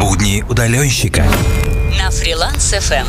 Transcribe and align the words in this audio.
Будни 0.00 0.42
удаленщика. 0.48 1.26
На 1.98 2.10
фриланс 2.10 2.72
FM. 2.72 3.06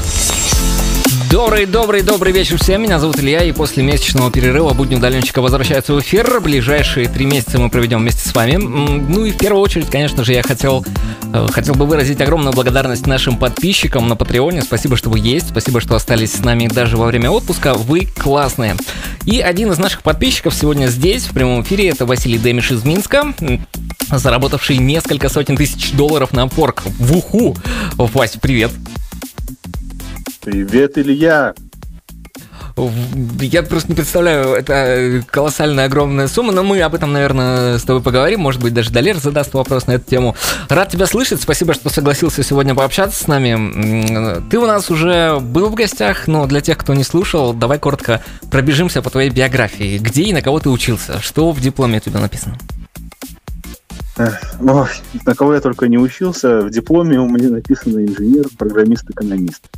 Добрый, 1.30 1.66
добрый, 1.66 2.01
добрый 2.01 2.32
вечер 2.33 2.58
всем. 2.58 2.82
Меня 2.82 3.00
зовут 3.00 3.19
Илья, 3.19 3.43
и 3.43 3.51
после 3.51 3.83
месячного 3.83 4.32
перерыва 4.32 4.74
будни 4.74 4.96
удаленщика 4.96 5.42
возвращаются 5.42 5.93
в 5.93 6.00
эфир. 6.00 6.40
Ближайшие 6.42 7.08
три 7.08 7.25
месяца 7.25 7.59
мы 7.59 7.70
проведем 7.70 8.00
вместе 8.00 8.28
с 8.28 8.34
вами. 8.34 8.55
Ну 8.55 9.25
и 9.25 9.32
в 9.32 9.38
первую 9.38 9.62
очередь, 9.62 9.89
конечно 9.89 10.23
же, 10.23 10.34
я 10.34 10.41
хотел, 10.41 10.86
э, 11.34 11.48
хотел 11.52 11.75
бы 11.75 11.86
выразить 11.86 12.21
огромную 12.21 12.54
благодарность 12.54 13.05
нашим 13.07 13.38
подписчикам 13.38 14.07
на 14.07 14.16
Патреоне. 14.16 14.62
Спасибо, 14.62 14.98
что 14.98 15.09
вы 15.09 15.20
есть. 15.20 15.50
Спасибо, 15.50 15.82
что 15.82 15.95
остались 15.95 16.34
с 16.34 16.39
нами 16.39 16.68
даже 16.68 16.98
во 16.98 17.05
время 17.05 17.29
отпуска. 17.29 17.73
Вы 17.73 18.07
классные. 18.18 18.75
И 19.25 19.39
один 19.41 19.71
из 19.71 19.77
наших 19.77 20.02
подписчиков 20.02 20.54
сегодня 20.54 20.88
здесь, 20.88 21.23
в 21.25 21.34
прямом 21.34 21.61
эфире, 21.61 21.89
это 21.89 22.05
Василий 22.05 22.38
Демиш 22.38 22.71
из 22.71 22.84
Минска 22.84 23.34
заработавший 24.18 24.77
несколько 24.77 25.29
сотен 25.29 25.55
тысяч 25.55 25.91
долларов 25.91 26.34
на 26.34 26.45
Upwork. 26.45 26.82
В 27.00 27.16
уху! 27.16 27.55
Вась, 27.95 28.38
привет! 28.41 28.70
Привет, 30.41 30.98
Илья! 30.98 31.53
Я 33.41 33.63
просто 33.63 33.89
не 33.89 33.95
представляю, 33.95 34.53
это 34.53 35.23
колоссальная 35.30 35.85
огромная 35.85 36.27
сумма, 36.27 36.52
но 36.52 36.63
мы 36.63 36.81
об 36.81 36.95
этом, 36.95 37.11
наверное, 37.11 37.77
с 37.77 37.84
тобой 37.84 38.02
поговорим. 38.02 38.39
Может 38.39 38.61
быть, 38.61 38.73
даже 38.73 38.91
Далер 38.91 39.17
задаст 39.17 39.53
вопрос 39.53 39.88
на 39.88 39.94
эту 39.94 40.09
тему. 40.09 40.35
Рад 40.70 40.89
тебя 40.89 41.05
слышать, 41.05 41.41
спасибо, 41.41 41.73
что 41.73 41.89
согласился 41.89 42.44
сегодня 42.44 42.73
пообщаться 42.73 43.23
с 43.23 43.27
нами. 43.27 44.41
Ты 44.49 44.57
у 44.57 44.66
нас 44.66 44.89
уже 44.89 45.39
был 45.39 45.69
в 45.69 45.75
гостях, 45.75 46.27
но 46.27 46.47
для 46.47 46.61
тех, 46.61 46.77
кто 46.77 46.94
не 46.94 47.03
слушал, 47.03 47.53
давай 47.53 47.77
коротко 47.77 48.23
пробежимся 48.49 49.02
по 49.02 49.09
твоей 49.09 49.30
биографии. 49.30 49.97
Где 49.97 50.23
и 50.23 50.33
на 50.33 50.41
кого 50.41 50.59
ты 50.59 50.69
учился? 50.69 51.22
Что 51.22 51.52
в 51.52 51.59
дипломе 51.59 51.97
у 51.97 52.02
тебя 52.02 52.19
написано? 52.19 52.58
Ой, 54.18 54.90
на 55.26 55.36
кого 55.36 55.54
я 55.54 55.62
только 55.62 55.88
не 55.88 55.98
учился. 55.98 56.62
В 56.62 56.70
дипломе 56.70 57.20
у 57.20 57.30
меня 57.30 57.50
написано 57.50 58.06
инженер, 58.06 58.48
программист, 58.58 59.10
экономист. 59.10 59.70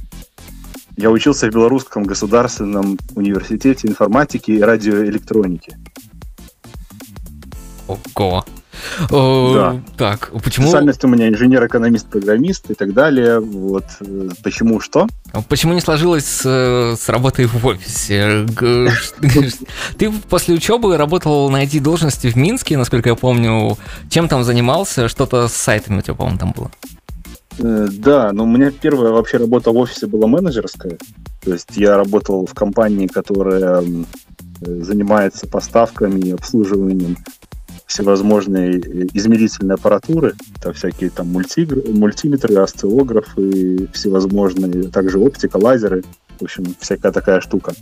Я 0.98 1.10
учился 1.10 1.48
в 1.48 1.54
Белорусском 1.54 2.04
государственном 2.04 3.00
университете 3.16 3.88
информатики 3.88 4.52
и 4.52 4.62
радиоэлектроники. 4.62 5.78
Ого. 7.88 8.46
Да. 9.10 9.82
Так, 9.98 10.32
почему... 10.44 10.68
Специальность 10.68 11.04
у 11.04 11.08
меня 11.08 11.30
инженер, 11.30 11.66
экономист, 11.66 12.08
программист 12.08 12.70
и 12.72 12.74
так 12.74 12.94
далее. 12.94 13.40
Вот. 13.40 13.86
Почему 14.44 14.80
что? 14.80 15.08
Почему 15.50 15.74
не 15.74 15.82
сложилось 15.82 16.26
с, 16.26 16.46
с 17.00 17.10
работой 17.10 17.46
в 17.46 17.66
офисе? 17.66 18.46
Ты 19.98 20.12
после 20.30 20.56
учебы 20.56 20.98
работал 20.98 21.50
на 21.50 21.64
IT-должности 21.64 22.28
в 22.28 22.36
Минске, 22.36 22.78
насколько 22.78 23.10
я 23.10 23.16
помню. 23.16 23.78
Чем 24.10 24.28
там 24.28 24.44
занимался? 24.44 25.08
Что-то 25.08 25.48
с 25.48 25.54
сайтами 25.54 26.00
у 26.00 26.02
тебя, 26.02 26.16
по-моему, 26.16 26.40
там 26.40 26.54
было. 26.56 26.72
Э, 27.60 27.88
да, 27.92 28.32
но 28.32 28.44
у 28.44 28.48
меня 28.48 28.72
первая 28.72 29.12
вообще 29.12 29.38
работа 29.38 29.72
в 29.72 29.78
офисе 29.78 30.08
была 30.08 30.28
менеджерская. 30.28 30.98
То 31.44 31.54
есть 31.54 31.70
я 31.76 31.98
работал 31.98 32.46
в 32.46 32.54
компании, 32.54 33.08
которая 33.08 33.84
занимается 34.62 35.48
поставками 35.48 36.20
и 36.20 36.32
обслуживанием 36.32 37.18
всевозможные 37.94 38.80
измерительные 39.14 39.76
аппаратуры, 39.76 40.34
это 40.58 40.74
всякие 40.74 41.12
там 41.12 41.32
мульти, 41.32 41.68
мультиметры, 41.92 42.56
осциллографы, 42.56 43.88
всевозможные, 43.94 44.90
также 44.90 45.20
оптика, 45.20 45.58
лазеры, 45.58 46.04
в 46.40 46.44
общем, 46.44 46.76
всякая 46.80 47.12
такая 47.12 47.40
штука. 47.40 47.74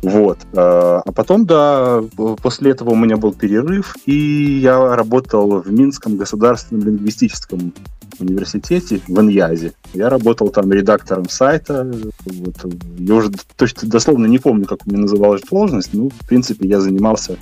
Вот. 0.00 0.38
А, 0.54 1.02
а 1.04 1.12
потом, 1.12 1.44
да, 1.44 2.02
после 2.42 2.70
этого 2.70 2.90
у 2.90 2.96
меня 2.96 3.18
был 3.18 3.34
перерыв, 3.34 3.96
и 4.06 4.60
я 4.62 4.96
работал 4.96 5.60
в 5.60 5.70
Минском 5.70 6.16
государственном 6.16 6.86
лингвистическом 6.86 7.74
университете 8.18 9.02
в 9.06 9.20
Иньязе. 9.20 9.74
Я 9.92 10.08
работал 10.08 10.48
там 10.48 10.72
редактором 10.72 11.28
сайта. 11.28 11.86
Вот. 12.24 12.72
Я 12.98 13.14
уже 13.14 13.30
точно 13.56 13.90
дословно 13.90 14.24
не 14.24 14.38
помню, 14.38 14.64
как 14.64 14.86
у 14.86 14.90
меня 14.90 15.02
называлась 15.02 15.42
должность, 15.42 15.92
но, 15.92 16.08
в 16.08 16.26
принципе, 16.26 16.66
я 16.66 16.80
занимался 16.80 17.36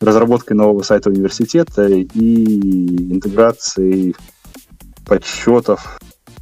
разработкой 0.00 0.56
нового 0.56 0.82
сайта 0.82 1.10
университета 1.10 1.86
и 1.88 3.12
интеграцией 3.12 4.16
подсчетов. 5.06 5.98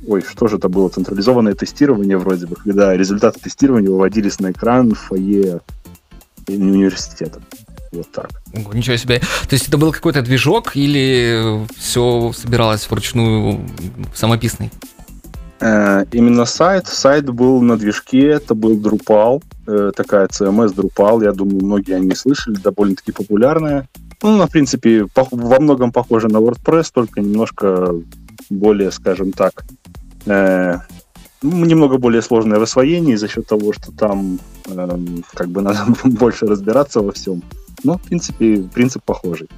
Ой, 0.07 0.23
что 0.23 0.49
же 0.49 0.57
это 0.57 0.69
было? 0.69 0.89
Централизованное 0.89 1.55
тестирование 1.55 2.19
вроде 2.19 2.47
бы, 2.47 2.57
когда 2.57 2.97
результаты 2.97 3.41
тестирования 3.41 3.91
выводились 3.91 4.41
на 4.41 4.51
экран 4.51 4.95
в 4.95 4.99
фойе 4.99 5.61
университета. 6.47 7.41
Вот 7.93 8.11
так. 8.13 8.31
Ничего 8.75 8.97
себе. 8.97 9.21
То 9.21 9.53
есть 9.53 9.69
это 9.69 9.79
был 9.79 9.93
какой-то 9.93 10.23
движок 10.23 10.77
или 10.77 11.67
все 11.77 12.33
собиралось 12.33 12.89
вручную 12.91 13.61
самописный? 14.15 14.71
Э, 15.61 16.05
именно 16.13 16.45
сайт. 16.45 16.87
Сайт 16.87 17.31
был 17.31 17.63
на 17.63 17.79
движке, 17.79 18.27
это 18.27 18.55
был 18.55 18.79
Drupal, 18.79 19.43
э, 19.67 19.93
такая 19.95 20.27
CMS 20.29 20.75
Drupal, 20.75 21.25
я 21.25 21.33
думаю, 21.33 21.65
многие 21.65 21.97
они 21.97 22.15
слышали, 22.15 22.57
довольно-таки 22.57 23.13
популярная. 23.13 23.89
Ну, 24.23 24.35
она, 24.35 24.47
в 24.47 24.51
принципе, 24.51 25.07
во 25.15 25.61
многом 25.61 25.93
похожа 25.93 26.29
на 26.29 26.39
WordPress, 26.39 26.91
только 26.93 27.21
немножко 27.21 27.95
более, 28.51 28.91
скажем 28.91 29.33
так, 29.33 29.65
э, 30.27 30.79
ну, 31.43 31.65
немного 31.65 31.99
более 31.99 32.23
сложное 32.23 32.59
в 32.59 32.63
освоении 32.63 33.17
за 33.17 33.29
счет 33.29 33.47
того, 33.47 33.73
что 33.73 33.93
там 33.93 34.39
э, 34.67 34.99
как 35.35 35.49
бы 35.49 35.63
надо 35.63 35.87
больше 36.05 36.47
разбираться 36.47 37.01
во 37.01 37.13
всем. 37.13 37.43
Но, 37.85 37.99
в 37.99 38.03
принципе, 38.03 38.63
принцип 38.75 39.03
похожий. 39.05 39.49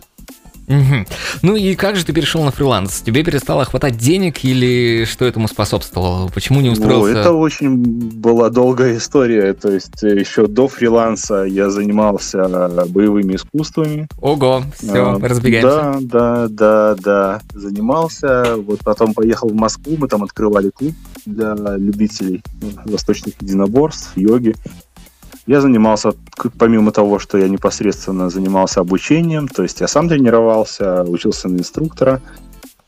Угу. 0.68 1.06
Ну 1.42 1.56
и 1.56 1.74
как 1.74 1.96
же 1.96 2.04
ты 2.04 2.12
перешел 2.12 2.44
на 2.44 2.50
фриланс? 2.50 3.00
Тебе 3.00 3.24
перестало 3.24 3.64
хватать 3.64 3.96
денег 3.96 4.44
или 4.44 5.04
что 5.04 5.24
этому 5.24 5.48
способствовало? 5.48 6.28
Почему 6.28 6.60
не 6.60 6.68
устроился? 6.68 7.18
О, 7.18 7.20
это 7.20 7.32
очень 7.32 7.76
была 7.76 8.50
долгая 8.50 8.96
история. 8.98 9.54
То 9.54 9.72
есть 9.72 10.02
э, 10.04 10.18
еще 10.18 10.46
до 10.46 10.68
фриланса 10.68 11.44
я 11.44 11.70
занимался 11.70 12.46
боевыми 12.88 13.36
искусствами. 13.36 14.08
Ого, 14.20 14.62
все, 14.78 15.12
а, 15.14 15.18
разбегаемся. 15.18 15.98
Да, 16.00 16.00
да, 16.00 16.48
да, 16.48 16.94
да. 16.96 17.40
Занимался. 17.52 18.56
Вот 18.56 18.80
потом 18.80 19.14
поехал 19.14 19.48
в 19.48 19.54
Москву, 19.54 19.96
мы 19.98 20.08
там 20.08 20.22
открывали 20.22 20.70
клуб 20.70 20.94
для 21.24 21.54
любителей 21.76 22.42
восточных 22.84 23.34
единоборств, 23.40 24.12
йоги. 24.16 24.54
Я 25.48 25.62
занимался, 25.62 26.12
помимо 26.58 26.92
того, 26.92 27.18
что 27.18 27.38
я 27.38 27.48
непосредственно 27.48 28.28
занимался 28.28 28.80
обучением, 28.80 29.48
то 29.48 29.62
есть 29.62 29.80
я 29.80 29.88
сам 29.88 30.06
тренировался, 30.06 31.04
учился 31.04 31.48
на 31.48 31.56
инструктора. 31.56 32.20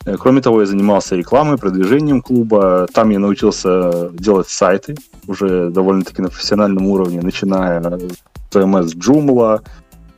Э, 0.05 0.17
кроме 0.19 0.43
того, 0.43 0.61
я 0.61 0.67
занимался 0.67 1.17
рекламой, 1.17 1.57
продвижением 1.57 2.21
клуба. 2.21 2.87
Там 2.93 3.09
я 3.09 3.19
научился 3.19 4.11
делать 4.13 4.51
сайты 4.51 4.95
уже 5.27 5.71
довольно-таки 5.71 6.21
на 6.21 6.29
профессиональном 6.29 6.87
уровне, 6.87 7.23
начиная 7.23 7.81
с 7.81 8.55
CMS 8.55 8.95
Joomla, 8.95 9.63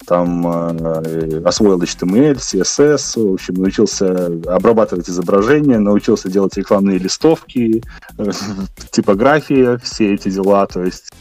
там 0.04 0.44
э, 0.44 1.42
освоил 1.44 1.80
HTML, 1.80 2.34
CSS, 2.34 3.22
в 3.24 3.34
общем, 3.34 3.54
научился 3.54 4.26
обрабатывать 4.48 5.08
изображения, 5.08 5.78
научился 5.78 6.28
делать 6.28 6.56
рекламные 6.56 6.98
листовки, 6.98 7.84
э, 8.18 8.30
типография, 8.90 9.78
все 9.78 10.12
эти 10.12 10.28
дела, 10.28 10.66
то 10.66 10.82
есть 10.82 11.12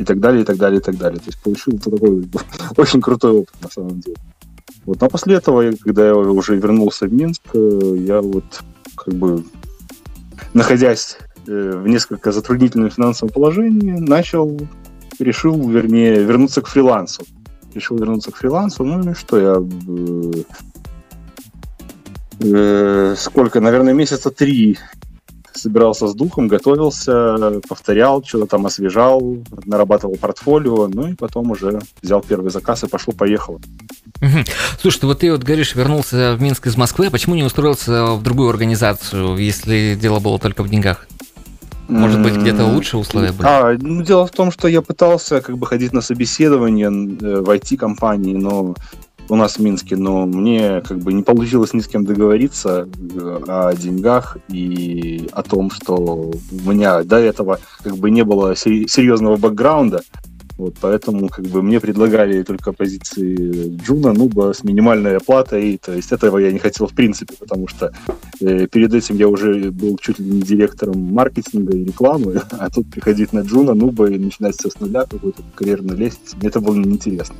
и 0.00 0.04
так 0.04 0.18
далее, 0.18 0.42
и 0.42 0.44
так 0.44 0.56
далее, 0.56 0.80
и 0.80 0.82
так 0.82 0.96
далее. 0.96 1.18
То 1.18 1.26
есть 1.26 1.42
получил 1.42 1.78
такой 1.78 2.26
очень 2.76 3.02
крутой 3.02 3.32
опыт 3.32 3.54
на 3.62 3.70
самом 3.70 4.00
деле. 4.00 4.16
Вот. 4.86 5.00
Но 5.00 5.08
после 5.08 5.34
этого, 5.34 5.72
когда 5.84 6.06
я 6.06 6.14
уже 6.16 6.56
вернулся 6.56 7.06
в 7.06 7.12
Минск, 7.12 7.42
э, 7.52 7.96
я 7.98 8.22
вот 8.22 8.62
как 8.96 9.14
бы 9.14 9.44
находясь 10.54 11.18
э, 11.46 11.82
в 11.84 11.86
несколько 11.86 12.32
затруднительном 12.32 12.90
финансовом 12.90 13.32
положении, 13.32 13.92
начал, 13.92 14.58
решил, 15.18 15.68
вернее, 15.68 16.24
вернуться 16.24 16.62
к 16.62 16.68
фрилансу. 16.68 17.24
Решил 17.74 17.98
вернуться 17.98 18.32
к 18.32 18.36
фрилансу, 18.36 18.84
ну 18.84 19.10
и 19.10 19.14
что, 19.14 19.38
я 19.38 19.56
э, 20.00 20.42
э, 22.40 23.14
сколько, 23.18 23.60
наверное, 23.60 23.92
месяца 23.92 24.30
три 24.30 24.78
собирался 25.52 26.08
с 26.08 26.14
духом, 26.14 26.48
готовился, 26.48 27.60
повторял, 27.68 28.22
что-то 28.24 28.46
там 28.46 28.66
освежал, 28.66 29.38
нарабатывал 29.64 30.16
портфолио, 30.16 30.88
ну 30.88 31.08
и 31.08 31.14
потом 31.14 31.50
уже 31.50 31.80
взял 32.02 32.20
первый 32.22 32.50
заказ 32.50 32.84
и 32.84 32.88
пошел-поехал. 32.88 33.60
Угу. 34.20 34.44
Слушай, 34.80 35.04
вот 35.04 35.20
ты 35.20 35.32
вот 35.32 35.42
говоришь, 35.42 35.74
вернулся 35.74 36.36
в 36.36 36.42
Минск 36.42 36.66
из 36.66 36.76
Москвы, 36.76 37.06
а 37.06 37.10
почему 37.10 37.34
не 37.34 37.42
устроился 37.42 38.06
в 38.14 38.22
другую 38.22 38.50
организацию, 38.50 39.36
если 39.36 39.98
дело 40.00 40.20
было 40.20 40.38
только 40.38 40.62
в 40.62 40.68
деньгах? 40.68 41.06
Может 41.90 42.22
быть, 42.22 42.36
где-то 42.36 42.64
лучше 42.66 42.96
условия 42.96 43.32
были? 43.32 43.48
А, 43.48 43.76
ну, 43.80 44.02
дело 44.02 44.26
в 44.26 44.30
том, 44.30 44.52
что 44.52 44.68
я 44.68 44.80
пытался 44.80 45.40
как 45.40 45.58
бы 45.58 45.66
ходить 45.66 45.92
на 45.92 46.00
собеседование 46.00 46.86
э, 46.86 47.40
в 47.40 47.50
IT-компании, 47.50 48.34
но 48.36 48.76
у 49.30 49.36
нас 49.36 49.56
в 49.56 49.58
Минске, 49.60 49.96
но 49.96 50.26
мне 50.26 50.80
как 50.80 50.98
бы 50.98 51.12
не 51.12 51.22
получилось 51.22 51.72
ни 51.72 51.80
с 51.80 51.86
кем 51.86 52.04
договориться 52.04 52.88
э, 52.88 53.40
о 53.46 53.72
деньгах 53.74 54.38
и 54.48 55.28
о 55.32 55.42
том, 55.42 55.70
что 55.70 55.94
у 55.96 56.70
меня 56.70 57.04
до 57.04 57.16
этого 57.16 57.60
как 57.82 57.96
бы 57.96 58.10
не 58.10 58.24
было 58.24 58.56
серьезного 58.56 59.36
бэкграунда 59.36 60.02
Вот 60.58 60.74
поэтому 60.80 61.28
как 61.28 61.46
бы 61.46 61.62
мне 61.62 61.78
предлагали 61.78 62.42
только 62.42 62.72
позиции 62.72 63.76
Джуна, 63.76 64.12
Нуба 64.12 64.52
с 64.52 64.64
минимальной 64.64 65.16
оплатой. 65.16 65.78
То 65.78 65.92
есть 65.92 66.10
этого 66.10 66.38
я 66.38 66.50
не 66.50 66.58
хотел 66.58 66.88
в 66.88 66.94
принципе, 66.94 67.34
потому 67.38 67.68
что 67.68 67.92
э, 68.40 68.66
перед 68.66 68.92
этим 68.92 69.14
я 69.14 69.28
уже 69.28 69.70
был 69.70 69.96
чуть 69.98 70.18
ли 70.18 70.28
не 70.28 70.42
директором 70.42 71.00
маркетинга 71.14 71.76
и 71.76 71.84
рекламы, 71.84 72.42
а 72.50 72.68
тут 72.68 72.90
приходить 72.90 73.32
на 73.32 73.40
Джуна, 73.40 73.74
Нуба 73.74 74.10
и 74.10 74.18
начинать 74.18 74.56
все 74.56 74.70
с 74.70 74.80
нуля, 74.80 75.04
какой-то 75.08 75.42
карьерной 75.54 75.96
лестницы, 75.96 76.36
мне 76.36 76.48
это 76.48 76.60
было 76.60 76.74
неинтересно. 76.74 77.36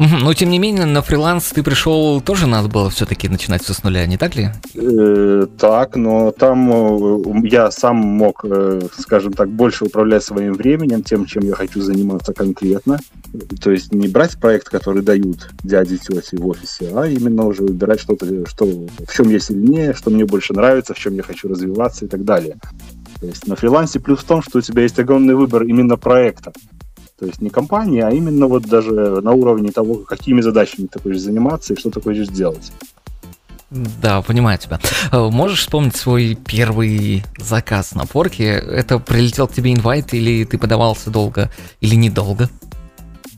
Но, 0.00 0.32
тем 0.32 0.48
не 0.48 0.58
менее, 0.58 0.86
на 0.86 1.02
фриланс 1.02 1.50
ты 1.50 1.62
пришел, 1.62 2.22
тоже 2.22 2.46
надо 2.46 2.68
было 2.68 2.88
все-таки 2.88 3.28
начинать 3.28 3.62
все 3.62 3.74
с 3.74 3.82
нуля, 3.82 4.06
не 4.06 4.16
так 4.16 4.34
ли? 4.34 4.48
Э, 4.74 5.46
так, 5.58 5.94
но 5.94 6.30
там 6.30 6.70
э, 6.72 7.48
я 7.48 7.70
сам 7.70 7.96
мог, 7.96 8.42
э, 8.44 8.80
скажем 8.98 9.34
так, 9.34 9.50
больше 9.50 9.84
управлять 9.84 10.24
своим 10.24 10.54
временем, 10.54 11.02
тем, 11.02 11.26
чем 11.26 11.42
я 11.42 11.54
хочу 11.54 11.82
заниматься 11.82 12.32
конкретно. 12.32 12.98
То 13.60 13.70
есть 13.70 13.92
не 13.92 14.08
брать 14.08 14.38
проект, 14.40 14.70
который 14.70 15.02
дают 15.02 15.50
дяди, 15.62 15.98
тети 15.98 16.34
в 16.34 16.46
офисе, 16.46 16.90
а 16.94 17.06
именно 17.06 17.44
уже 17.44 17.62
выбирать 17.62 18.00
что-то, 18.00 18.26
что, 18.48 18.64
в 18.64 19.14
чем 19.14 19.28
я 19.28 19.38
сильнее, 19.38 19.92
что 19.92 20.08
мне 20.08 20.24
больше 20.24 20.54
нравится, 20.54 20.94
в 20.94 20.98
чем 20.98 21.14
я 21.14 21.22
хочу 21.22 21.46
развиваться 21.46 22.06
и 22.06 22.08
так 22.08 22.24
далее. 22.24 22.56
То 23.20 23.26
есть 23.26 23.46
на 23.46 23.54
фрилансе 23.54 24.00
плюс 24.00 24.20
в 24.20 24.24
том, 24.24 24.40
что 24.42 24.58
у 24.58 24.62
тебя 24.62 24.82
есть 24.82 24.98
огромный 24.98 25.34
выбор 25.34 25.64
именно 25.64 25.98
проекта. 25.98 26.52
То 27.20 27.26
есть 27.26 27.42
не 27.42 27.50
компания, 27.50 28.06
а 28.06 28.10
именно 28.10 28.46
вот 28.46 28.62
даже 28.62 29.20
на 29.20 29.32
уровне 29.32 29.70
того, 29.70 29.96
какими 29.96 30.40
задачами 30.40 30.86
ты 30.86 30.98
хочешь 30.98 31.20
заниматься 31.20 31.74
и 31.74 31.78
что 31.78 31.90
ты 31.90 32.00
хочешь 32.00 32.28
делать. 32.28 32.72
Да, 33.70 34.22
понимаю 34.22 34.58
тебя. 34.58 34.80
Э, 35.12 35.28
можешь 35.28 35.60
вспомнить 35.60 35.94
свой 35.94 36.34
первый 36.34 37.22
заказ 37.36 37.94
на 37.94 38.06
порке? 38.06 38.46
Это 38.46 38.98
прилетел 38.98 39.46
к 39.46 39.52
тебе 39.52 39.74
инвайт 39.74 40.14
или 40.14 40.44
ты 40.44 40.56
подавался 40.56 41.10
долго 41.10 41.50
или 41.82 41.94
недолго? 41.94 42.48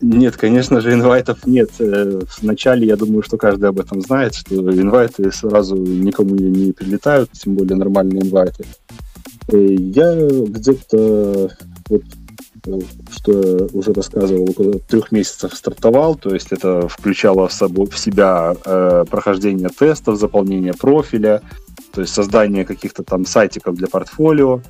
Нет, 0.01 0.37
конечно 0.37 0.81
же, 0.81 0.93
инвайтов 0.93 1.45
нет. 1.45 1.71
Э, 1.81 2.21
Вначале 2.41 2.87
я 2.87 2.97
думаю, 2.97 3.25
что 3.25 3.37
каждый 3.37 3.69
об 3.69 3.81
этом 3.81 4.01
знает, 4.01 4.35
что 4.35 4.55
инвайты 4.55 5.33
сразу 5.33 5.77
никому 5.77 6.37
не 6.37 6.73
прилетают, 6.73 7.33
тем 7.33 7.57
более 7.57 7.77
нормальные 7.77 8.23
инвайты. 8.23 8.65
Э, 9.49 9.57
я 9.59 10.15
где-то 10.47 11.51
вот 11.91 12.03
что 13.11 13.69
уже 13.73 13.93
рассказывал, 13.93 14.51
около 14.51 14.79
трех 14.79 15.11
месяцев 15.11 15.55
стартовал, 15.55 16.15
то 16.15 16.33
есть 16.33 16.53
это 16.53 16.87
включало 16.89 17.49
в, 17.49 17.53
собой, 17.53 17.87
в 17.87 17.99
себя 17.99 18.55
э, 18.65 19.05
прохождение 19.11 19.69
тестов, 19.69 20.19
заполнение 20.19 20.73
профиля, 20.73 21.43
то 21.93 22.01
есть 22.01 22.15
создание 22.15 22.65
каких-то 22.65 23.03
там 23.03 23.27
сайтиков 23.27 23.75
для 23.75 23.89
портфолио, 23.89 24.61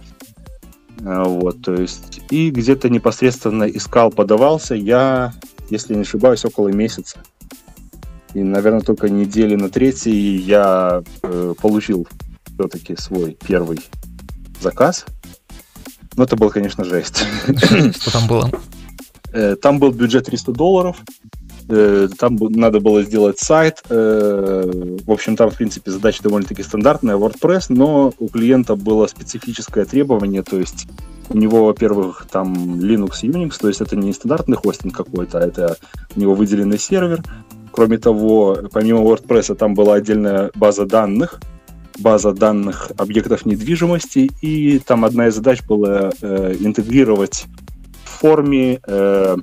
э, 1.01 1.23
вот, 1.23 1.63
то 1.63 1.75
есть 1.75 2.23
и 2.31 2.51
где-то 2.51 2.89
непосредственно 2.89 3.65
искал, 3.65 4.11
подавался 4.11 4.75
я, 4.75 5.35
если 5.69 5.95
не 5.95 6.03
ошибаюсь, 6.03 6.45
около 6.47 6.69
месяца. 6.69 7.19
И, 8.33 8.43
наверное, 8.43 8.81
только 8.81 9.11
недели 9.11 9.55
на 9.55 9.69
третий 9.69 10.37
я 10.37 11.03
э, 11.23 11.55
получил 11.61 12.09
все-таки 12.55 12.97
свой 12.97 13.37
первый 13.47 13.81
заказ– 14.61 15.05
ну, 16.17 16.25
это 16.25 16.37
был, 16.37 16.51
конечно, 16.51 16.85
жесть. 16.85 17.25
Что 17.97 18.13
там 18.13 18.27
было? 18.27 18.51
Э, 19.33 19.57
там 19.57 19.79
был 19.79 19.93
бюджет 19.93 20.27
300 20.27 20.53
долларов. 20.53 20.97
Э, 21.69 22.09
там 22.19 22.37
надо 22.37 22.81
было 22.81 23.03
сделать 23.03 23.39
сайт. 23.39 23.83
Э, 23.89 24.97
в 25.05 25.11
общем, 25.11 25.37
там, 25.37 25.51
в 25.51 25.57
принципе, 25.57 25.91
задача 25.91 26.23
довольно-таки 26.23 26.63
стандартная, 26.63 27.17
WordPress, 27.17 27.67
но 27.69 28.13
у 28.19 28.29
клиента 28.29 28.77
было 28.77 29.07
специфическое 29.07 29.85
требование, 29.85 30.43
то 30.43 30.59
есть 30.59 30.87
у 31.31 31.39
него, 31.39 31.65
во-первых, 31.65 32.27
там 32.31 32.53
Linux 32.79 33.21
и 33.23 33.29
Unix, 33.29 33.59
то 33.59 33.69
есть 33.69 33.81
это 33.81 33.97
не 33.97 34.13
стандартный 34.13 34.57
хостинг 34.57 34.95
какой-то, 34.95 35.39
а 35.39 35.47
это 35.47 35.77
у 36.15 36.21
него 36.21 36.35
выделенный 36.35 36.79
сервер. 36.79 37.23
Кроме 37.71 37.97
того, 37.97 38.59
помимо 38.71 39.01
WordPress, 39.01 39.55
там 39.55 39.75
была 39.75 39.95
отдельная 39.95 40.51
база 40.55 40.85
данных, 40.85 41.41
база 41.99 42.33
данных 42.33 42.91
объектов 42.97 43.47
недвижимости, 43.47 44.31
и 44.41 44.79
там 44.79 45.05
одна 45.05 45.29
из 45.29 45.35
задач 45.35 45.63
была 45.63 46.11
э, 46.21 46.57
интегрировать 46.61 47.47
в 48.05 48.09
форме 48.21 48.81
э, 48.87 49.37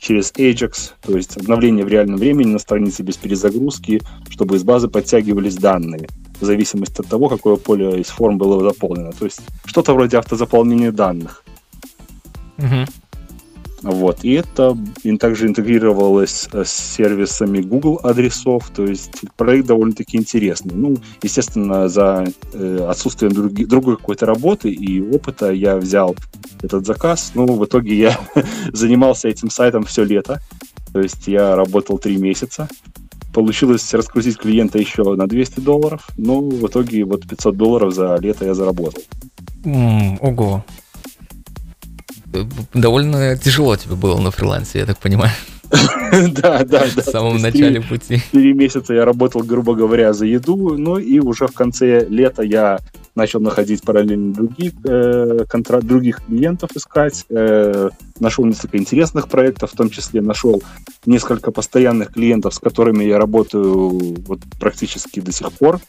через 0.00 0.32
Ajax, 0.32 0.92
то 1.00 1.16
есть 1.16 1.36
обновление 1.36 1.84
в 1.84 1.88
реальном 1.88 2.18
времени 2.18 2.52
на 2.52 2.58
странице 2.58 3.02
без 3.02 3.16
перезагрузки, 3.16 4.00
чтобы 4.30 4.56
из 4.56 4.64
базы 4.64 4.88
подтягивались 4.88 5.56
данные 5.56 6.08
в 6.40 6.44
зависимости 6.44 7.00
от 7.00 7.08
того, 7.08 7.28
какое 7.28 7.56
поле 7.56 8.00
из 8.00 8.06
форм 8.06 8.38
было 8.38 8.62
заполнено. 8.62 9.12
То 9.12 9.24
есть 9.24 9.40
что-то 9.64 9.94
вроде 9.94 10.18
автозаполнения 10.18 10.92
данных. 10.92 11.44
Угу. 12.58 12.86
Вот. 13.82 14.24
И 14.24 14.32
это 14.32 14.76
также 15.18 15.46
интегрировалось 15.46 16.48
с 16.52 16.68
сервисами 16.68 17.60
Google 17.60 18.00
адресов, 18.02 18.70
то 18.74 18.84
есть 18.84 19.12
проект 19.36 19.66
довольно-таки 19.66 20.16
интересный. 20.16 20.74
Ну, 20.74 20.96
естественно, 21.22 21.88
за 21.88 22.26
э, 22.52 22.86
отсутствием 22.88 23.32
други, 23.32 23.64
другой 23.64 23.96
какой-то 23.96 24.26
работы 24.26 24.70
и 24.70 25.00
опыта 25.00 25.52
я 25.52 25.76
взял 25.76 26.16
этот 26.62 26.86
заказ. 26.86 27.32
Ну, 27.34 27.46
в 27.46 27.64
итоге 27.64 27.96
я 27.96 28.18
занимался 28.72 29.28
этим 29.28 29.50
сайтом 29.50 29.84
все 29.84 30.04
лето, 30.04 30.40
то 30.92 31.00
есть 31.00 31.28
я 31.28 31.54
работал 31.56 31.98
три 31.98 32.16
месяца. 32.16 32.68
Получилось 33.32 33.92
раскрутить 33.94 34.38
клиента 34.38 34.78
еще 34.78 35.14
на 35.14 35.26
200 35.26 35.60
долларов, 35.60 36.08
но 36.16 36.40
в 36.40 36.66
итоге 36.66 37.04
вот 37.04 37.28
500 37.28 37.56
долларов 37.56 37.94
за 37.94 38.16
лето 38.16 38.44
я 38.44 38.54
заработал. 38.54 39.02
Mm, 39.64 40.18
довольно 42.74 43.36
тяжело 43.36 43.76
тебе 43.76 43.94
было 43.94 44.20
на 44.20 44.30
фрилансе, 44.30 44.80
я 44.80 44.86
так 44.86 44.98
понимаю. 44.98 45.32
Да, 46.32 46.64
да, 46.64 46.86
да. 46.94 47.02
В 47.02 47.04
самом 47.04 47.38
начале 47.38 47.80
пути. 47.80 48.22
Три 48.32 48.54
месяца 48.54 48.94
я 48.94 49.04
работал, 49.04 49.42
грубо 49.42 49.74
говоря, 49.74 50.12
за 50.12 50.24
еду, 50.24 50.76
ну 50.78 50.96
и 50.96 51.18
уже 51.18 51.46
в 51.46 51.52
конце 51.52 52.06
лета 52.08 52.42
я 52.42 52.78
начал 53.14 53.40
находить 53.40 53.82
параллельно 53.82 54.32
других, 54.32 54.72
э, 54.84 55.44
контра- 55.48 55.82
других 55.82 56.22
клиентов 56.24 56.70
искать, 56.74 57.26
э, 57.28 57.90
нашел 58.20 58.44
несколько 58.46 58.78
интересных 58.78 59.28
проектов, 59.28 59.72
в 59.72 59.76
том 59.76 59.90
числе 59.90 60.22
нашел 60.22 60.62
несколько 61.04 61.50
постоянных 61.50 62.12
клиентов, 62.12 62.54
с 62.54 62.58
которыми 62.58 63.04
я 63.04 63.18
работаю 63.18 64.16
вот 64.24 64.40
практически 64.60 65.20
до 65.20 65.32
сих 65.32 65.52
пор 65.52 65.80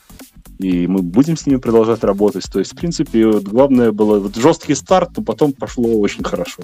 и 0.59 0.87
мы 0.87 1.01
будем 1.01 1.37
с 1.37 1.45
ними 1.45 1.57
продолжать 1.57 2.03
работать. 2.03 2.43
То 2.51 2.59
есть, 2.59 2.73
в 2.73 2.75
принципе, 2.75 3.25
вот 3.25 3.43
главное 3.43 3.91
было 3.91 4.19
вот 4.19 4.35
жесткий 4.35 4.75
старт, 4.75 5.11
но 5.15 5.23
потом 5.23 5.53
пошло 5.53 5.99
очень 5.99 6.23
хорошо. 6.23 6.63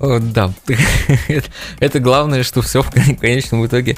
Да, 0.00 0.52
это 1.80 2.00
главное, 2.00 2.42
что 2.42 2.62
все 2.62 2.82
в 2.82 2.90
конечном 2.90 3.66
итоге 3.66 3.96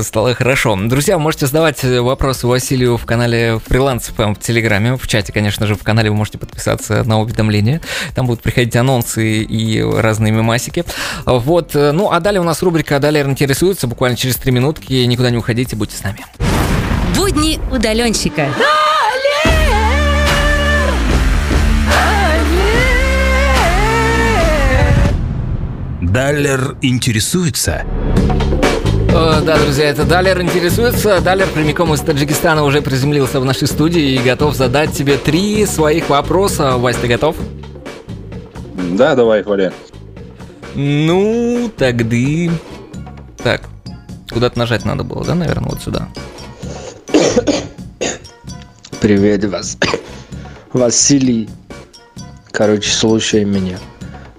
стало 0.00 0.34
хорошо. 0.34 0.76
Друзья, 0.76 1.18
можете 1.18 1.46
задавать 1.46 1.82
вопросы 1.84 2.46
Василию 2.46 2.96
в 2.96 3.04
канале 3.04 3.60
Фриланс 3.66 4.10
в 4.16 4.34
Телеграме, 4.36 4.96
в 4.96 5.06
чате, 5.06 5.32
конечно 5.32 5.66
же, 5.66 5.74
в 5.74 5.82
канале 5.82 6.10
вы 6.10 6.16
можете 6.16 6.38
подписаться 6.38 7.04
на 7.04 7.20
уведомления, 7.20 7.80
там 8.14 8.26
будут 8.26 8.42
приходить 8.42 8.76
анонсы 8.76 9.42
и 9.42 9.82
разные 9.82 10.32
мемасики. 10.32 10.84
Вот, 11.26 11.74
ну 11.74 12.10
а 12.10 12.20
далее 12.20 12.40
у 12.40 12.44
нас 12.44 12.62
рубрика 12.62 12.98
«Далее 12.98 13.24
интересуется», 13.24 13.86
буквально 13.86 14.16
через 14.16 14.36
три 14.36 14.52
минутки, 14.52 14.92
никуда 14.92 15.30
не 15.30 15.38
уходите, 15.38 15.76
будьте 15.76 15.96
с 15.96 16.02
нами. 16.02 16.24
Будни 17.16 17.58
удаленщика. 17.70 18.48
Даллер 26.00 26.76
интересуется? 26.82 27.84
О, 29.12 29.40
да, 29.40 29.58
друзья, 29.58 29.86
это 29.86 30.04
Далер 30.04 30.40
интересуется. 30.40 31.20
Далер 31.20 31.48
прямиком 31.48 31.92
из 31.94 32.00
Таджикистана 32.00 32.64
уже 32.64 32.80
приземлился 32.80 33.40
в 33.40 33.44
нашей 33.44 33.66
студии 33.66 34.14
и 34.14 34.18
готов 34.18 34.54
задать 34.54 34.92
тебе 34.92 35.16
три 35.16 35.66
своих 35.66 36.08
вопроса. 36.08 36.76
Вась, 36.76 36.96
ты 36.96 37.08
готов? 37.08 37.36
Да, 38.92 39.14
давай, 39.14 39.42
Валя. 39.42 39.72
Ну, 40.74 41.70
тогда... 41.76 42.16
Так, 43.42 43.62
куда-то 44.30 44.58
нажать 44.58 44.84
надо 44.84 45.02
было, 45.02 45.24
да, 45.24 45.34
наверное, 45.34 45.70
вот 45.70 45.82
сюда. 45.82 46.08
Привет 49.00 49.46
вас. 49.46 49.78
Василий. 50.74 51.48
Короче, 52.50 52.90
слушай 52.90 53.46
меня. 53.46 53.78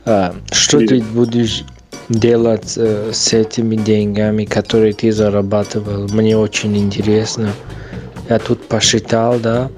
А, 0.06 0.36
что 0.52 0.78
Привет. 0.78 1.04
ты 1.04 1.14
будешь 1.14 1.64
делать 2.10 2.76
э, 2.78 3.10
с 3.12 3.34
этими 3.34 3.76
деньгами, 3.76 4.46
которые 4.46 4.94
ты 4.94 5.12
зарабатывал? 5.12 6.08
Мне 6.10 6.38
очень 6.38 6.78
интересно. 6.78 7.52
Я 8.30 8.38
тут 8.38 8.62
посчитал, 8.68 9.40
да. 9.40 9.72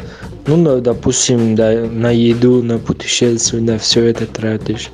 Ну, 0.47 0.57
ну 0.57 0.81
допустим, 0.81 1.55
да, 1.55 1.87
на 1.89 2.11
еду, 2.11 2.61
на 2.61 2.77
путешествие, 2.77 3.61
на 3.61 3.79
все 3.79 4.03
это 4.03 4.25
тратишь. 4.25 4.89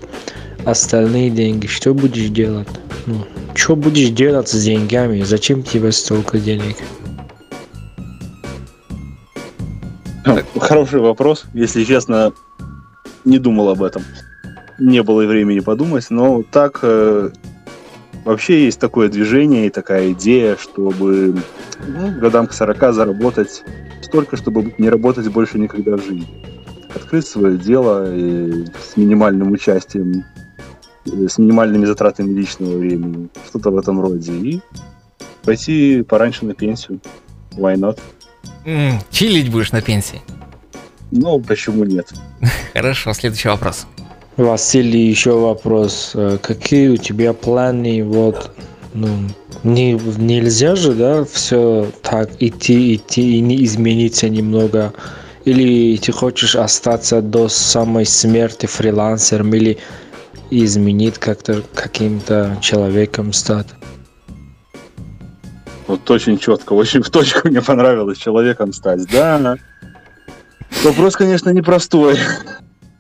Остальные 0.65 1.31
деньги, 1.31 1.65
что 1.65 1.96
будешь 1.96 2.29
делать? 2.29 2.67
Ну, 3.08 3.25
что 3.55 3.75
будешь 3.75 4.10
делать 4.10 4.50
с 4.50 4.63
деньгами? 4.63 5.24
Зачем 5.24 5.63
тебе 5.63 5.91
столько 5.91 6.38
денег? 6.38 6.77
Хороший 10.59 11.00
вопрос. 11.00 11.45
Если 11.53 11.83
честно, 11.83 12.33
не 13.25 13.39
думал 13.39 13.69
об 13.69 13.83
этом. 13.83 14.03
не 14.79 15.03
было 15.03 15.25
времени 15.25 15.59
подумать, 15.59 16.07
но 16.09 16.43
так 16.43 16.79
э, 16.83 17.29
вообще 18.24 18.65
есть 18.65 18.79
такое 18.79 19.09
движение 19.09 19.67
и 19.67 19.69
такая 19.69 20.12
идея, 20.13 20.55
чтобы 20.55 21.36
ну, 21.86 22.19
годам 22.19 22.48
к 22.48 22.53
40 22.53 22.93
заработать 22.93 23.63
столько, 24.01 24.38
чтобы 24.38 24.74
не 24.77 24.89
работать 24.89 25.27
больше 25.27 25.59
никогда 25.59 25.98
в 25.98 26.03
жизни. 26.03 26.27
Открыть 26.95 27.27
свое 27.27 27.57
дело 27.57 28.13
и 28.15 28.65
с 28.81 28.98
минимальным 28.98 29.51
участием, 29.51 30.24
э, 31.05 31.27
с 31.27 31.38
минимальными 31.38 31.86
затратами 31.86 32.33
личного 32.33 32.77
времени, 32.77 33.29
что-то 33.48 33.71
в 33.71 33.77
этом 33.77 34.01
роде. 34.01 34.31
И 34.31 34.62
пойти 35.43 36.03
пораньше 36.03 36.45
на 36.45 36.53
пенсию. 36.53 37.01
Why 37.51 37.75
not? 37.75 38.00
Чилить 39.12 39.50
будешь 39.51 39.72
на 39.72 39.82
пенсии. 39.82 40.22
Ну, 41.12 41.39
почему 41.39 41.84
нет? 41.86 42.12
Хорошо, 42.74 43.13
следующий 43.13 43.50
вопрос. 43.50 43.88
Василий, 44.38 45.10
еще 45.10 45.38
вопрос. 45.38 46.12
Э, 46.13 46.38
Какие 46.42 46.89
у 46.89 46.98
тебя 46.98 47.34
планы? 47.34 48.04
Вот, 48.04 48.56
ну, 48.94 49.08
не, 49.63 49.94
нельзя 50.18 50.75
же, 50.75 50.94
да, 50.94 51.25
все 51.25 51.92
так 52.01 52.30
идти, 52.39 52.96
идти 52.96 53.38
и 53.38 53.42
не 53.42 53.66
измениться 53.66 54.30
немного. 54.30 54.94
Или 55.46 55.98
ты 55.98 56.12
хочешь 56.12 56.56
остаться 56.56 57.22
до 57.22 57.50
самой 57.50 58.06
смерти 58.06 58.66
фрилансером, 58.66 59.54
или 59.54 59.78
изменить 60.51 61.18
как-то 61.18 61.63
каким-то 61.74 62.58
человеком 62.62 63.34
стать? 63.34 63.68
Вот 65.89 66.12
очень 66.12 66.38
четко, 66.38 66.74
очень 66.74 67.01
в 67.01 67.10
точку 67.10 67.48
мне 67.48 67.63
понравилось 67.63 68.19
человеком 68.19 68.74
стать. 68.74 69.12
Да, 69.12 69.58
вопрос, 70.84 71.15
конечно, 71.15 71.50
непростой. 71.50 72.15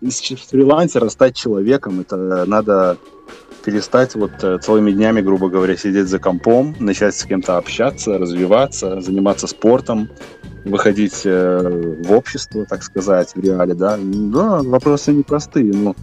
Из 0.01 0.19
фрилансера 0.19 1.07
стать 1.09 1.35
человеком, 1.35 1.99
это 1.99 2.45
надо 2.47 2.97
перестать 3.63 4.15
вот 4.15 4.31
э, 4.41 4.57
целыми 4.57 4.89
днями, 4.91 5.21
грубо 5.21 5.49
говоря, 5.49 5.77
сидеть 5.77 6.07
за 6.07 6.17
компом, 6.17 6.75
начать 6.79 7.15
с 7.15 7.25
кем-то 7.25 7.57
общаться, 7.57 8.17
развиваться, 8.17 9.01
заниматься 9.01 9.45
спортом, 9.45 10.09
выходить 10.65 11.21
э, 11.25 11.97
в 12.03 12.11
общество, 12.11 12.65
так 12.65 12.81
сказать, 12.81 13.35
в 13.35 13.39
реале, 13.39 13.75
да. 13.75 13.99
Да, 14.01 14.63
вопросы 14.63 15.11
непростые, 15.11 15.73
но 15.73 15.95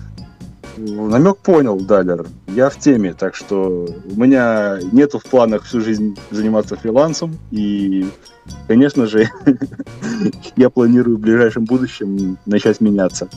намек 0.77 1.39
понял, 1.39 1.79
Далер. 1.81 2.27
Я 2.49 2.71
в 2.71 2.79
теме, 2.79 3.15
так 3.15 3.35
что 3.35 3.87
у 4.05 4.21
меня 4.21 4.79
нету 4.93 5.19
в 5.19 5.25
планах 5.25 5.65
всю 5.65 5.81
жизнь 5.81 6.17
заниматься 6.31 6.77
фрилансом. 6.77 7.39
И, 7.51 8.07
конечно 8.69 9.07
же, 9.07 9.29
я 10.57 10.71
планирую 10.71 11.17
в 11.17 11.21
ближайшем 11.21 11.65
будущем 11.65 12.39
начать 12.47 12.81
меняться. 12.81 13.29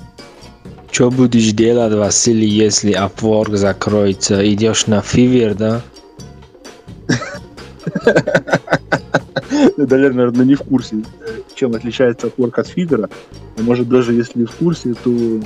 Что 0.92 1.12
будешь 1.12 1.52
делать, 1.52 1.94
Василий, 1.94 2.48
если 2.48 2.94
Upwork 2.94 3.56
закроется? 3.56 4.42
Идешь 4.54 4.88
на 4.88 5.00
Fiverr, 5.00 5.56
да? 5.56 5.82
Далер, 9.78 10.14
наверное, 10.14 10.46
не 10.46 10.56
в 10.56 10.62
курсе, 10.62 11.04
чем 11.56 11.76
отличается 11.76 12.28
Upwork 12.28 12.60
от 12.60 12.68
Фивера. 12.68 13.10
А 13.58 13.62
может, 13.62 13.90
даже 13.90 14.14
если 14.14 14.46
в 14.46 14.52
курсе, 14.52 14.94
то... 14.94 15.42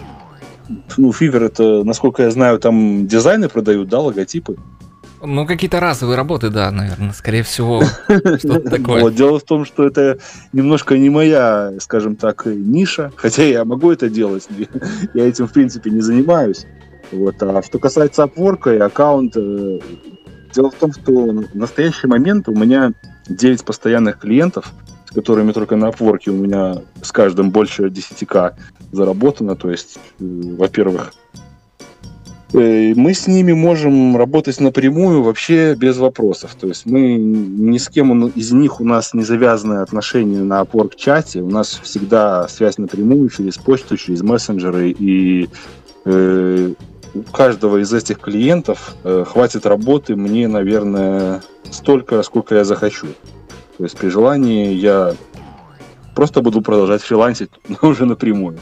Ну, 0.98 1.12
Fiverr 1.12 1.46
это, 1.46 1.84
насколько 1.84 2.24
я 2.24 2.32
знаю, 2.32 2.60
там 2.60 3.08
дизайны 3.08 3.50
продают, 3.50 3.90
да, 3.90 4.00
логотипы. 4.00 4.58
Ну, 5.26 5.46
какие-то 5.46 5.80
разовые 5.80 6.18
работы, 6.18 6.50
да, 6.50 6.70
наверное, 6.70 7.14
скорее 7.14 7.44
всего, 7.44 7.82
что-то 8.08 8.70
такое. 8.70 9.02
Вот, 9.02 9.16
дело 9.16 9.40
в 9.40 9.44
том, 9.44 9.64
что 9.64 9.88
это 9.88 10.20
немножко 10.52 10.98
не 10.98 11.10
моя, 11.10 11.74
скажем 11.80 12.18
так, 12.18 12.46
ниша, 12.46 13.12
хотя 13.16 13.44
я 13.44 13.64
могу 13.64 13.92
это 13.92 14.10
делать, 14.10 14.48
я 15.14 15.28
этим, 15.28 15.48
в 15.48 15.54
принципе, 15.54 15.92
не 15.92 16.02
занимаюсь. 16.02 16.66
Вот. 17.12 17.42
А 17.42 17.62
что 17.64 17.80
касается 17.80 18.24
Upwork 18.24 18.76
и 18.76 18.80
аккаунта, 18.80 19.80
дело 20.54 20.72
в 20.72 20.76
том, 20.76 20.92
что 20.92 21.12
в 21.12 21.56
настоящий 21.56 22.08
момент 22.08 22.50
у 22.50 22.56
меня 22.56 22.92
9 23.28 23.64
постоянных 23.64 24.20
клиентов, 24.20 24.74
с 25.10 25.14
которыми 25.14 25.52
только 25.52 25.76
на 25.78 25.86
Upwork 25.86 26.30
у 26.30 26.34
меня 26.34 26.82
с 27.02 27.12
каждым 27.12 27.52
больше 27.52 27.84
10к 27.84 28.56
заработано. 28.94 29.56
То 29.56 29.72
есть, 29.72 29.98
э, 30.20 30.24
во-первых, 30.24 31.14
э, 32.54 32.94
мы 32.96 33.14
с 33.14 33.28
ними 33.28 33.54
можем 33.54 34.16
работать 34.16 34.60
напрямую 34.62 35.24
вообще 35.24 35.76
без 35.76 35.98
вопросов. 35.98 36.56
То 36.60 36.68
есть 36.68 36.86
мы 36.86 37.16
ни 37.16 37.78
с 37.78 37.90
кем 37.90 38.28
из 38.28 38.52
них 38.52 38.80
у 38.80 38.86
нас 38.86 39.14
не 39.14 39.24
завязаны 39.24 39.82
отношения 39.82 40.40
на 40.40 40.62
Upwork 40.62 40.96
чате. 40.96 41.42
У 41.42 41.50
нас 41.50 41.80
всегда 41.84 42.48
связь 42.48 42.78
напрямую 42.78 43.30
через 43.30 43.58
почту, 43.58 43.98
через 43.98 44.22
мессенджеры. 44.22 44.92
И 44.92 45.50
э, 46.06 46.74
у 47.16 47.22
каждого 47.22 47.78
из 47.78 47.94
этих 47.94 48.20
клиентов 48.20 48.96
э, 49.04 49.24
хватит 49.28 49.66
работы 49.66 50.16
мне, 50.16 50.48
наверное, 50.48 51.42
столько, 51.70 52.22
сколько 52.24 52.56
я 52.56 52.64
захочу. 52.64 53.08
То 53.78 53.84
есть 53.84 53.98
при 53.98 54.10
желании 54.10 54.74
я 54.74 55.16
просто 56.16 56.42
буду 56.42 56.62
продолжать 56.62 57.02
фрилансить, 57.02 57.50
но 57.68 57.90
уже 57.90 58.06
напрямую. 58.06 58.60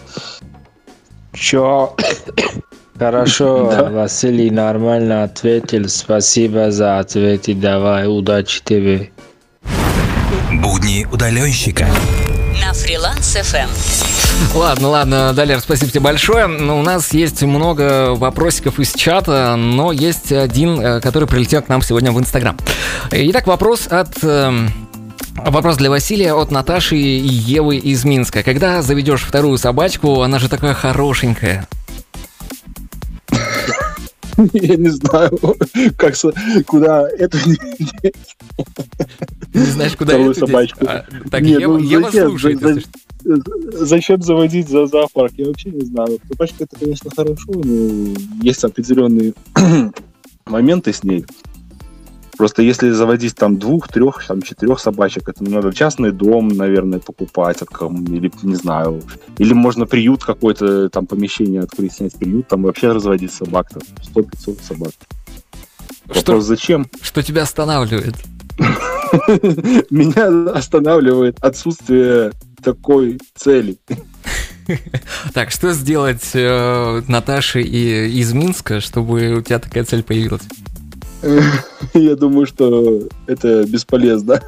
Чё? 1.33 1.95
Хорошо, 2.99 3.69
Да. 3.71 3.89
Василий 3.89 4.51
нормально 4.51 5.23
ответил. 5.23 5.87
Спасибо 5.89 6.71
за 6.71 6.99
ответы. 6.99 7.53
Давай, 7.55 8.07
удачи 8.07 8.61
тебе. 8.63 9.11
Будни 10.61 11.07
удаленщика. 11.11 11.87
На 12.61 12.73
фриланс 12.73 13.35
Эм. 13.35 13.41
FM. 13.41 13.69
Ладно, 14.55 14.89
ладно, 14.89 15.33
Далер, 15.33 15.59
спасибо 15.59 15.91
тебе 15.91 16.01
большое. 16.01 16.47
Ну, 16.47 16.79
У 16.79 16.83
нас 16.83 17.13
есть 17.13 17.41
много 17.43 18.13
вопросиков 18.15 18.79
из 18.79 18.93
чата, 18.93 19.55
но 19.55 19.91
есть 19.91 20.31
один, 20.31 20.79
э, 20.79 20.99
который 21.01 21.27
прилетел 21.27 21.61
к 21.61 21.69
нам 21.69 21.81
сегодня 21.81 22.11
в 22.11 22.19
Инстаграм. 22.19 22.57
Итак, 23.11 23.47
вопрос 23.47 23.87
от... 23.89 24.09
Вопрос 25.35 25.77
для 25.77 25.89
Василия 25.89 26.33
от 26.33 26.51
Наташи 26.51 26.97
и 26.97 27.27
Евы 27.27 27.77
из 27.77 28.03
Минска. 28.05 28.43
Когда 28.43 28.81
заведешь 28.81 29.23
вторую 29.23 29.57
собачку, 29.57 30.21
она 30.21 30.39
же 30.39 30.49
такая 30.49 30.73
хорошенькая. 30.73 31.67
Я 34.53 34.75
не 34.75 34.89
знаю, 34.89 35.37
как, 35.97 36.15
куда 36.65 37.07
эту 37.09 37.37
Не 39.53 39.65
знаешь, 39.65 39.95
куда 39.95 40.13
Вторую 40.13 40.31
это 40.31 40.39
собачку. 40.47 40.85
А, 40.87 41.05
Так, 41.29 41.41
Не, 41.41 41.51
Ева, 41.51 41.77
ну 41.77 41.79
Ева 41.83 42.05
зачем? 42.11 42.29
слушает. 42.29 42.59
За- 42.59 42.79
что. 42.79 42.89
Зачем 43.85 44.21
заводить 44.23 44.67
за 44.69 44.87
зоопарк? 44.87 45.33
Я 45.37 45.45
вообще 45.47 45.69
не 45.69 45.85
знаю. 45.85 46.17
Собачка 46.27 46.63
это, 46.63 46.75
конечно, 46.79 47.11
хорошо, 47.15 47.51
но 47.53 48.15
есть 48.41 48.63
определенные 48.63 49.33
моменты 50.45 50.91
с 50.93 51.03
ней. 51.03 51.25
Просто 52.41 52.63
если 52.63 52.89
заводить 52.89 53.35
там 53.35 53.57
двух, 53.57 53.87
трех, 53.87 54.25
там 54.25 54.41
четырех 54.41 54.79
собачек, 54.79 55.29
это 55.29 55.43
надо 55.43 55.71
частный 55.71 56.11
дом, 56.11 56.47
наверное, 56.47 56.97
покупать 56.97 57.61
от 57.61 57.69
кого 57.69 57.95
или 57.99 58.31
не 58.41 58.55
знаю. 58.55 59.03
Или 59.37 59.53
можно 59.53 59.85
приют 59.85 60.23
какой-то, 60.23 60.89
там 60.89 61.05
помещение 61.05 61.61
открыть, 61.61 61.93
снять 61.93 62.17
приют, 62.17 62.47
там 62.47 62.63
вообще 62.63 62.93
разводить 62.93 63.31
собак, 63.31 63.69
там 63.69 63.83
100-500 64.15 64.59
собак. 64.63 64.91
Что, 66.09 66.31
Вопрос, 66.31 66.45
зачем? 66.45 66.87
что 67.03 67.21
тебя 67.21 67.43
останавливает? 67.43 68.15
Меня 69.91 70.51
останавливает 70.51 71.37
отсутствие 71.43 72.31
такой 72.63 73.19
цели. 73.35 73.77
Так, 75.33 75.51
что 75.51 75.73
сделать 75.73 76.31
э, 76.33 77.01
Наташе 77.07 77.61
и, 77.61 78.19
из 78.19 78.31
Минска, 78.31 78.79
чтобы 78.79 79.33
у 79.33 79.41
тебя 79.41 79.59
такая 79.59 79.83
цель 79.83 80.01
появилась? 80.01 80.43
Я 81.93 82.15
думаю, 82.15 82.45
что 82.45 83.07
это 83.27 83.65
бесполезно. 83.65 84.41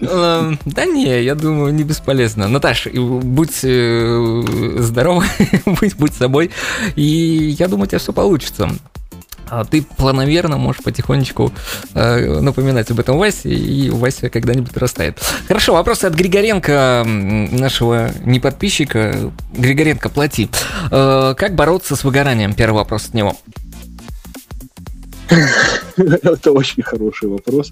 Э, 0.00 0.52
Да 0.64 0.84
не, 0.84 1.22
я 1.22 1.34
думаю, 1.34 1.74
не 1.74 1.82
бесполезно. 1.82 2.48
Наташа, 2.48 2.90
и 2.90 2.98
будь 2.98 3.60
э, 3.64 4.42
здорова, 4.78 5.24
будь, 5.98 6.14
собой, 6.14 6.50
и 6.96 7.54
я 7.58 7.68
думаю, 7.68 7.84
у 7.84 7.86
тебя 7.86 7.98
все 7.98 8.12
получится. 8.12 8.70
А 9.46 9.64
ты 9.64 9.82
планомерно 9.82 10.56
можешь 10.56 10.82
потихонечку 10.82 11.52
э, 11.94 12.40
напоминать 12.40 12.90
об 12.90 13.00
этом 13.00 13.18
Васе, 13.18 13.50
и 13.50 13.90
Вася 13.90 14.30
когда-нибудь 14.30 14.76
растает. 14.76 15.18
Хорошо, 15.46 15.74
вопрос 15.74 16.04
от 16.04 16.14
Григоренко, 16.14 17.04
нашего 17.04 18.10
неподписчика. 18.24 19.32
Григоренко, 19.52 20.08
плати. 20.08 20.48
Э, 20.90 21.34
как 21.36 21.54
бороться 21.54 21.94
с 21.94 22.04
выгоранием? 22.04 22.54
Первый 22.54 22.76
вопрос 22.76 23.08
от 23.08 23.14
него. 23.14 23.36
Это 25.96 26.52
очень 26.52 26.82
хороший 26.82 27.28
вопрос. 27.28 27.70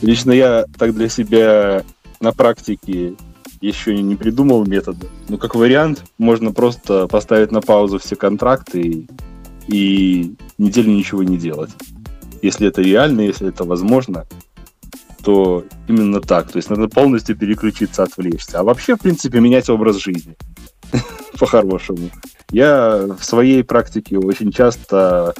Лично 0.00 0.32
я 0.32 0.64
так 0.78 0.94
для 0.94 1.08
себя 1.08 1.82
на 2.20 2.32
практике 2.32 3.14
еще 3.60 4.00
не 4.00 4.16
придумал 4.16 4.64
метода. 4.66 5.06
Но 5.28 5.38
как 5.38 5.54
вариант, 5.54 6.04
можно 6.18 6.52
просто 6.52 7.06
поставить 7.06 7.50
на 7.50 7.60
паузу 7.60 7.98
все 7.98 8.16
контракты 8.16 8.80
и, 8.80 9.06
и 9.68 10.34
неделю 10.58 10.90
ничего 10.90 11.22
не 11.22 11.38
делать. 11.38 11.70
Если 12.42 12.68
это 12.68 12.82
реально, 12.82 13.22
если 13.22 13.48
это 13.48 13.64
возможно, 13.64 14.26
то 15.24 15.64
именно 15.88 16.20
так. 16.20 16.52
То 16.52 16.58
есть 16.58 16.68
надо 16.68 16.88
полностью 16.88 17.36
переключиться, 17.36 18.02
отвлечься. 18.02 18.60
А 18.60 18.62
вообще, 18.64 18.96
в 18.96 19.00
принципе, 19.00 19.40
менять 19.40 19.70
образ 19.70 19.96
жизни. 19.96 20.36
по-хорошему. 21.38 22.10
Я 22.50 23.06
в 23.18 23.24
своей 23.24 23.64
практике 23.64 24.18
очень 24.18 24.52
часто 24.52 25.34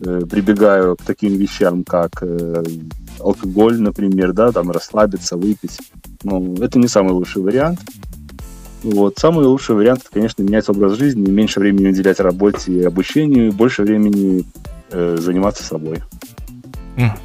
прибегаю 0.00 0.96
к 0.96 1.02
таким 1.02 1.36
вещам, 1.36 1.84
как 1.84 2.22
э, 2.22 2.62
алкоголь, 3.18 3.80
например, 3.80 4.32
да, 4.32 4.52
там 4.52 4.70
расслабиться, 4.70 5.36
выпить. 5.36 5.78
Ну, 6.22 6.56
это 6.56 6.78
не 6.78 6.88
самый 6.88 7.12
лучший 7.12 7.42
вариант. 7.42 7.80
Вот. 8.82 9.18
Самый 9.18 9.44
лучший 9.44 9.74
вариант, 9.74 10.00
это, 10.02 10.10
конечно, 10.12 10.42
менять 10.42 10.68
образ 10.68 10.96
жизни, 10.96 11.28
меньше 11.30 11.60
времени 11.60 11.88
уделять 11.88 12.18
работе 12.20 12.72
и 12.72 12.82
обучению, 12.82 13.52
больше 13.52 13.82
времени 13.82 14.44
э, 14.90 15.16
заниматься 15.18 15.64
собой. 15.64 15.98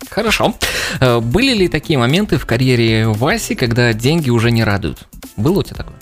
Хорошо. 0.10 0.56
Э, 1.00 1.20
были 1.20 1.54
ли 1.54 1.68
такие 1.68 2.00
моменты 2.00 2.38
в 2.38 2.46
карьере 2.46 3.08
Васи, 3.08 3.56
когда 3.56 3.94
деньги 3.94 4.30
уже 4.30 4.52
не 4.52 4.64
радуют? 4.64 5.08
Было 5.38 5.60
у 5.60 5.64
тебя 5.64 5.78
такое? 5.78 5.96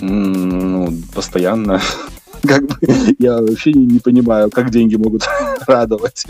Ну, 0.00 0.92
постоянно. 1.14 1.80
Как 2.46 2.66
бы 2.66 2.76
я 3.18 3.40
вообще 3.40 3.72
не, 3.72 3.86
не 3.86 3.98
понимаю, 3.98 4.50
как 4.50 4.70
деньги 4.70 4.96
могут 4.96 5.28
радовать. 5.66 6.26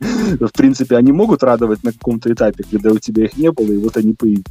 В 0.00 0.52
принципе, 0.52 0.96
они 0.96 1.12
могут 1.12 1.42
радовать 1.42 1.82
на 1.84 1.92
каком-то 1.92 2.32
этапе, 2.32 2.64
когда 2.70 2.90
у 2.90 2.98
тебя 2.98 3.24
их 3.24 3.36
не 3.36 3.50
было, 3.50 3.70
и 3.70 3.78
вот 3.78 3.96
они 3.96 4.14
появились. 4.14 4.44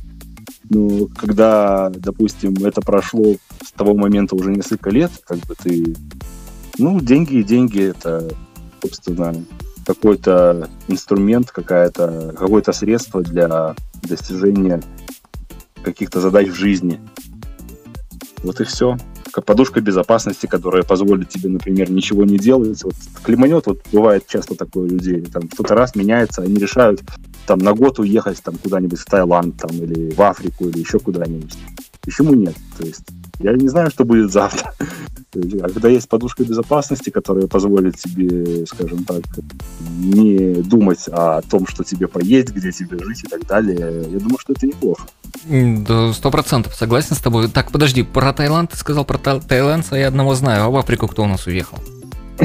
Ну, 0.69 1.09
когда, 1.15 1.89
допустим, 1.89 2.53
это 2.65 2.81
прошло 2.81 3.35
с 3.63 3.71
того 3.73 3.95
момента 3.95 4.35
уже 4.35 4.51
несколько 4.51 4.89
лет, 4.89 5.11
как 5.25 5.39
бы 5.39 5.55
ты... 5.55 5.95
Ну, 6.77 6.99
деньги 6.99 7.35
и 7.35 7.43
деньги— 7.43 7.81
это, 7.89 8.33
собственно, 8.81 9.35
какой-то 9.85 10.69
инструмент, 10.87 11.51
какая-то, 11.51 12.33
какое-то 12.37 12.71
средство 12.71 13.21
для 13.21 13.75
достижения 14.01 14.81
каких-то 15.83 16.21
задач 16.21 16.47
в 16.47 16.55
жизни. 16.55 16.99
Вот 18.43 18.59
и 18.61 18.63
все. 18.63 18.97
Подушка 19.41 19.81
безопасности, 19.81 20.45
которая 20.45 20.83
позволит 20.83 21.29
тебе, 21.29 21.49
например, 21.49 21.91
ничего 21.91 22.23
не 22.23 22.37
делать. 22.37 22.83
Вот 22.83 22.93
клеманет, 23.23 23.65
вот 23.65 23.81
бывает 23.91 24.27
часто 24.27 24.55
такое 24.55 24.85
у 24.85 24.89
людей. 24.89 25.21
Там 25.21 25.47
кто-то 25.47 25.75
раз 25.75 25.95
меняется, 25.95 26.41
они 26.43 26.55
решают 26.55 27.01
там 27.47 27.59
на 27.59 27.73
год 27.73 27.99
уехать 27.99 28.41
там 28.43 28.57
куда-нибудь 28.57 28.99
в 28.99 29.05
Таиланд 29.05 29.57
там, 29.57 29.71
или 29.71 30.11
в 30.11 30.21
Африку 30.21 30.67
или 30.67 30.79
еще 30.79 30.99
куда-нибудь. 30.99 31.53
Почему 32.01 32.33
нет? 32.33 32.55
То 32.77 32.85
есть 32.85 33.05
я 33.43 33.53
не 33.53 33.67
знаю, 33.67 33.91
что 33.91 34.05
будет 34.05 34.31
завтра. 34.31 34.73
А 35.35 35.69
когда 35.69 35.89
есть 35.89 36.07
подушка 36.07 36.43
безопасности, 36.43 37.09
которая 37.09 37.47
позволит 37.47 37.97
тебе, 37.97 38.65
скажем 38.67 39.03
так, 39.03 39.23
не 39.99 40.61
думать 40.61 41.07
о 41.11 41.41
том, 41.41 41.65
что 41.67 41.83
тебе 41.83 42.07
поесть, 42.07 42.49
где 42.49 42.71
тебе 42.71 42.99
жить 43.03 43.23
и 43.23 43.27
так 43.27 43.45
далее, 43.47 44.05
я 44.09 44.19
думаю, 44.19 44.37
что 44.39 44.53
это 44.53 44.67
неплохо. 44.67 45.07
Да, 45.49 46.13
сто 46.13 46.29
процентов 46.31 46.75
согласен 46.75 47.15
с 47.15 47.19
тобой. 47.19 47.47
Так, 47.49 47.71
подожди, 47.71 48.03
про 48.03 48.31
Таиланд 48.31 48.71
ты 48.71 48.77
сказал, 48.77 49.05
про 49.05 49.17
таиландца 49.17 49.95
я 49.95 50.07
одного 50.07 50.35
знаю, 50.35 50.65
а 50.65 50.69
в 50.69 50.77
Африку 50.77 51.07
кто 51.07 51.23
у 51.23 51.27
нас 51.27 51.47
уехал? 51.47 51.77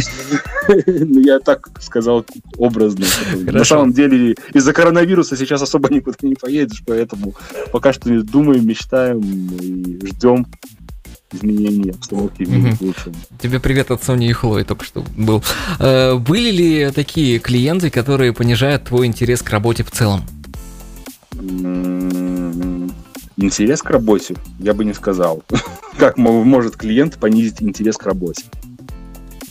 Ну, 0.86 1.20
я 1.20 1.38
так 1.40 1.70
сказал 1.80 2.26
образно. 2.58 3.06
На 3.34 3.64
самом 3.64 3.92
деле, 3.92 4.36
из-за 4.52 4.74
коронавируса 4.74 5.34
сейчас 5.34 5.62
особо 5.62 5.92
никуда 5.92 6.18
не 6.22 6.34
поедешь, 6.34 6.82
поэтому 6.86 7.34
пока 7.72 7.94
что 7.94 8.10
думаем, 8.22 8.66
мечтаем 8.66 9.20
и 9.20 10.06
ждем 10.06 10.46
изменений 11.32 11.90
обстановки 11.90 12.44
в 12.44 12.50
мире 12.50 12.76
к 12.76 12.80
лучшему. 12.80 13.14
Тебе 13.40 13.60
привет 13.60 13.90
от 13.90 14.02
Sony 14.02 14.28
и 14.28 14.32
Хлои 14.32 14.64
только 14.64 14.84
что 14.84 15.04
был. 15.16 15.42
Э, 15.78 16.16
были 16.16 16.50
ли 16.50 16.90
такие 16.90 17.38
клиенты, 17.38 17.90
которые 17.90 18.32
понижают 18.32 18.84
твой 18.84 19.06
интерес 19.06 19.42
к 19.42 19.50
работе 19.50 19.84
в 19.84 19.90
целом? 19.90 20.22
Интерес 23.36 23.82
к 23.82 23.90
работе? 23.90 24.34
Я 24.58 24.74
бы 24.74 24.84
не 24.84 24.94
сказал. 24.94 25.42
Как 25.98 26.16
может 26.16 26.76
клиент 26.76 27.18
понизить 27.18 27.62
интерес 27.62 27.96
к 27.96 28.04
работе? 28.04 28.44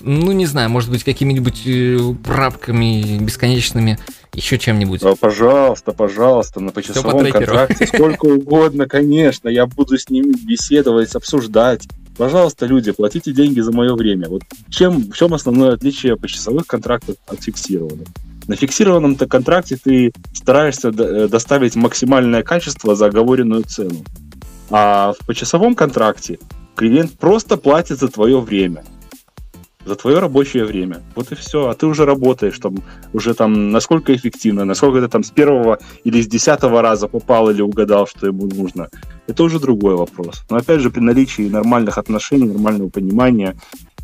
ну, 0.08 0.32
не 0.32 0.46
знаю, 0.46 0.70
может 0.70 0.90
быть, 0.90 1.04
какими-нибудь 1.04 1.64
э, 1.66 2.16
правками 2.24 3.20
бесконечными, 3.20 4.00
еще 4.34 4.58
чем-нибудь. 4.58 5.04
А, 5.04 5.16
пожалуйста, 5.16 5.92
пожалуйста, 5.92 6.60
на 6.60 6.72
почасовом 6.72 7.32
контракте 7.32 7.88
сколько 7.88 8.26
угодно, 8.26 8.88
конечно, 8.88 9.50
я 9.50 9.66
буду 9.66 9.98
с 9.98 10.10
ними 10.10 10.34
беседовать, 10.46 11.16
обсуждать. 11.16 11.88
Пожалуйста, 12.18 12.66
люди, 12.66 12.92
платите 12.92 13.32
деньги 13.32 13.60
за 13.60 13.72
мое 13.72 13.94
время. 13.96 14.28
Вот 14.28 14.42
чем, 14.70 15.12
в 15.12 15.14
чем 15.16 15.34
основное 15.34 15.74
отличие 15.74 16.18
почасовых 16.18 16.66
контрактов 16.66 17.16
от 17.28 17.44
фиксированных? 17.44 18.08
На 18.48 18.56
фиксированном-то 18.56 19.28
контракте 19.28 19.78
ты 19.82 20.14
стараешься 20.34 20.90
э, 20.90 21.28
доставить 21.28 21.76
максимальное 21.76 22.44
качество 22.44 22.96
за 22.96 23.08
оговоренную 23.08 23.64
цену. 23.64 24.04
А 24.70 25.14
в 25.20 25.26
почасовом 25.26 25.76
контракте 25.76 26.40
клиент 26.76 27.12
просто 27.18 27.58
платит 27.58 28.00
за 28.00 28.08
твое 28.08 28.40
время 28.40 28.84
за 29.88 29.96
твое 29.96 30.20
рабочее 30.20 30.66
время. 30.66 31.02
Вот 31.16 31.32
и 31.32 31.36
все. 31.36 31.70
А 31.70 31.74
ты 31.74 31.86
уже 31.86 32.06
работаешь 32.06 32.60
там, 32.60 32.76
уже 33.14 33.34
там, 33.34 33.72
насколько 33.72 34.14
эффективно, 34.14 34.66
насколько 34.66 35.02
ты 35.02 35.08
там 35.08 35.24
с 35.24 35.32
первого 35.32 35.80
или 36.04 36.22
с 36.22 36.28
десятого 36.28 36.82
раза 36.82 37.08
попал 37.08 37.50
или 37.50 37.62
угадал, 37.62 38.08
что 38.08 38.28
ему 38.28 38.48
нужно. 38.48 38.90
Это 39.28 39.44
уже 39.44 39.60
другой 39.60 39.96
вопрос. 39.96 40.44
Но 40.50 40.58
опять 40.58 40.82
же, 40.82 40.90
при 40.90 41.02
наличии 41.02 41.50
нормальных 41.50 41.98
отношений, 41.98 42.48
нормального 42.48 42.90
понимания, 42.90 43.56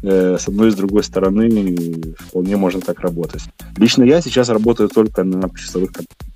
э, 0.01 0.37
с 0.39 0.47
одной 0.47 0.69
и 0.69 0.71
с 0.71 0.75
другой 0.75 1.03
стороны, 1.03 2.15
вполне 2.17 2.57
можно 2.57 2.81
так 2.81 2.99
работать. 3.01 3.43
Лично 3.77 4.03
я 4.03 4.21
сейчас 4.21 4.49
работаю 4.49 4.89
только 4.89 5.23
на 5.23 5.49
часовых 5.49 5.91
контрактах. 5.91 6.32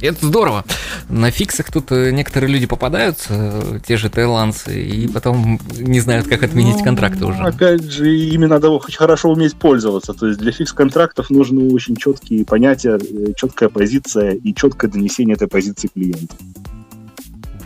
Это 0.00 0.26
здорово. 0.26 0.64
На 1.08 1.30
фиксах 1.30 1.70
тут 1.72 1.90
э, 1.92 2.10
некоторые 2.10 2.52
люди 2.52 2.66
попадаются, 2.66 3.28
э, 3.30 3.80
те 3.86 3.96
же 3.96 4.10
таиландцы, 4.10 4.80
и 4.80 5.08
потом 5.08 5.58
не 5.76 6.00
знают, 6.00 6.28
как 6.28 6.42
отменить 6.42 6.76
ну, 6.78 6.84
контракты 6.84 7.24
уже. 7.26 7.38
Опять 7.38 7.90
же, 7.90 8.14
ими 8.14 8.46
надо 8.46 8.78
хоть 8.78 8.96
хорошо 8.96 9.30
уметь 9.30 9.54
пользоваться. 9.56 10.12
То 10.12 10.26
есть 10.28 10.38
для 10.38 10.52
фикс-контрактов 10.52 11.30
нужны 11.30 11.72
очень 11.72 11.96
четкие 11.96 12.44
понятия, 12.44 12.98
э, 12.98 13.32
четкая 13.36 13.68
позиция 13.68 14.32
и 14.32 14.54
четкое 14.54 14.90
донесение 14.90 15.34
этой 15.34 15.48
позиции 15.48 15.88
клиенту. 15.92 16.34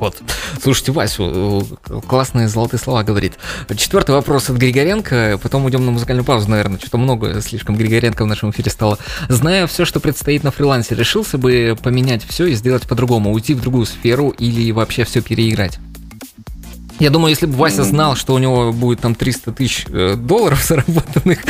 Вот. 0.03 0.21
Слушайте, 0.61 0.91
Васю, 0.91 1.65
э, 1.89 2.01
классные 2.09 2.49
золотые 2.49 2.81
слова 2.81 3.05
говорит. 3.05 3.35
Четвертый 3.77 4.11
вопрос 4.11 4.51
от 4.51 4.57
Григоренко, 4.57 5.39
потом 5.41 5.65
уйдем 5.65 5.87
на 5.87 5.93
музыкальную 5.93 6.25
паузу, 6.25 6.51
наверное. 6.51 6.81
Что-то 6.81 6.99
много 6.99 7.41
слишком 7.41 7.77
Григоренко 7.77 8.25
в 8.25 8.27
нашем 8.27 8.51
эфире 8.51 8.69
стало. 8.73 8.99
Зная 9.29 9.69
все, 9.69 9.85
что 9.85 10.01
предстоит 10.01 10.43
на 10.43 10.51
фрилансе, 10.51 10.97
решился 10.97 11.39
бы 11.39 11.79
поменять 11.81 12.25
все 12.29 12.47
и 12.47 12.55
сделать 12.55 12.83
по-другому, 12.89 13.33
уйти 13.33 13.55
в 13.55 13.61
другую 13.61 13.87
сферу 13.87 14.31
или 14.31 14.73
вообще 14.73 15.05
все 15.05 15.23
переиграть? 15.23 15.79
Я 16.99 17.11
думаю, 17.11 17.31
если 17.31 17.47
бы 17.47 17.53
Вася 17.53 17.85
знал, 17.85 18.17
что 18.17 18.35
у 18.35 18.39
него 18.39 18.73
будет 18.73 18.99
там 18.99 19.15
300 19.15 19.53
тысяч 19.53 19.87
э, 19.89 20.17
долларов 20.17 20.65
заработанных, 20.69 21.45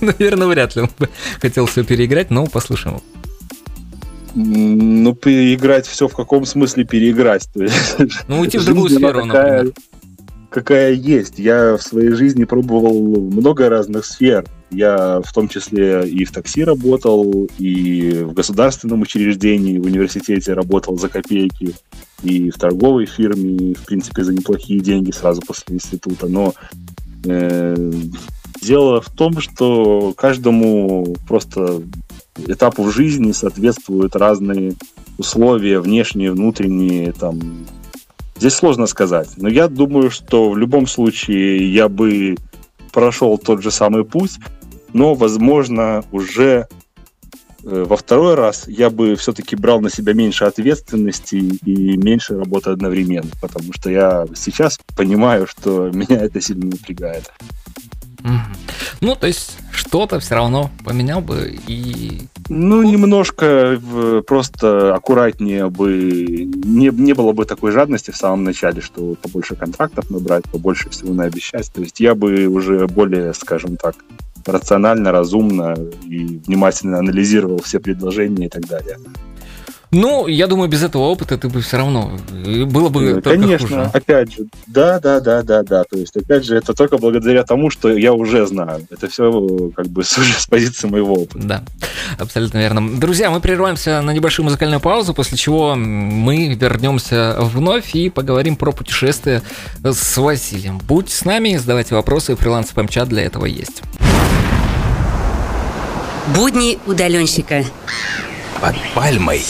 наверное, 0.00 0.46
вряд 0.46 0.76
ли 0.76 0.82
он 0.82 0.90
бы 0.98 1.10
хотел 1.42 1.66
все 1.66 1.84
переиграть, 1.84 2.30
но 2.30 2.46
послушаем. 2.46 3.02
Ну, 4.34 5.14
переиграть 5.14 5.86
все 5.86 6.08
в 6.08 6.14
каком 6.14 6.46
смысле 6.46 6.84
переиграть? 6.84 7.48
То 7.52 7.62
есть, 7.62 7.98
ну, 8.28 8.40
уйти 8.40 8.58
в 8.58 8.64
другую 8.64 8.90
сферу, 8.90 9.22
такая, 9.22 9.64
например. 9.64 9.74
Какая 10.48 10.92
есть. 10.92 11.38
Я 11.38 11.76
в 11.76 11.82
своей 11.82 12.10
жизни 12.10 12.44
пробовал 12.44 13.20
много 13.20 13.68
разных 13.68 14.04
сфер. 14.04 14.44
Я 14.70 15.20
в 15.22 15.32
том 15.32 15.48
числе 15.48 16.06
и 16.08 16.24
в 16.24 16.32
такси 16.32 16.64
работал, 16.64 17.48
и 17.58 18.22
в 18.22 18.32
государственном 18.32 19.02
учреждении, 19.02 19.78
в 19.78 19.84
университете 19.84 20.54
работал 20.54 20.98
за 20.98 21.08
копейки, 21.08 21.74
и 22.22 22.50
в 22.50 22.54
торговой 22.54 23.06
фирме, 23.06 23.74
в 23.74 23.84
принципе, 23.84 24.24
за 24.24 24.32
неплохие 24.32 24.80
деньги 24.80 25.10
сразу 25.10 25.42
после 25.42 25.76
института. 25.76 26.26
Но 26.26 26.54
э, 27.24 27.92
дело 28.62 29.00
в 29.00 29.10
том, 29.10 29.40
что 29.40 30.14
каждому 30.16 31.16
просто 31.26 31.82
этапу 32.36 32.82
в 32.82 32.92
жизни 32.92 33.32
соответствуют 33.32 34.16
разные 34.16 34.74
условия, 35.18 35.80
внешние, 35.80 36.32
внутренние, 36.32 37.12
там. 37.12 37.66
Здесь 38.36 38.54
сложно 38.54 38.86
сказать. 38.86 39.30
Но 39.36 39.48
я 39.48 39.68
думаю, 39.68 40.10
что 40.10 40.50
в 40.50 40.56
любом 40.56 40.86
случае 40.86 41.72
я 41.72 41.88
бы 41.88 42.36
прошел 42.92 43.38
тот 43.38 43.62
же 43.62 43.70
самый 43.70 44.04
путь, 44.04 44.38
но, 44.92 45.14
возможно, 45.14 46.04
уже 46.12 46.66
э, 47.64 47.84
во 47.86 47.96
второй 47.96 48.34
раз 48.34 48.66
я 48.66 48.90
бы 48.90 49.14
все-таки 49.16 49.56
брал 49.56 49.80
на 49.80 49.90
себя 49.90 50.12
меньше 50.12 50.44
ответственности 50.44 51.36
и 51.36 51.96
меньше 51.96 52.36
работы 52.36 52.70
одновременно, 52.70 53.30
потому 53.40 53.72
что 53.72 53.90
я 53.90 54.26
сейчас 54.34 54.78
понимаю, 54.96 55.46
что 55.46 55.90
меня 55.92 56.18
это 56.18 56.40
сильно 56.40 56.66
напрягает. 56.66 57.30
Ну, 59.00 59.16
то 59.16 59.26
есть 59.26 59.56
что-то 59.72 60.20
все 60.20 60.34
равно 60.34 60.70
поменял 60.84 61.20
бы 61.20 61.58
и... 61.66 62.22
Ну, 62.48 62.82
немножко 62.82 63.80
просто 64.26 64.94
аккуратнее 64.94 65.68
бы... 65.70 66.50
Не, 66.64 66.88
не 66.88 67.12
было 67.12 67.32
бы 67.32 67.44
такой 67.44 67.72
жадности 67.72 68.10
в 68.10 68.16
самом 68.16 68.44
начале, 68.44 68.80
что 68.80 69.14
побольше 69.14 69.54
контрактов 69.54 70.10
набрать, 70.10 70.44
побольше 70.50 70.90
всего 70.90 71.14
наобещать. 71.14 71.70
То 71.72 71.80
есть 71.80 72.00
я 72.00 72.14
бы 72.14 72.46
уже 72.46 72.86
более, 72.86 73.32
скажем 73.34 73.76
так, 73.76 73.94
рационально, 74.44 75.12
разумно 75.12 75.76
и 76.04 76.40
внимательно 76.46 76.98
анализировал 76.98 77.62
все 77.62 77.78
предложения 77.80 78.46
и 78.46 78.50
так 78.50 78.66
далее. 78.66 78.98
Ну, 79.94 80.26
я 80.26 80.46
думаю, 80.46 80.70
без 80.70 80.82
этого 80.82 81.02
опыта 81.02 81.36
ты 81.36 81.50
бы 81.50 81.60
все 81.60 81.76
равно 81.76 82.18
э, 82.46 82.64
было 82.64 82.88
бы 82.88 83.20
только 83.20 83.30
Конечно, 83.30 83.66
хуже. 83.66 83.90
опять 83.92 84.32
же, 84.32 84.46
да, 84.66 84.98
да, 84.98 85.20
да, 85.20 85.42
да, 85.42 85.62
да. 85.62 85.84
То 85.84 85.98
есть, 85.98 86.16
опять 86.16 86.46
же, 86.46 86.56
это 86.56 86.72
только 86.72 86.96
благодаря 86.96 87.44
тому, 87.44 87.68
что 87.68 87.92
я 87.94 88.14
уже 88.14 88.46
знаю. 88.46 88.86
Это 88.88 89.08
все 89.08 89.70
как 89.76 89.88
бы 89.88 90.02
с, 90.04 90.16
уже 90.16 90.32
с 90.32 90.46
позиции 90.46 90.88
моего 90.88 91.12
опыта. 91.12 91.46
Да, 91.46 91.64
абсолютно 92.18 92.56
верно. 92.56 92.98
Друзья, 92.98 93.30
мы 93.30 93.40
прерываемся 93.40 94.00
на 94.00 94.12
небольшую 94.12 94.44
музыкальную 94.44 94.80
паузу, 94.80 95.12
после 95.12 95.36
чего 95.36 95.74
мы 95.74 96.54
вернемся 96.54 97.36
вновь 97.38 97.94
и 97.94 98.08
поговорим 98.08 98.56
про 98.56 98.72
путешествие 98.72 99.42
с 99.84 100.16
Василием. 100.16 100.78
Будьте 100.78 101.14
с 101.14 101.26
нами, 101.26 101.56
задавайте 101.58 101.94
вопросы, 101.94 102.34
фриланс 102.34 102.68
ПМЧАТ 102.68 103.10
для 103.10 103.24
этого 103.24 103.44
есть. 103.44 103.82
Будни 106.34 106.78
удаленщика. 106.86 107.62
Под 108.62 108.76
пальмой. 108.94 109.42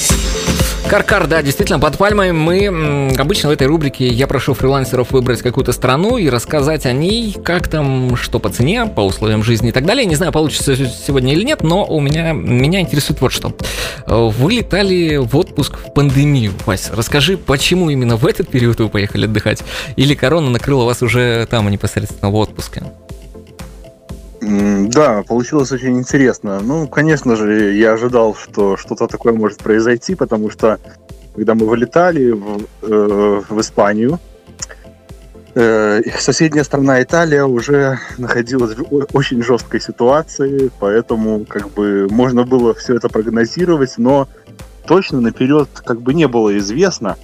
Каркар, 0.88 1.26
да, 1.26 1.42
действительно, 1.42 1.78
под 1.78 1.96
пальмой 1.96 2.32
мы 2.32 3.14
обычно 3.18 3.48
в 3.48 3.52
этой 3.52 3.66
рубрике 3.66 4.08
я 4.08 4.26
прошу 4.26 4.52
фрилансеров 4.52 5.12
выбрать 5.12 5.40
какую-то 5.40 5.72
страну 5.72 6.18
и 6.18 6.28
рассказать 6.28 6.84
о 6.84 6.92
ней, 6.92 7.32
как 7.32 7.68
там, 7.68 8.14
что 8.16 8.38
по 8.38 8.50
цене, 8.50 8.84
по 8.84 9.00
условиям 9.00 9.42
жизни 9.42 9.70
и 9.70 9.72
так 9.72 9.86
далее. 9.86 10.04
Не 10.04 10.16
знаю, 10.16 10.32
получится 10.32 10.76
сегодня 10.76 11.32
или 11.32 11.44
нет, 11.44 11.62
но 11.62 11.86
у 11.86 11.98
меня, 11.98 12.32
меня 12.32 12.80
интересует 12.80 13.22
вот 13.22 13.32
что. 13.32 13.56
Вы 14.06 14.52
летали 14.52 15.16
в 15.16 15.34
отпуск 15.34 15.78
в 15.78 15.94
пандемию, 15.94 16.52
Вась. 16.66 16.90
Расскажи, 16.92 17.38
почему 17.38 17.88
именно 17.88 18.16
в 18.16 18.26
этот 18.26 18.48
период 18.48 18.78
вы 18.80 18.90
поехали 18.90 19.24
отдыхать? 19.24 19.62
Или 19.96 20.14
корона 20.14 20.50
накрыла 20.50 20.84
вас 20.84 21.00
уже 21.00 21.46
там 21.50 21.70
непосредственно 21.70 22.30
в 22.30 22.34
отпуске? 22.36 22.82
Да, 24.52 25.22
получилось 25.22 25.72
очень 25.72 25.98
интересно. 25.98 26.60
Ну, 26.60 26.86
конечно 26.86 27.36
же, 27.36 27.72
я 27.72 27.92
ожидал, 27.92 28.34
что 28.34 28.76
что-то 28.76 29.06
такое 29.06 29.32
может 29.32 29.58
произойти, 29.58 30.14
потому 30.14 30.50
что 30.50 30.78
когда 31.34 31.54
мы 31.54 31.66
вылетали 31.66 32.32
в, 32.32 32.66
э, 32.82 33.42
в 33.48 33.60
Испанию, 33.60 34.18
э, 35.54 36.02
соседняя 36.18 36.64
страна 36.64 37.02
Италия 37.02 37.44
уже 37.44 37.98
находилась 38.18 38.76
в 38.76 39.06
очень 39.14 39.42
жесткой 39.42 39.80
ситуации, 39.80 40.70
поэтому 40.78 41.46
как 41.46 41.70
бы 41.70 42.08
можно 42.10 42.44
было 42.44 42.74
все 42.74 42.96
это 42.96 43.08
прогнозировать, 43.08 43.94
но 43.96 44.28
точно 44.86 45.22
наперед 45.22 45.68
как 45.82 46.02
бы 46.02 46.12
не 46.12 46.28
было 46.28 46.58
известно. 46.58 47.16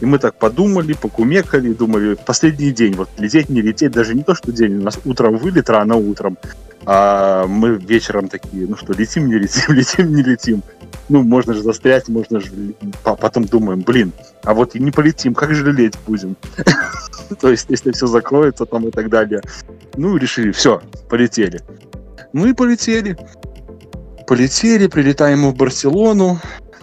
И 0.00 0.06
мы 0.06 0.18
так 0.18 0.38
подумали, 0.38 0.92
покумекали, 0.92 1.72
думали, 1.72 2.16
последний 2.26 2.70
день, 2.70 2.94
вот 2.94 3.08
лететь, 3.18 3.48
не 3.48 3.62
лететь, 3.62 3.92
даже 3.92 4.14
не 4.14 4.22
то, 4.22 4.34
что 4.34 4.52
день, 4.52 4.76
у 4.76 4.82
нас 4.82 5.00
утром 5.04 5.38
вылет, 5.38 5.70
рано 5.70 5.96
утром, 5.96 6.36
а 6.86 7.46
мы 7.46 7.70
вечером 7.76 8.28
такие, 8.28 8.66
ну 8.66 8.76
что, 8.76 8.92
летим, 8.92 9.26
не 9.26 9.34
летим, 9.34 9.74
летим, 9.74 10.14
не 10.14 10.22
летим. 10.22 10.62
Ну, 11.08 11.22
можно 11.22 11.54
же 11.54 11.62
застрять, 11.62 12.08
можно 12.08 12.40
же... 12.40 12.50
по- 13.04 13.16
Потом 13.16 13.44
думаем, 13.44 13.82
блин, 13.82 14.12
а 14.42 14.54
вот 14.54 14.74
и 14.74 14.80
не 14.80 14.90
полетим, 14.90 15.34
как 15.34 15.54
же 15.54 15.70
лететь 15.72 15.98
будем? 16.06 16.36
То 17.40 17.50
есть, 17.50 17.66
если 17.68 17.92
все 17.92 18.06
закроется 18.06 18.66
там 18.66 18.88
и 18.88 18.90
так 18.90 19.08
далее. 19.08 19.40
Ну, 19.96 20.16
решили, 20.16 20.52
все, 20.52 20.80
полетели. 21.08 21.60
Ну 22.32 22.46
и 22.46 22.52
полетели. 22.54 23.16
Полетели, 24.26 24.86
прилетаем 24.86 25.48
в 25.48 25.54
Барселону. 25.56 26.40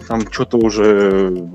Там 0.08 0.30
что-то 0.30 0.58
уже 0.58 1.48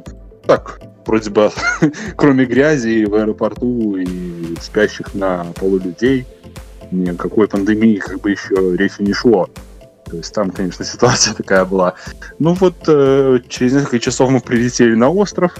так, 0.45 0.79
вроде 1.05 1.29
бы, 1.29 1.51
кроме 2.15 2.45
грязи 2.45 3.05
в 3.05 3.15
аэропорту 3.15 3.97
и 3.97 4.55
спящих 4.61 5.13
на 5.13 5.45
полу 5.55 5.79
людей, 5.79 6.25
ни 6.91 7.09
о 7.09 7.15
какой 7.15 7.47
пандемии 7.47 7.97
как 7.97 8.21
бы 8.21 8.31
еще 8.31 8.75
речи 8.75 9.01
не 9.01 9.13
шло. 9.13 9.49
То 10.05 10.17
есть 10.17 10.33
там, 10.33 10.51
конечно, 10.51 10.83
ситуация 10.85 11.33
такая 11.33 11.65
была. 11.65 11.95
Ну 12.39 12.53
вот 12.53 12.75
э, 12.87 13.39
через 13.47 13.73
несколько 13.73 13.99
часов 13.99 14.31
мы 14.31 14.39
прилетели 14.39 14.95
на 14.95 15.09
остров, 15.09 15.55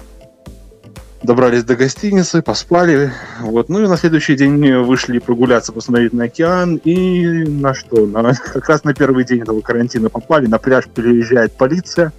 добрались 1.23 1.63
до 1.63 1.75
гостиницы, 1.75 2.41
поспали. 2.41 3.11
Вот. 3.41 3.69
Ну 3.69 3.83
и 3.83 3.87
на 3.87 3.97
следующий 3.97 4.35
день 4.35 4.83
вышли 4.83 5.19
прогуляться, 5.19 5.71
посмотреть 5.71 6.13
на 6.13 6.25
океан. 6.25 6.77
И 6.77 7.25
на 7.45 7.73
что? 7.73 8.05
На, 8.05 8.33
как 8.53 8.67
раз 8.69 8.83
на 8.83 8.93
первый 8.93 9.23
день 9.23 9.41
этого 9.41 9.61
карантина 9.61 10.09
попали. 10.09 10.47
На 10.47 10.57
пляж 10.57 10.85
переезжает 10.87 11.53
полиция 11.53 12.11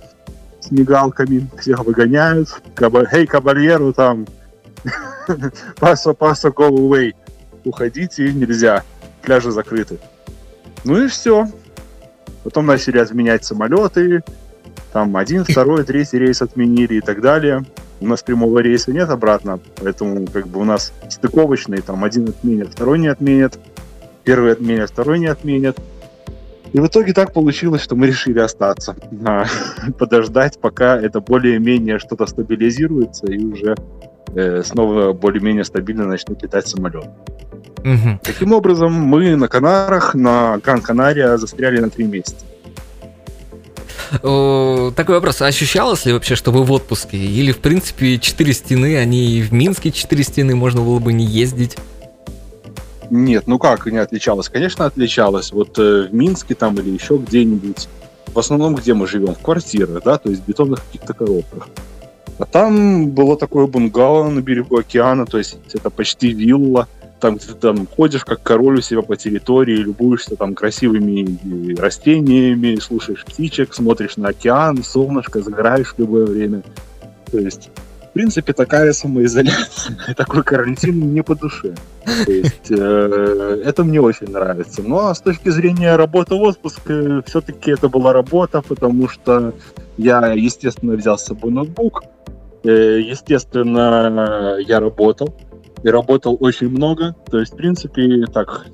с 0.61 0.71
мигалками, 0.71 1.49
всех 1.59 1.85
выгоняют. 1.85 2.61
Эй, 3.13 3.27
кабальеру 3.27 3.93
там, 3.93 4.27
пасо, 5.81 6.13
пасо, 6.13 6.49
go 6.49 6.69
away. 6.69 7.15
Уходите, 7.65 8.33
нельзя, 8.33 8.85
пляжи 9.23 9.51
закрыты. 9.51 9.99
Ну 10.85 11.03
и 11.03 11.09
все. 11.09 11.47
Потом 12.45 12.67
начали 12.67 12.99
отменять 12.99 13.45
самолеты, 13.45 14.23
там 14.93 15.17
один, 15.17 15.45
второй, 15.49 15.85
третий 15.85 16.19
рейс 16.19 16.43
отменили 16.43 16.95
и 16.95 17.01
так 17.01 17.21
далее. 17.21 17.65
У 18.01 18.07
нас 18.07 18.23
прямого 18.23 18.61
рейса 18.61 18.93
нет 18.93 19.11
обратно, 19.11 19.61
поэтому 19.77 20.27
как 20.27 20.49
бы 20.49 20.61
у 20.61 20.65
нас 20.65 20.93
стыковочный, 21.11 21.83
там 21.83 22.03
один 22.03 22.29
отменят, 22.31 22.73
второй 22.73 22.99
не 22.99 23.09
отменят, 23.09 23.59
первый 24.25 24.53
отменят, 24.53 24.91
второй 24.91 25.19
не 25.19 25.27
отменят. 25.27 25.79
И 26.73 26.79
в 26.79 26.87
итоге 26.87 27.13
так 27.13 27.35
получилось, 27.35 27.83
что 27.83 27.97
мы 27.97 28.07
решили 28.07 28.39
остаться, 28.39 28.97
подождать, 29.99 30.59
пока 30.61 30.99
это 30.99 31.21
более-менее 31.21 31.99
что-то 31.99 32.27
стабилизируется 32.27 33.27
и 33.27 33.45
уже 33.45 33.77
э, 34.35 34.63
снова 34.65 35.13
более-менее 35.13 35.65
стабильно 35.65 36.07
начнут 36.07 36.43
летать 36.43 36.69
самолет. 36.69 37.09
Мгм. 37.85 38.21
Таким 38.23 38.53
образом, 38.53 38.93
мы 38.93 39.37
на 39.37 39.49
Канарах, 39.49 40.15
на 40.15 40.59
Гран-Канария 40.59 41.37
застряли 41.37 41.81
на 41.81 41.91
три 41.91 42.05
месяца. 42.05 42.45
Такой 44.11 45.15
вопрос, 45.15 45.41
а 45.41 45.47
ощущалось 45.47 46.05
ли 46.05 46.13
вообще, 46.13 46.35
что 46.35 46.51
вы 46.51 46.65
в 46.65 46.73
отпуске? 46.73 47.17
Или, 47.17 47.53
в 47.53 47.59
принципе, 47.59 48.19
четыре 48.19 48.53
стены, 48.53 48.97
они 48.97 49.39
и 49.39 49.43
в 49.43 49.53
Минске 49.53 49.93
четыре 49.93 50.25
стены, 50.25 50.57
можно 50.57 50.83
было 50.83 50.99
бы 50.99 51.13
не 51.13 51.25
ездить? 51.25 51.77
Нет, 53.09 53.45
ну 53.47 53.59
как 53.59 53.87
не 53.87 53.99
отличалось? 53.99 54.49
Конечно, 54.49 54.85
отличалось. 54.85 55.53
Вот 55.53 55.79
э, 55.79 56.09
в 56.11 56.15
Минске 56.15 56.55
там 56.55 56.75
или 56.77 56.91
еще 56.91 57.17
где-нибудь. 57.19 57.89
В 58.29 58.39
основном, 58.39 58.77
где 58.77 58.95
мы 58.95 59.09
живем? 59.09 59.35
В 59.35 59.41
квартирах, 59.41 60.03
да, 60.05 60.19
то 60.19 60.31
есть 60.31 60.43
в 60.43 60.47
бетонных 60.47 60.85
каких-то 60.85 61.13
коробках. 61.15 61.69
А 62.41 62.47
там 62.47 63.11
было 63.11 63.37
такое 63.37 63.67
бунгало 63.67 64.31
на 64.31 64.41
берегу 64.41 64.79
океана, 64.79 65.27
то 65.27 65.37
есть 65.37 65.59
это 65.75 65.91
почти 65.91 66.33
вилла. 66.33 66.89
Там, 67.21 67.37
где 67.37 67.49
ты 67.49 67.53
там 67.53 67.87
ходишь 67.87 68.25
как 68.25 68.43
король 68.43 68.79
у 68.79 68.81
себя 68.81 69.03
по 69.03 69.15
территории, 69.15 69.77
любуешься 69.77 70.37
там 70.37 70.55
красивыми 70.55 71.39
э, 71.73 71.75
растениями, 71.79 72.77
слушаешь 72.77 73.27
птичек, 73.27 73.75
смотришь 73.75 74.17
на 74.17 74.29
океан, 74.29 74.83
солнышко, 74.83 75.43
загораешь 75.43 75.93
в 75.93 75.99
любое 75.99 76.25
время. 76.25 76.63
То 77.31 77.39
есть, 77.39 77.69
в 78.11 78.13
принципе, 78.13 78.53
такая 78.53 78.93
самоизоляция, 78.93 79.97
такой 80.17 80.43
карантин 80.43 80.97
мне 80.99 81.23
по 81.23 81.37
душе. 81.37 81.75
То 82.05 82.33
есть 82.33 82.71
э, 82.71 83.63
это 83.65 83.85
мне 83.85 84.01
очень 84.01 84.31
нравится. 84.33 84.83
А 84.91 85.15
с 85.15 85.21
точки 85.21 85.49
зрения 85.51 85.95
работы 85.95 86.35
отпуск, 86.35 86.81
все-таки 87.27 87.71
это 87.71 87.89
была 87.89 88.13
работа, 88.13 88.63
потому 88.63 89.09
что 89.09 89.55
я, 89.97 90.33
естественно, 90.33 90.97
взял 90.97 91.19
с 91.19 91.25
собой 91.25 91.53
ноутбук. 91.53 92.03
Э, 92.65 93.01
естественно, 93.01 94.57
я 94.59 94.81
работал. 94.81 95.35
И 95.85 95.89
работал 95.89 96.37
очень 96.41 96.69
много. 96.69 97.15
То 97.31 97.39
есть, 97.39 97.53
в 97.53 97.57
принципе, 97.57 98.27
так, 98.27 98.67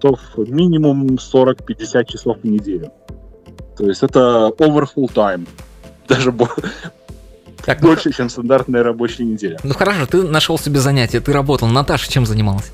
то 0.00 0.18
минимум 0.36 1.14
40-50 1.14 2.04
часов 2.04 2.36
в 2.42 2.44
неделю. 2.44 2.92
То 3.76 3.86
есть 3.86 4.02
это 4.02 4.52
over 4.58 4.86
full 4.94 5.10
time. 5.12 5.48
Даже 6.08 6.30
Так, 7.64 7.80
ну, 7.80 7.88
больше, 7.88 8.12
чем 8.12 8.28
стандартная 8.28 8.82
рабочая 8.82 9.24
неделя. 9.24 9.58
ну 9.62 9.74
хорошо, 9.74 10.06
ты 10.06 10.22
нашел 10.22 10.58
себе 10.58 10.80
занятие, 10.80 11.20
ты 11.20 11.32
работал. 11.32 11.68
Наташа 11.68 12.10
чем 12.10 12.26
занималась? 12.26 12.72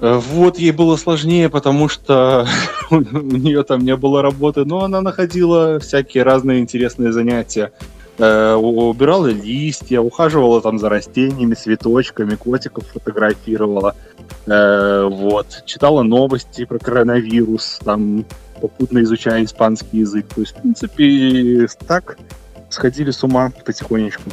Э, 0.00 0.14
Вот 0.32 0.58
ей 0.58 0.72
было 0.72 0.96
сложнее, 0.96 1.48
потому 1.48 1.88
что 1.88 2.46
у 2.90 2.96
нее 3.00 3.62
там 3.62 3.80
не 3.84 3.96
было 3.96 4.22
работы, 4.22 4.64
но 4.64 4.82
она 4.84 5.00
находила 5.00 5.78
всякие 5.78 6.24
разные 6.24 6.60
интересные 6.60 7.12
занятия. 7.12 7.72
Э, 8.18 8.54
Убирала 8.54 9.28
листья, 9.28 10.00
ухаживала 10.00 10.60
там 10.60 10.78
за 10.78 10.88
растениями, 10.88 11.54
цветочками, 11.54 12.34
котиков 12.34 12.84
фотографировала. 12.88 13.94
Э, 14.46 15.08
Вот. 15.10 15.62
Читала 15.64 16.02
новости 16.02 16.64
про 16.64 16.78
коронавирус, 16.78 17.78
там 17.84 18.24
попутно 18.60 19.00
изучая 19.02 19.44
испанский 19.44 19.98
язык. 19.98 20.26
То 20.34 20.40
есть, 20.40 20.56
в 20.56 20.60
принципе, 20.60 21.66
так 21.86 22.18
сходили 22.74 23.10
с 23.10 23.22
ума 23.24 23.50
потихонечку. 23.64 24.30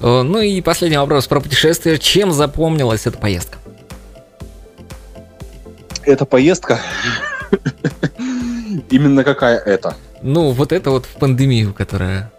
Э, 0.00 0.22
Ну 0.22 0.40
и 0.40 0.60
последний 0.60 0.96
вопрос 0.98 1.26
про 1.26 1.40
путешествие. 1.40 1.98
Чем 1.98 2.32
запомнилась 2.32 3.06
эта 3.06 3.18
поездка? 3.18 3.58
Эта 6.04 6.24
поездка... 6.24 6.80
Именно 8.90 9.22
какая 9.24 9.58
это? 9.58 9.94
Ну, 10.22 10.50
вот 10.50 10.72
это 10.72 10.90
вот 10.90 11.04
в 11.06 11.14
пандемию, 11.14 11.72
которая... 11.72 12.32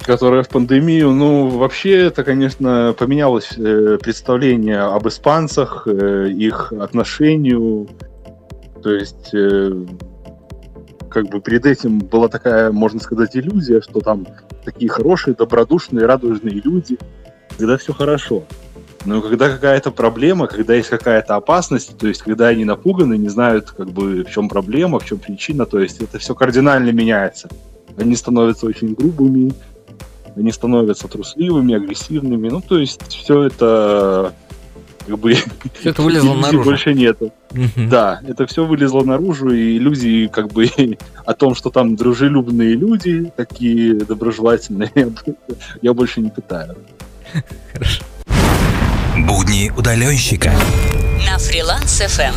которая 0.00 0.42
в 0.42 0.48
пандемию, 0.48 1.10
ну, 1.10 1.48
вообще 1.48 2.06
это, 2.06 2.24
конечно, 2.24 2.94
поменялось 2.98 3.50
э, 3.56 3.98
представление 4.00 4.80
об 4.80 5.06
испанцах, 5.08 5.86
э, 5.86 6.28
их 6.30 6.72
отношению, 6.72 7.88
то 8.82 8.90
есть, 8.90 9.34
э, 9.34 9.72
как 11.14 11.28
бы 11.28 11.40
перед 11.40 11.64
этим 11.64 12.00
была 12.00 12.28
такая, 12.28 12.72
можно 12.72 12.98
сказать, 13.00 13.36
иллюзия, 13.36 13.80
что 13.80 14.00
там 14.00 14.26
такие 14.64 14.90
хорошие, 14.90 15.34
добродушные, 15.34 16.06
радужные 16.06 16.60
люди, 16.60 16.98
когда 17.56 17.78
все 17.78 17.92
хорошо. 17.92 18.42
Но 19.04 19.22
когда 19.22 19.48
какая-то 19.48 19.92
проблема, 19.92 20.48
когда 20.48 20.74
есть 20.74 20.88
какая-то 20.88 21.36
опасность, 21.36 21.96
то 21.96 22.08
есть 22.08 22.22
когда 22.22 22.48
они 22.48 22.64
напуганы, 22.64 23.16
не 23.16 23.28
знают, 23.28 23.70
как 23.70 23.90
бы, 23.90 24.24
в 24.24 24.30
чем 24.30 24.48
проблема, 24.48 24.98
в 24.98 25.04
чем 25.04 25.18
причина, 25.18 25.66
то 25.66 25.78
есть 25.78 26.00
это 26.02 26.18
все 26.18 26.34
кардинально 26.34 26.90
меняется. 26.90 27.48
Они 27.96 28.16
становятся 28.16 28.66
очень 28.66 28.94
грубыми, 28.94 29.52
они 30.34 30.50
становятся 30.50 31.06
трусливыми, 31.06 31.76
агрессивными. 31.76 32.48
Ну, 32.48 32.60
то 32.60 32.76
есть 32.78 33.06
все 33.06 33.44
это 33.44 34.32
как 35.06 35.18
бы 35.18 35.36
это 35.84 36.02
вылезло 36.02 36.34
наружу. 36.34 36.64
больше 36.64 36.94
нету. 36.94 37.32
Да, 37.76 38.20
это 38.26 38.46
все 38.46 38.64
вылезло 38.64 39.02
наружу, 39.02 39.50
и 39.50 39.76
иллюзии 39.76 40.26
как 40.26 40.52
бы 40.52 40.68
о 41.24 41.34
том, 41.34 41.54
что 41.54 41.70
там 41.70 41.96
дружелюбные 41.96 42.74
люди, 42.74 43.32
такие 43.36 43.94
доброжелательные, 43.94 44.90
я 45.82 45.94
больше 45.94 46.20
не 46.20 46.30
питаю. 46.30 46.76
Будни 49.16 49.72
удаленщика. 49.76 50.52
На 51.26 51.38
фриланс 51.38 52.00
ФМ. 52.00 52.34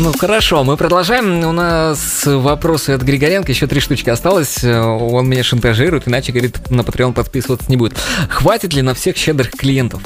Ну 0.00 0.12
хорошо, 0.18 0.64
мы 0.64 0.76
продолжаем. 0.76 1.44
У 1.44 1.52
нас 1.52 2.24
вопросы 2.24 2.90
от 2.90 3.02
Григоренко. 3.02 3.52
Еще 3.52 3.66
три 3.66 3.80
штучки 3.80 4.10
осталось. 4.10 4.64
Он 4.64 5.28
меня 5.28 5.42
шантажирует, 5.42 6.08
иначе, 6.08 6.32
говорит, 6.32 6.70
на 6.70 6.80
Patreon 6.80 7.12
подписываться 7.12 7.70
не 7.70 7.76
будет. 7.76 7.96
Хватит 8.28 8.74
ли 8.74 8.82
на 8.82 8.94
всех 8.94 9.16
щедрых 9.16 9.52
клиентов? 9.52 10.02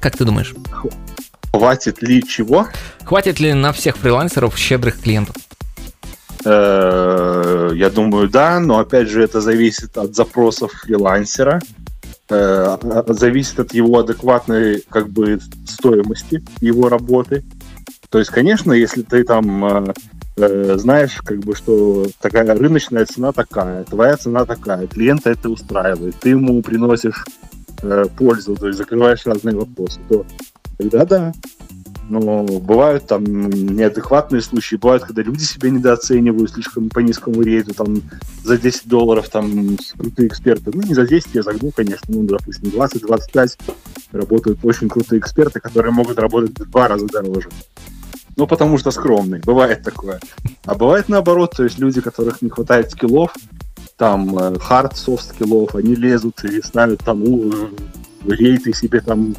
Как 0.00 0.16
ты 0.16 0.24
думаешь? 0.24 0.54
Хватит 1.52 2.02
ли 2.02 2.22
чего? 2.22 2.68
Хватит 3.04 3.40
ли 3.40 3.52
на 3.52 3.72
всех 3.72 3.96
фрилансеров 3.96 4.56
щедрых 4.56 5.00
клиентов? 5.00 5.36
Э, 6.44 7.70
Я 7.74 7.90
думаю, 7.90 8.28
да, 8.28 8.60
но 8.60 8.78
опять 8.78 9.08
же 9.08 9.22
это 9.22 9.40
зависит 9.40 9.96
от 9.98 10.14
запросов 10.14 10.72
фрилансера, 10.72 11.60
э, 12.30 12.78
зависит 13.08 13.58
от 13.60 13.74
его 13.74 13.98
адекватной 13.98 14.84
как 14.88 15.08
бы 15.08 15.40
стоимости 15.66 16.42
его 16.60 16.88
работы. 16.88 17.44
То 18.10 18.18
есть, 18.18 18.30
конечно, 18.30 18.72
если 18.72 19.02
ты 19.02 19.24
там 19.24 19.64
э, 19.64 20.78
знаешь, 20.78 21.18
как 21.24 21.40
бы, 21.40 21.54
что 21.54 22.06
такая 22.20 22.54
рыночная 22.54 23.04
цена 23.04 23.32
такая, 23.32 23.84
твоя 23.84 24.16
цена 24.16 24.44
такая, 24.44 24.86
клиента 24.86 25.30
это 25.30 25.50
устраивает, 25.50 26.16
ты 26.20 26.30
ему 26.30 26.62
приносишь 26.62 27.24
э, 27.82 28.04
пользу, 28.16 28.56
то 28.56 28.66
есть 28.66 28.78
закрываешь 28.78 29.26
разные 29.26 29.56
вопросы, 29.56 30.00
то 30.08 30.24
тогда 30.78 31.04
да. 31.04 31.32
Но 32.08 32.44
бывают 32.44 33.06
там 33.06 33.22
неадекватные 33.24 34.40
случаи, 34.40 34.76
бывают, 34.76 35.04
когда 35.04 35.20
люди 35.20 35.42
себя 35.42 35.68
недооценивают 35.68 36.50
слишком 36.50 36.88
по 36.88 37.00
низкому 37.00 37.42
рейту, 37.42 37.74
там 37.74 38.00
за 38.42 38.56
10 38.56 38.88
долларов 38.88 39.28
там 39.28 39.76
крутые 39.98 40.28
эксперты. 40.28 40.70
Ну, 40.72 40.80
не 40.80 40.94
за 40.94 41.06
10 41.06 41.34
я 41.34 41.42
загнул, 41.42 41.70
конечно, 41.70 42.06
ну, 42.08 42.22
допустим, 42.22 42.70
20-25 42.70 43.58
работают 44.12 44.58
очень 44.62 44.88
крутые 44.88 45.20
эксперты, 45.20 45.60
которые 45.60 45.92
могут 45.92 46.18
работать 46.18 46.58
в 46.58 46.70
два 46.70 46.88
раза 46.88 47.06
дороже. 47.06 47.50
Ну, 48.36 48.46
потому 48.46 48.78
что 48.78 48.90
скромный. 48.90 49.40
Бывает 49.40 49.82
такое. 49.82 50.20
А 50.64 50.74
бывает 50.74 51.08
наоборот, 51.08 51.54
то 51.56 51.64
есть 51.64 51.78
люди, 51.78 52.00
которых 52.00 52.40
не 52.40 52.48
хватает 52.48 52.90
скиллов, 52.90 53.34
там, 53.98 54.58
хард, 54.58 54.96
софт 54.96 55.28
скиллов, 55.34 55.74
они 55.74 55.94
лезут 55.94 56.42
и 56.44 56.62
ставят 56.62 57.00
там 57.04 57.22
рейты 58.26 58.72
себе 58.72 59.00
там 59.00 59.34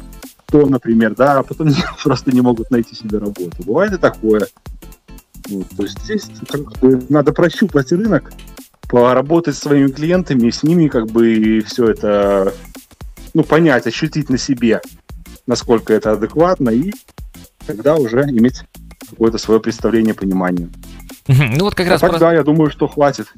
то, 0.46 0.66
например, 0.66 1.14
да, 1.14 1.38
а 1.38 1.42
потом 1.42 1.68
просто 2.04 2.30
не 2.32 2.40
могут 2.42 2.70
найти 2.70 2.94
себе 2.94 3.18
работу. 3.18 3.50
Бывает 3.64 3.92
и 3.94 3.96
такое. 3.96 4.46
Вот, 5.48 5.66
то 5.76 5.82
есть 5.82 5.98
здесь 6.04 6.26
как 6.48 6.78
бы 6.80 7.02
надо 7.08 7.32
прощупать 7.32 7.90
рынок, 7.92 8.32
поработать 8.88 9.56
с 9.56 9.60
своими 9.60 9.88
клиентами, 9.88 10.50
с 10.50 10.62
ними 10.62 10.88
как 10.88 11.06
бы 11.06 11.62
все 11.66 11.86
это, 11.86 12.52
ну, 13.32 13.42
понять, 13.42 13.86
ощутить 13.86 14.28
на 14.28 14.38
себе, 14.38 14.80
насколько 15.46 15.92
это 15.94 16.12
адекватно, 16.12 16.70
и 16.70 16.92
тогда 17.66 17.96
уже 17.96 18.22
иметь 18.24 18.62
какое-то 19.08 19.38
свое 19.38 19.60
представление, 19.60 20.14
понимание. 20.14 20.68
Ну 21.26 21.60
вот 21.64 21.74
как 21.74 21.86
А 21.86 21.90
раз 21.90 22.00
про- 22.00 22.10
тогда 22.10 22.32
я 22.32 22.42
думаю, 22.42 22.70
что 22.70 22.86
хватит. 22.88 23.32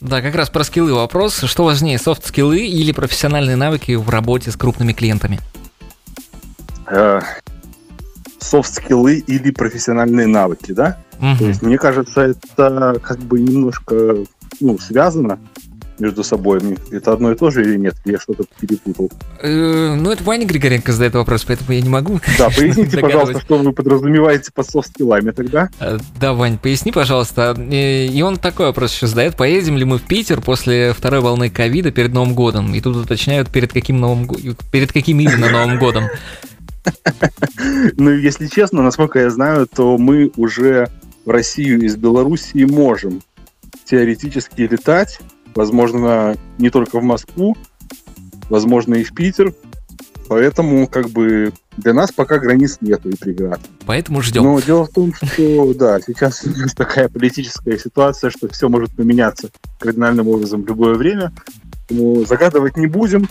Да, 0.00 0.22
как 0.22 0.34
раз 0.34 0.48
про 0.50 0.64
скиллы 0.64 0.94
вопрос. 0.94 1.42
Что 1.44 1.64
важнее, 1.64 1.98
софт-скиллы 1.98 2.60
или 2.60 2.92
профессиональные 2.92 3.56
навыки 3.56 3.92
в 3.92 4.08
работе 4.08 4.50
с 4.50 4.56
крупными 4.56 4.92
клиентами? 4.92 5.40
софт-скиллы 8.40 9.18
или 9.18 9.50
профессиональные 9.50 10.26
навыки, 10.26 10.72
да? 10.72 10.98
Мгм. 11.18 11.38
То 11.38 11.44
есть, 11.44 11.62
мне 11.62 11.78
кажется, 11.78 12.20
это 12.22 13.00
как 13.02 13.18
бы 13.18 13.40
немножко 13.40 14.16
ну, 14.60 14.78
связано 14.78 15.38
между 16.00 16.24
собой. 16.24 16.60
Это 16.90 17.12
одно 17.12 17.32
и 17.32 17.34
то 17.34 17.50
же 17.50 17.62
или 17.62 17.76
нет? 17.76 17.94
Я 18.04 18.18
что-то 18.18 18.44
перепутал. 18.60 19.10
Э, 19.40 19.94
Ну, 19.94 20.10
это 20.10 20.22
Ваня 20.24 20.46
Григоренко 20.46 20.92
задает 20.92 21.14
вопрос, 21.14 21.44
поэтому 21.44 21.72
я 21.72 21.80
не 21.80 21.88
могу. 21.88 22.20
Да, 22.38 22.48
поясните, 22.50 22.98
пожалуйста, 23.00 23.40
что 23.40 23.58
вы 23.58 23.72
подразумеваете 23.72 24.50
под 24.52 24.68
софт-скиллами 24.68 25.30
тогда. 25.30 25.70
Э, 25.80 25.98
Да, 26.20 26.34
Вань, 26.34 26.58
поясни, 26.58 26.92
пожалуйста. 26.92 27.54
Э, 27.58 28.06
И 28.06 28.22
он 28.22 28.36
такой 28.36 28.66
вопрос 28.66 28.94
еще 28.94 29.06
задает. 29.06 29.36
Поедем 29.36 29.76
ли 29.76 29.84
мы 29.84 29.98
в 29.98 30.02
Питер 30.02 30.40
после 30.40 30.92
второй 30.92 31.20
волны 31.20 31.50
ковида 31.50 31.90
перед 31.90 32.12
Новым 32.12 32.34
годом? 32.34 32.74
И 32.74 32.80
тут 32.80 32.96
уточняют, 32.96 33.50
перед 33.50 33.72
каким 33.72 34.00
Новым 34.00 34.28
перед 34.72 34.92
каким 34.92 35.20
именно 35.20 35.50
Новым 35.50 35.78
годом. 35.78 36.04
Ну, 37.96 38.10
если 38.10 38.46
честно, 38.46 38.82
насколько 38.82 39.18
я 39.18 39.30
знаю, 39.30 39.66
то 39.66 39.98
мы 39.98 40.30
уже 40.36 40.88
в 41.24 41.30
Россию 41.30 41.82
из 41.82 41.96
Белоруссии 41.96 42.64
можем 42.64 43.20
теоретически 43.84 44.62
летать. 44.62 45.18
Возможно, 45.58 46.36
не 46.58 46.70
только 46.70 47.00
в 47.00 47.02
Москву, 47.02 47.56
возможно, 48.48 48.94
и 48.94 49.02
в 49.02 49.12
Питер. 49.12 49.52
Поэтому, 50.28 50.86
как 50.86 51.10
бы, 51.10 51.52
для 51.76 51.92
нас 51.92 52.12
пока 52.12 52.38
границ 52.38 52.78
нету 52.80 53.08
и 53.08 53.16
преград. 53.16 53.58
Поэтому 53.84 54.22
ждем. 54.22 54.44
Но 54.44 54.60
дело 54.60 54.84
в 54.84 54.90
том, 54.90 55.12
что, 55.12 55.74
да, 55.74 55.98
сейчас 56.00 56.44
такая 56.76 57.08
политическая 57.08 57.76
ситуация, 57.76 58.30
что 58.30 58.46
все 58.48 58.68
может 58.68 58.94
поменяться 58.94 59.50
кардинальным 59.80 60.28
образом 60.28 60.62
в 60.62 60.68
любое 60.68 60.94
время. 60.94 61.32
Поэтому 61.88 62.24
загадывать 62.24 62.76
не 62.76 62.86
будем. 62.86 63.28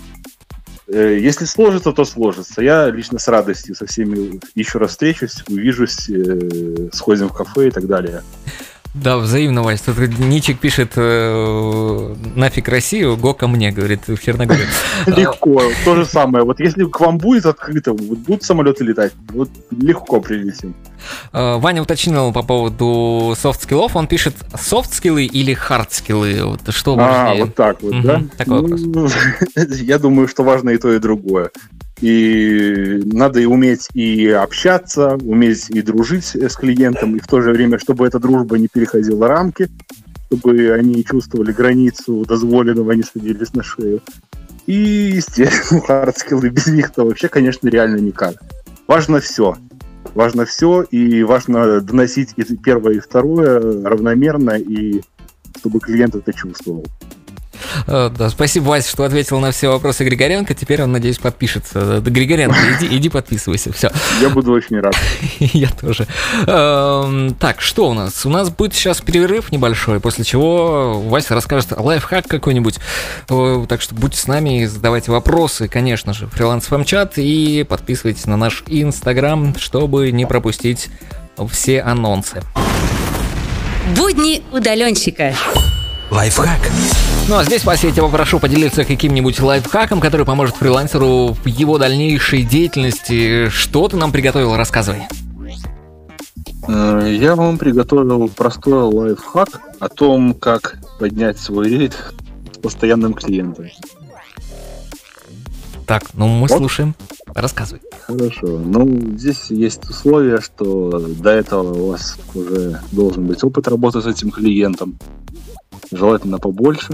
Э, 0.90 1.18
Если 1.18 1.46
сложится, 1.46 1.94
то 1.94 2.04
сложится. 2.04 2.62
Я 2.62 2.90
лично 2.90 3.20
с 3.20 3.30
радостью 3.30 3.74
со 3.74 3.86
всеми 3.86 4.42
еще 4.54 4.80
раз 4.80 4.92
встречусь, 4.92 5.46
увижусь, 5.48 6.10
э, 6.10 6.90
сходим 6.92 7.30
в 7.30 7.34
кафе 7.34 7.70
и 7.70 7.72
так 7.72 7.88
далее. 7.88 8.22
Да, 9.04 9.18
взаимно, 9.18 9.64
Вась. 9.64 9.82
Тут 9.82 9.98
Ничик 10.20 10.60
пишет 10.60 10.94
э, 10.96 12.16
нафиг 12.36 12.68
Россию, 12.68 13.18
го 13.18 13.34
ко 13.34 13.48
мне, 13.48 13.72
говорит, 13.72 14.08
в 14.08 14.18
Черногорию. 14.18 14.66
Легко. 15.06 15.62
То 15.86 15.96
же 15.96 16.06
самое. 16.06 16.44
Вот 16.44 16.60
если 16.60 16.86
к 16.86 17.00
вам 17.00 17.18
будет 17.18 17.46
открыто, 17.46 17.94
будут 17.94 18.44
самолеты 18.44 18.84
летать, 18.84 19.14
вот 19.34 19.50
легко 19.72 20.20
прилетим. 20.22 20.74
Э, 21.34 21.58
Ваня 21.58 21.82
уточнил 21.82 22.34
по 22.34 22.44
поводу 22.44 23.36
софт-скиллов. 23.38 23.96
Он 23.96 24.08
пишет 24.08 24.36
софт-скиллы 24.56 25.26
или 25.26 25.54
хард-скиллы. 25.54 26.44
Вот 26.44 26.74
что 26.74 26.94
А, 26.94 27.26
важнее? 27.26 27.46
вот 27.46 27.56
так 27.56 27.82
вот, 27.82 28.02
да? 28.02 28.22
такой 28.38 28.62
вопрос. 28.62 28.82
Ну, 28.84 29.08
Я 29.84 30.00
думаю, 30.00 30.28
что 30.28 30.44
важно 30.44 30.72
и 30.72 30.78
то, 30.78 30.92
и 30.92 31.00
другое. 31.00 31.52
И 32.02 33.02
надо 33.06 33.40
и 33.40 33.46
уметь 33.46 33.88
и 33.94 34.28
общаться, 34.30 35.16
уметь 35.16 35.70
и 35.70 35.82
дружить 35.82 36.36
с 36.36 36.56
клиентом, 36.56 37.16
и 37.16 37.20
в 37.20 37.28
то 37.28 37.42
же 37.42 37.52
время, 37.52 37.80
чтобы 37.80 38.06
эта 38.06 38.20
дружба 38.20 38.58
не 38.58 38.68
переходила 38.68 39.28
рамки, 39.28 39.70
чтобы 40.28 40.74
они 40.74 41.04
чувствовали 41.04 41.52
границу 41.52 42.26
дозволенного, 42.28 42.94
не 42.94 43.04
садились 43.04 43.54
на 43.54 43.64
шею. 43.64 44.02
И, 44.68 44.74
естественно, 45.16 45.82
хардскиллы 45.88 46.50
без 46.50 46.68
них-то 46.68 47.06
вообще, 47.06 47.30
конечно, 47.30 47.68
реально 47.68 47.98
никак. 47.98 48.36
Важно 48.86 49.20
все. 49.20 49.56
Важно 50.14 50.46
все, 50.46 50.84
и 50.84 51.24
важно 51.24 51.82
доносить 51.82 52.34
и 52.38 52.44
первое, 52.58 52.96
и 52.96 53.00
второе 53.00 53.84
равномерно, 53.84 54.52
и 54.52 55.02
чтобы 55.58 55.80
клиент 55.80 56.16
это 56.16 56.34
чувствовал. 56.34 56.86
Э, 57.88 58.10
Да, 58.15 58.30
спасибо, 58.30 58.65
Вася, 58.70 58.89
что 58.89 59.04
ответил 59.04 59.39
на 59.39 59.52
все 59.52 59.70
вопросы 59.70 60.04
Григоренко. 60.06 60.54
Теперь 60.54 60.84
он, 60.84 60.91
надеюсь, 60.91 61.17
подпишется. 61.17 62.02
Да, 62.02 62.10
Григоренко, 62.10 62.58
иди, 62.80 62.98
иди 62.98 63.10
подписывайся. 63.10 63.72
Все. 63.74 63.91
Я 64.22 64.30
буду 64.30 64.52
очень 64.54 64.80
рад. 64.80 64.96
Я 65.39 65.70
тоже. 65.70 66.08
Эм, 66.46 67.34
Так, 67.36 67.62
что 67.62 67.89
у 67.89 67.93
нас? 67.93 68.26
У 68.26 68.30
нас 68.30 68.50
будет 68.50 68.74
сейчас 68.74 69.02
перерыв 69.02 69.52
небольшой, 69.52 70.00
после 70.00 70.24
чего 70.24 71.00
Вася 71.02 71.34
расскажет 71.36 71.72
лайфхак 71.78 72.28
какой-нибудь. 72.28 72.80
Э, 73.30 73.65
Так 73.67 73.82
что 73.82 73.96
будьте 73.96 74.17
с 74.17 74.28
нами, 74.28 74.65
задавайте 74.65 75.12
вопросы, 75.12 75.67
конечно 75.67 76.13
же, 76.13 76.28
фриланс 76.28 76.67
чат 76.86 77.13
и 77.17 77.65
подписывайтесь 77.67 78.26
на 78.26 78.38
наш 78.38 78.63
инстаграм, 78.67 79.56
чтобы 79.58 80.12
не 80.12 80.26
пропустить 80.26 80.89
все 81.52 81.82
анонсы. 81.82 82.41
Будни 83.96 84.41
удаленщика. 84.52 85.34
Лайфхак. 86.12 86.60
Ну 87.28 87.36
а 87.36 87.44
здесь, 87.44 87.66
Вася, 87.66 87.88
я 87.88 87.94
тебя 87.94 88.04
попрошу 88.04 88.40
поделиться 88.40 88.86
каким-нибудь 88.86 89.40
лайфхаком, 89.42 90.00
который 90.00 90.26
поможет 90.26 90.56
фрилансеру 90.56 91.34
в 91.34 91.46
его 91.46 91.78
дальнейшей 91.78 92.44
деятельности. 92.44 93.50
Что 93.50 93.90
ты 93.90 93.98
нам 93.98 94.13
приготовил, 94.13 94.56
рассказывай. 94.56 95.02
Э, 96.70 97.13
Я 97.20 97.36
вам 97.36 97.58
приготовил 97.58 98.30
простой 98.30 98.84
лайфхак 98.84 99.60
о 99.80 99.90
том, 99.90 100.34
как 100.36 100.80
поднять 101.00 101.38
свой 101.38 101.68
рейд 101.68 101.98
постоянным 102.62 103.13
клиентом. 103.13 103.66
Так, 105.86 106.04
ну 106.13 106.28
мы 106.28 106.48
Вот. 106.48 106.52
слушаем. 106.58 106.96
Рассказывай. 107.34 107.82
Хорошо. 108.06 108.48
Ну, 108.48 108.88
здесь 109.18 109.48
есть 109.52 109.84
условие, 109.90 110.40
что 110.42 110.98
до 111.00 111.32
этого 111.32 111.74
у 111.74 111.92
вас 111.92 112.18
уже 112.34 112.80
должен 112.94 113.26
быть 113.28 113.44
опыт 113.44 113.68
работы 113.68 114.02
с 114.02 114.06
этим 114.08 114.32
клиентом. 114.32 114.98
Желательно 115.92 116.40
побольше. 116.40 116.94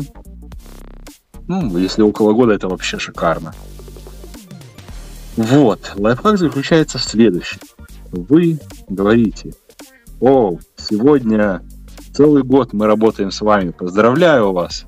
Ну, 1.48 1.78
если 1.78 2.02
около 2.02 2.34
года, 2.34 2.54
это 2.54 2.68
вообще 2.68 3.00
шикарно. 3.00 3.54
Вот. 5.36 5.92
Лайфхак 5.96 6.38
заключается 6.38 6.98
в 6.98 7.04
следующем. 7.04 7.60
Вы 8.12 8.60
говорите, 8.88 9.54
о, 10.22 10.58
сегодня 10.78 11.64
целый 12.14 12.44
год 12.44 12.74
мы 12.74 12.86
работаем 12.86 13.32
с 13.32 13.42
вами, 13.42 13.72
поздравляю 13.72 14.52
вас. 14.52 14.86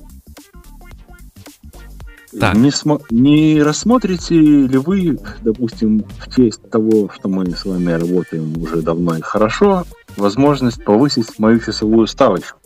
Так. 2.39 2.55
Не, 2.55 2.69
смо- 2.69 3.01
не 3.09 3.63
рассмотрите 3.63 4.35
ли 4.35 4.77
вы, 4.77 5.17
допустим, 5.41 6.05
в 6.19 6.35
честь 6.35 6.69
того, 6.69 7.09
что 7.09 7.29
мы 7.29 7.49
с 7.51 7.65
вами 7.65 7.93
работаем 7.93 8.61
уже 8.61 8.81
давно 8.81 9.17
и 9.17 9.21
хорошо, 9.21 9.85
возможность 10.17 10.83
повысить 10.83 11.39
мою 11.39 11.59
часовую 11.59 12.07
ставочку? 12.07 12.59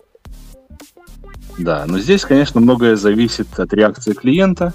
Да, 1.60 1.86
но 1.86 2.00
здесь, 2.00 2.24
конечно, 2.24 2.62
многое 2.62 2.95
зависит 2.95 3.60
от 3.60 3.74
реакции 3.74 4.13
клиента. 4.13 4.74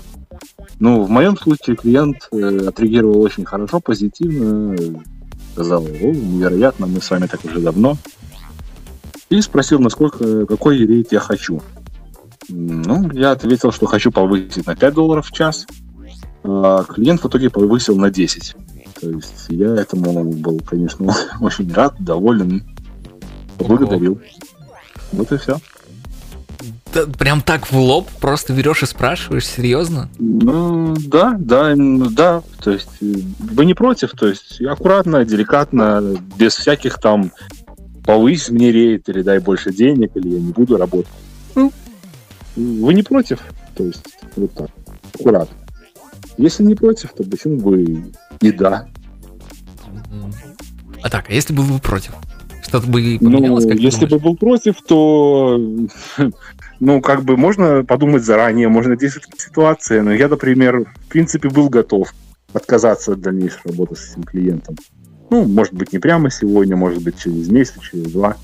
Ну, 0.79 1.03
в 1.03 1.09
моем 1.09 1.37
случае 1.39 1.77
клиент 1.77 2.29
э, 2.31 2.67
отреагировал 2.69 3.23
очень 3.23 3.47
хорошо, 3.47 3.81
позитивно, 3.81 4.75
э, 4.75 4.95
сказал, 5.53 5.83
о, 5.83 5.87
невероятно, 5.89 6.87
мы 6.87 7.01
с 7.01 7.11
вами 7.11 7.27
так 7.27 7.43
уже 7.45 7.61
давно. 7.61 7.97
И 9.31 9.41
спросил, 9.41 9.79
насколько, 9.79 10.45
какой 10.45 10.77
рейд 10.79 11.11
я 11.11 11.21
хочу. 11.21 11.63
Ну, 12.49 13.11
я 13.13 13.31
ответил, 13.31 13.73
что 13.73 13.87
хочу 13.87 14.13
повысить 14.13 14.67
на 14.67 14.77
5 14.77 14.95
долларов 14.95 15.27
в 15.27 15.33
час. 15.33 15.67
А 16.43 16.85
клиент 16.85 17.23
в 17.23 17.29
итоге 17.29 17.49
повысил 17.49 17.97
на 17.97 18.11
10. 18.11 18.57
То 19.01 19.09
есть 19.09 19.47
я 19.49 19.75
этому 19.75 20.33
был, 20.35 20.61
конечно, 20.61 21.15
очень 21.41 21.73
рад, 21.73 21.95
доволен. 21.99 22.63
Поблагодарил. 23.57 24.21
Вот 25.13 25.33
и 25.33 25.39
все. 25.39 25.59
Прям 27.19 27.41
так 27.41 27.71
в 27.71 27.77
лоб 27.77 28.09
просто 28.21 28.53
берешь 28.53 28.83
и 28.83 28.87
спрашиваешь, 28.87 29.47
серьезно? 29.47 30.09
Ну, 30.19 30.95
да, 31.07 31.37
да, 31.39 31.75
да. 31.77 32.43
То 32.63 32.71
есть 32.71 32.89
э, 33.01 33.07
вы 33.39 33.65
не 33.65 33.75
против, 33.75 34.13
то 34.13 34.29
есть 34.29 34.61
аккуратно, 34.63 35.25
деликатно, 35.25 36.17
без 36.37 36.55
всяких 36.55 36.99
там 36.99 37.33
повысь 38.05 38.49
мне 38.51 38.71
рейд, 38.71 39.09
или 39.09 39.23
дай 39.23 39.39
больше 39.39 39.73
денег, 39.73 40.13
или 40.15 40.29
я 40.29 40.41
не 40.41 40.53
буду 40.53 40.77
работать. 40.77 41.11
Ну, 41.55 41.73
вы 42.57 42.95
не 42.95 43.03
против, 43.03 43.41
то 43.75 43.85
есть 43.85 44.03
вот 44.37 44.53
так, 44.55 44.71
аккуратно. 45.15 45.57
Если 46.37 46.63
не 46.63 46.75
против, 46.75 47.13
то 47.13 47.25
почему 47.25 47.59
бы 47.59 48.13
и 48.41 48.53
да. 48.53 48.89
А 51.03 51.11
так, 51.11 51.29
а 51.29 51.33
если 51.33 51.53
бы 51.53 51.63
против? 51.81 52.15
Что-то 52.63 52.87
бы 52.89 53.19
Ну, 53.21 53.31
поменялось, 53.31 53.67
как 53.67 53.77
ты 53.77 53.83
если 53.83 54.07
бы 54.07 54.19
был 54.19 54.37
против, 54.37 54.77
то 54.83 55.61
ну, 56.81 57.01
как 57.01 57.23
бы 57.23 57.37
можно 57.37 57.85
подумать 57.85 58.25
заранее, 58.25 58.69
можно 58.69 58.97
действовать 58.97 59.31
в 59.37 59.41
ситуации. 59.41 60.01
Но 60.01 60.13
я, 60.13 60.29
например, 60.29 60.85
в 60.85 61.09
принципе, 61.09 61.49
был 61.49 61.69
готов 61.69 62.13
отказаться 62.53 63.13
от 63.13 63.21
дальнейшей 63.21 63.61
работы 63.65 63.97
с 63.97 64.13
этим 64.13 64.25
клиентом. 64.25 64.77
Ну, 65.31 65.45
может 65.45 65.75
быть, 65.75 65.93
не 65.93 65.99
прямо 65.99 66.31
сегодня, 66.31 66.77
может 66.77 67.03
быть, 67.03 67.19
через 67.19 67.49
месяц, 67.49 67.81
через 67.81 68.13
два. 68.13 68.37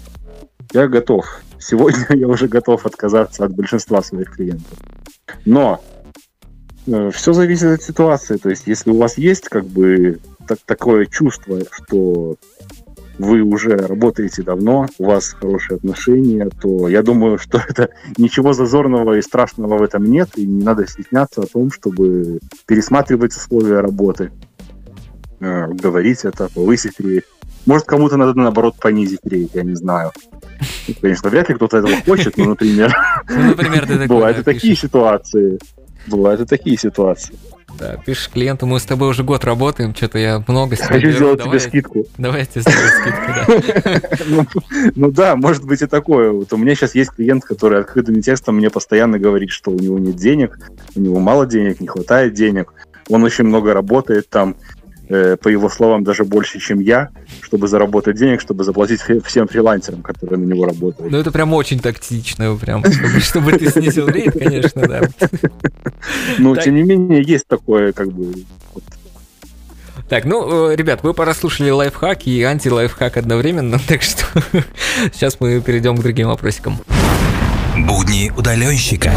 Я 0.73 0.89
готов. 0.89 1.25
Сегодня 1.59 2.07
я 2.17 2.29
уже 2.29 2.49
готов 2.49 2.87
отказаться 2.87 3.45
от 3.45 3.55
большинства 3.55 4.03
своих 4.03 4.33
клиентов. 4.33 4.79
Но 5.45 5.81
все 7.13 7.33
зависит 7.33 7.67
от 7.67 7.83
ситуации. 7.83 8.37
То 8.37 8.51
есть, 8.51 8.67
если 8.67 8.91
у 8.91 8.99
вас 8.99 9.19
есть 9.19 9.49
как 9.49 9.65
бы 9.67 10.19
так- 10.47 10.59
такое 10.65 11.07
чувство, 11.07 11.61
что 11.71 12.37
вы 13.21 13.43
уже 13.43 13.77
работаете 13.77 14.43
давно, 14.43 14.87
у 14.99 15.05
вас 15.05 15.31
хорошие 15.31 15.77
отношения, 15.77 16.49
то 16.61 16.89
я 16.89 17.03
думаю, 17.03 17.39
что 17.39 17.63
это 17.69 17.91
ничего 18.17 18.53
зазорного 18.53 19.19
и 19.19 19.23
страшного 19.23 19.79
в 19.79 19.83
этом 19.83 20.05
нет, 20.05 20.31
и 20.37 20.47
не 20.47 20.65
надо 20.65 20.87
стесняться 20.87 21.43
о 21.43 21.47
том, 21.47 21.71
чтобы 21.71 22.41
пересматривать 22.67 23.37
условия 23.37 23.81
работы, 23.81 24.33
э, 25.41 25.67
говорить 25.69 26.25
это, 26.25 26.49
повысить 26.49 26.99
рейд. 26.99 27.25
Может, 27.67 27.87
кому-то 27.87 28.17
надо, 28.17 28.39
наоборот, 28.39 28.77
понизить 28.81 29.21
рейд, 29.25 29.51
я 29.55 29.63
не 29.63 29.75
знаю. 29.75 30.13
Ну, 30.89 30.95
Конечно, 31.01 31.29
вряд 31.29 31.49
ли 31.51 31.55
кто-то 31.55 31.77
этого 31.77 31.95
хочет, 32.07 32.39
но, 32.39 32.47
например, 32.47 32.97
Ну, 33.29 33.55
бывают 34.09 34.39
и 34.39 34.43
такие 34.43 34.75
ситуации. 34.75 35.59
Бывают 36.07 36.41
и 36.41 36.47
такие 36.47 36.79
ситуации. 36.79 37.35
Да, 37.79 37.97
пишешь 37.97 38.31
клиенту, 38.31 38.67
мы 38.67 38.79
с 38.79 38.85
тобой 38.85 39.11
уже 39.11 39.25
год 39.25 39.45
работаем, 39.45 39.95
что-то 39.95 40.19
я 40.19 40.43
много 40.47 40.77
себе 40.77 40.87
Хочу 40.87 41.13
сделать 41.13 41.39
давай, 41.39 41.59
тебе 41.59 41.69
скидку. 41.69 42.07
Давай 42.19 42.41
я 42.41 42.47
тебе 42.47 42.63
сделаю 42.63 42.89
скидку, 42.89 44.01
да. 44.07 44.11
Ну, 44.27 44.47
ну 44.95 45.11
да, 45.11 45.37
может 45.37 45.65
быть 45.65 45.83
и 45.83 45.87
такое. 45.87 46.31
Вот 46.31 46.53
у 46.53 46.57
меня 46.57 46.75
сейчас 46.75 46.95
есть 46.95 47.11
клиент, 47.11 47.45
который 47.45 47.81
открытым 47.81 48.21
текстом 48.23 48.57
мне 48.57 48.71
постоянно 48.71 49.19
говорит, 49.19 49.51
что 49.51 49.71
у 49.71 49.79
него 49.79 49.99
нет 49.99 50.17
денег, 50.17 50.59
у 50.95 51.01
него 51.01 51.19
мало 51.19 51.47
денег, 51.47 51.81
не 51.81 51.87
хватает 51.87 52.35
денег. 52.35 52.73
Он 53.09 53.25
очень 53.25 53.45
много 53.45 53.75
работает 53.75 54.29
там, 54.29 54.57
по 55.11 55.49
его 55.49 55.69
словам, 55.69 56.05
даже 56.05 56.25
больше, 56.25 56.61
чем 56.61 56.79
я, 56.79 57.09
чтобы 57.43 57.67
заработать 57.67 58.17
денег, 58.17 58.41
чтобы 58.41 58.63
заплатить 58.63 59.01
всем 59.25 59.49
фрилансерам, 59.49 60.03
которые 60.03 60.39
на 60.39 60.45
него 60.45 60.67
работают. 60.67 61.11
Ну, 61.11 61.19
это 61.19 61.33
прям 61.33 61.53
очень 61.53 61.81
тактично, 61.81 62.57
прям, 62.57 62.85
чтобы, 62.85 63.21
чтобы 63.21 63.53
ты 63.53 63.71
снизил 63.71 64.07
рейд, 64.07 64.33
конечно, 64.39 64.87
да. 64.87 65.03
Но, 66.39 66.55
так. 66.55 66.65
тем 66.65 66.77
не 66.77 66.83
менее, 66.83 67.23
есть 67.23 67.47
такое, 67.49 67.93
как 67.93 68.13
бы, 68.13 68.33
Так, 70.09 70.25
ну, 70.25 70.71
э, 70.71 70.77
ребят, 70.77 71.03
вы 71.03 71.13
прослушали 71.13 71.71
лайфхак 71.71 72.27
и 72.27 72.43
анти-лайфхак 72.43 73.17
одновременно, 73.17 73.81
так 73.89 74.03
что 74.03 74.25
сейчас 75.13 75.39
мы 75.41 75.61
перейдем 75.61 75.97
к 75.97 76.03
другим 76.03 76.29
вопросикам. 76.29 76.79
Будни 77.77 78.33
удаленщика. 78.37 79.13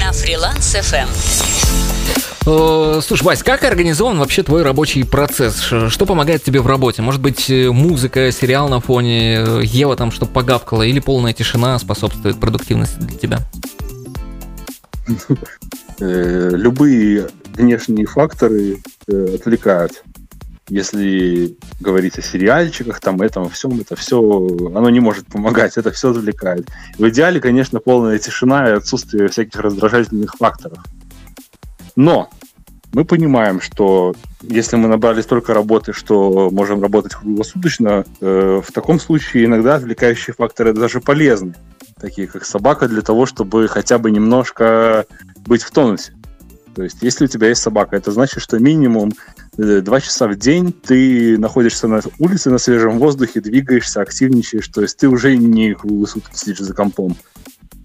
На 0.00 0.12
фриланс 0.12 0.74
FM. 0.74 1.53
Э, 2.46 3.00
Слушай, 3.02 3.24
Вась, 3.24 3.42
как 3.42 3.64
организован 3.64 4.18
вообще 4.18 4.42
твой 4.42 4.62
рабочий 4.62 5.04
процесс? 5.04 5.60
Что 5.60 6.06
помогает 6.06 6.42
тебе 6.42 6.60
в 6.60 6.66
работе? 6.66 7.00
Может 7.00 7.22
быть, 7.22 7.48
э, 7.48 7.70
музыка, 7.70 8.30
сериал 8.32 8.68
на 8.68 8.80
фоне, 8.80 9.36
э, 9.36 9.60
Ева 9.64 9.96
там 9.96 10.10
что 10.10 10.26
погавкала, 10.26 10.82
или 10.82 11.00
полная 11.00 11.32
тишина 11.32 11.78
способствует 11.78 12.38
продуктивности 12.38 12.98
для 12.98 13.18
тебя? 13.18 13.38
любые 16.00 17.28
внешние 17.54 18.06
факторы 18.06 18.78
отвлекают. 19.06 20.02
Если 20.68 21.56
говорить 21.78 22.18
о 22.18 22.22
сериальчиках, 22.22 23.00
там, 23.00 23.22
этом, 23.22 23.48
всем, 23.48 23.78
это 23.80 23.94
все, 23.94 24.18
оно 24.74 24.90
не 24.90 24.98
может 24.98 25.26
помогать, 25.26 25.76
это 25.76 25.92
все 25.92 26.10
отвлекает. 26.10 26.68
В 26.98 27.08
идеале, 27.10 27.40
конечно, 27.40 27.78
полная 27.78 28.18
тишина 28.18 28.70
и 28.70 28.72
отсутствие 28.72 29.28
всяких 29.28 29.60
раздражательных 29.60 30.34
факторов. 30.34 30.78
Но 31.96 32.30
мы 32.92 33.04
понимаем, 33.04 33.60
что 33.60 34.14
если 34.40 34.76
мы 34.76 34.88
набрали 34.88 35.20
столько 35.20 35.52
работы, 35.52 35.92
что 35.92 36.50
можем 36.50 36.80
работать 36.80 37.14
круглосуточно, 37.14 38.04
э, 38.20 38.62
в 38.64 38.72
таком 38.72 39.00
случае 39.00 39.46
иногда 39.46 39.76
отвлекающие 39.76 40.34
факторы 40.34 40.72
даже 40.72 41.00
полезны, 41.00 41.54
такие 42.00 42.28
как 42.28 42.44
собака, 42.44 42.88
для 42.88 43.02
того, 43.02 43.26
чтобы 43.26 43.66
хотя 43.68 43.98
бы 43.98 44.10
немножко 44.10 45.06
быть 45.46 45.62
в 45.62 45.70
тонусе. 45.70 46.12
То 46.74 46.82
есть, 46.82 46.98
если 47.02 47.24
у 47.24 47.28
тебя 47.28 47.48
есть 47.48 47.62
собака, 47.62 47.96
это 47.96 48.10
значит, 48.10 48.42
что 48.42 48.58
минимум 48.58 49.12
э, 49.58 49.80
два 49.80 50.00
часа 50.00 50.26
в 50.26 50.36
день 50.36 50.72
ты 50.72 51.38
находишься 51.38 51.88
на 51.88 52.00
улице 52.18 52.50
на 52.50 52.58
свежем 52.58 52.98
воздухе, 52.98 53.40
двигаешься, 53.40 54.02
активничаешь, 54.02 54.68
то 54.68 54.82
есть 54.82 54.98
ты 54.98 55.08
уже 55.08 55.36
не 55.36 55.74
круглые 55.74 56.06
сутки 56.06 56.36
сидишь 56.36 56.58
за 56.58 56.74
компом. 56.74 57.16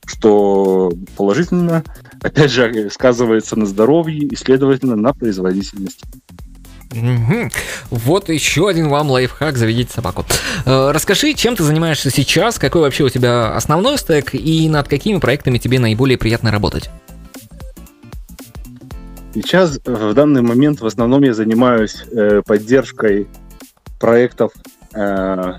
Что 0.05 0.91
положительно, 1.15 1.83
опять 2.21 2.51
же, 2.51 2.89
сказывается 2.89 3.57
на 3.57 3.65
здоровье 3.65 4.19
и, 4.19 4.35
следовательно, 4.35 4.95
на 4.95 5.13
производительности. 5.13 6.05
Мгм. 6.91 7.51
Вот 7.91 8.29
еще 8.29 8.67
один 8.67 8.89
вам 8.89 9.11
лайфхак 9.11 9.57
заведите 9.57 9.93
собаку. 9.93 10.25
Э, 10.65 10.91
Расскажи, 10.91 11.33
чем 11.33 11.55
ты 11.55 11.63
занимаешься 11.63 12.09
сейчас, 12.09 12.57
какой 12.57 12.81
вообще 12.81 13.03
у 13.03 13.09
тебя 13.09 13.55
основной 13.55 13.97
стек 13.99 14.33
и 14.33 14.67
над 14.67 14.87
какими 14.87 15.19
проектами 15.19 15.59
тебе 15.59 15.79
наиболее 15.79 16.17
приятно 16.17 16.51
работать? 16.51 16.89
Сейчас, 19.35 19.79
э, 19.85 19.91
в 19.91 20.13
данный 20.15 20.41
момент, 20.41 20.81
в 20.81 20.85
основном 20.85 21.21
я 21.23 21.33
занимаюсь 21.33 22.03
э, 22.11 22.41
поддержкой 22.43 23.27
проектов 23.99 24.51
э, 24.93 25.53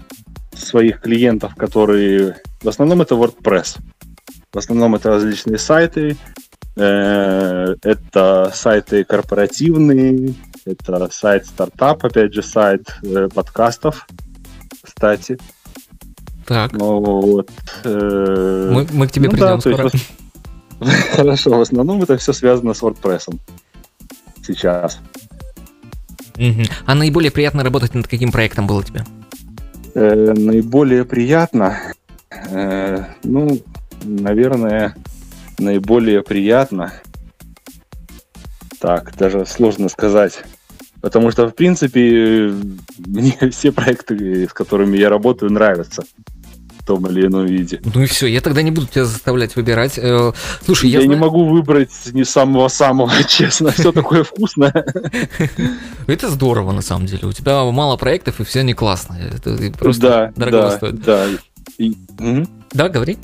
своих 0.52 1.00
клиентов, 1.00 1.54
которые... 1.54 2.36
В 2.62 2.68
основном 2.68 3.02
это 3.02 3.14
WordPress. 3.14 3.78
В 4.52 4.58
основном 4.58 4.96
это 4.96 5.10
различные 5.10 5.58
сайты. 5.58 6.16
Э, 6.76 7.74
это 7.82 8.50
сайты 8.54 9.04
корпоративные. 9.04 10.34
Это 10.64 11.08
сайт 11.10 11.46
стартап, 11.46 12.04
опять 12.04 12.34
же, 12.34 12.42
сайт 12.42 12.94
э, 13.02 13.28
подкастов, 13.34 14.06
кстати. 14.82 15.38
Так. 16.46 16.72
Но 16.72 17.00
вот... 17.00 17.50
э, 17.84 18.70
Мы, 18.72 18.86
мы 18.92 19.06
к 19.08 19.12
тебе 19.12 19.28
ну 19.30 19.36
да, 19.36 19.56
придем 19.56 19.72
есть 19.72 20.02
скоро. 20.80 20.90
Хорошо, 21.16 21.50
в 21.58 21.60
основном 21.60 22.02
это 22.02 22.16
все 22.16 22.32
связано 22.32 22.74
с 22.74 22.82
WordPress. 22.82 23.34
Сейчас. 24.46 25.00
А 26.86 26.94
наиболее 26.94 27.30
приятно 27.30 27.62
работать 27.62 27.94
над 27.94 28.08
каким 28.08 28.32
проектом 28.32 28.66
было 28.66 28.82
тебе? 28.82 29.04
Э, 29.94 30.32
наиболее 30.32 31.04
приятно, 31.04 31.78
э, 32.50 33.04
ну, 33.24 33.60
наверное, 34.02 34.94
наиболее 35.60 36.22
приятно. 36.22 36.92
Так, 38.80 39.16
даже 39.16 39.44
сложно 39.46 39.88
сказать. 39.88 40.42
Потому 41.00 41.30
что, 41.30 41.46
в 41.48 41.54
принципе, 41.54 42.52
мне 42.98 43.36
все 43.50 43.72
проекты, 43.72 44.46
с 44.46 44.52
которыми 44.52 44.96
я 44.98 45.08
работаю, 45.08 45.52
нравятся 45.52 46.02
в 46.78 46.86
том 46.86 47.06
или 47.06 47.26
ином 47.26 47.46
виде. 47.46 47.80
Ну 47.94 48.02
и 48.02 48.06
все, 48.06 48.26
я 48.26 48.40
тогда 48.40 48.62
не 48.62 48.70
буду 48.70 48.86
тебя 48.86 49.04
заставлять 49.04 49.54
выбирать. 49.54 49.98
Э, 49.98 50.32
Слушай, 50.64 50.88
я, 50.90 51.00
Я, 51.00 51.06
не 51.06 51.14
знаю- 51.14 51.20
могу 51.30 51.44
выбрать 51.46 51.90
не 52.12 52.24
самого-самого, 52.24 53.12
честно. 53.28 53.70
Все 53.70 53.92
такое 53.92 54.24
вкусное. 54.24 54.72
Это 56.06 56.30
здорово, 56.30 56.72
на 56.72 56.82
самом 56.82 57.06
деле. 57.06 57.28
У 57.28 57.32
тебя 57.32 57.64
мало 57.64 57.96
проектов, 57.96 58.40
и 58.40 58.44
все 58.44 58.62
не 58.62 58.72
классные. 58.72 59.30
Это 59.36 59.56
просто 59.78 60.00
да, 60.00 60.32
дорого 60.36 60.62
да, 60.62 60.70
стоит. 60.70 61.02
да. 61.02 61.26
Мгм. 62.18 62.48
Да, 62.72 62.88
говори. 62.88 63.18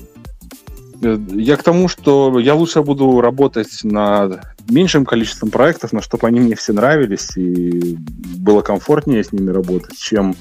Э, 1.02 1.18
Я 1.34 1.56
к 1.56 1.62
тому, 1.62 1.88
что 1.88 2.38
я 2.38 2.54
лучше 2.54 2.82
буду 2.82 3.20
работать 3.20 3.80
над 3.82 4.40
меньшим 4.68 5.04
количеством 5.04 5.50
проектов, 5.50 5.92
но 5.92 6.00
чтобы 6.00 6.26
они 6.26 6.40
мне 6.40 6.54
все 6.54 6.72
нравились 6.72 7.36
и 7.36 7.96
было 8.38 8.62
комфортнее 8.62 9.22
с 9.22 9.32
ними 9.32 9.50
работать, 9.50 9.96
чем 9.98 10.34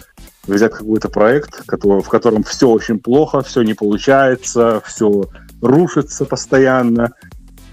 взять 0.47 0.73
какой-то 0.73 1.09
проект, 1.09 1.63
который- 1.65 2.01
в 2.01 2.09
котором 2.09 2.43
все 2.43 2.69
очень 2.69 2.99
плохо, 2.99 3.41
все 3.41 3.63
не 3.63 3.73
получается, 3.73 4.81
все 4.85 5.25
рушится 5.61 6.25
постоянно. 6.25 7.11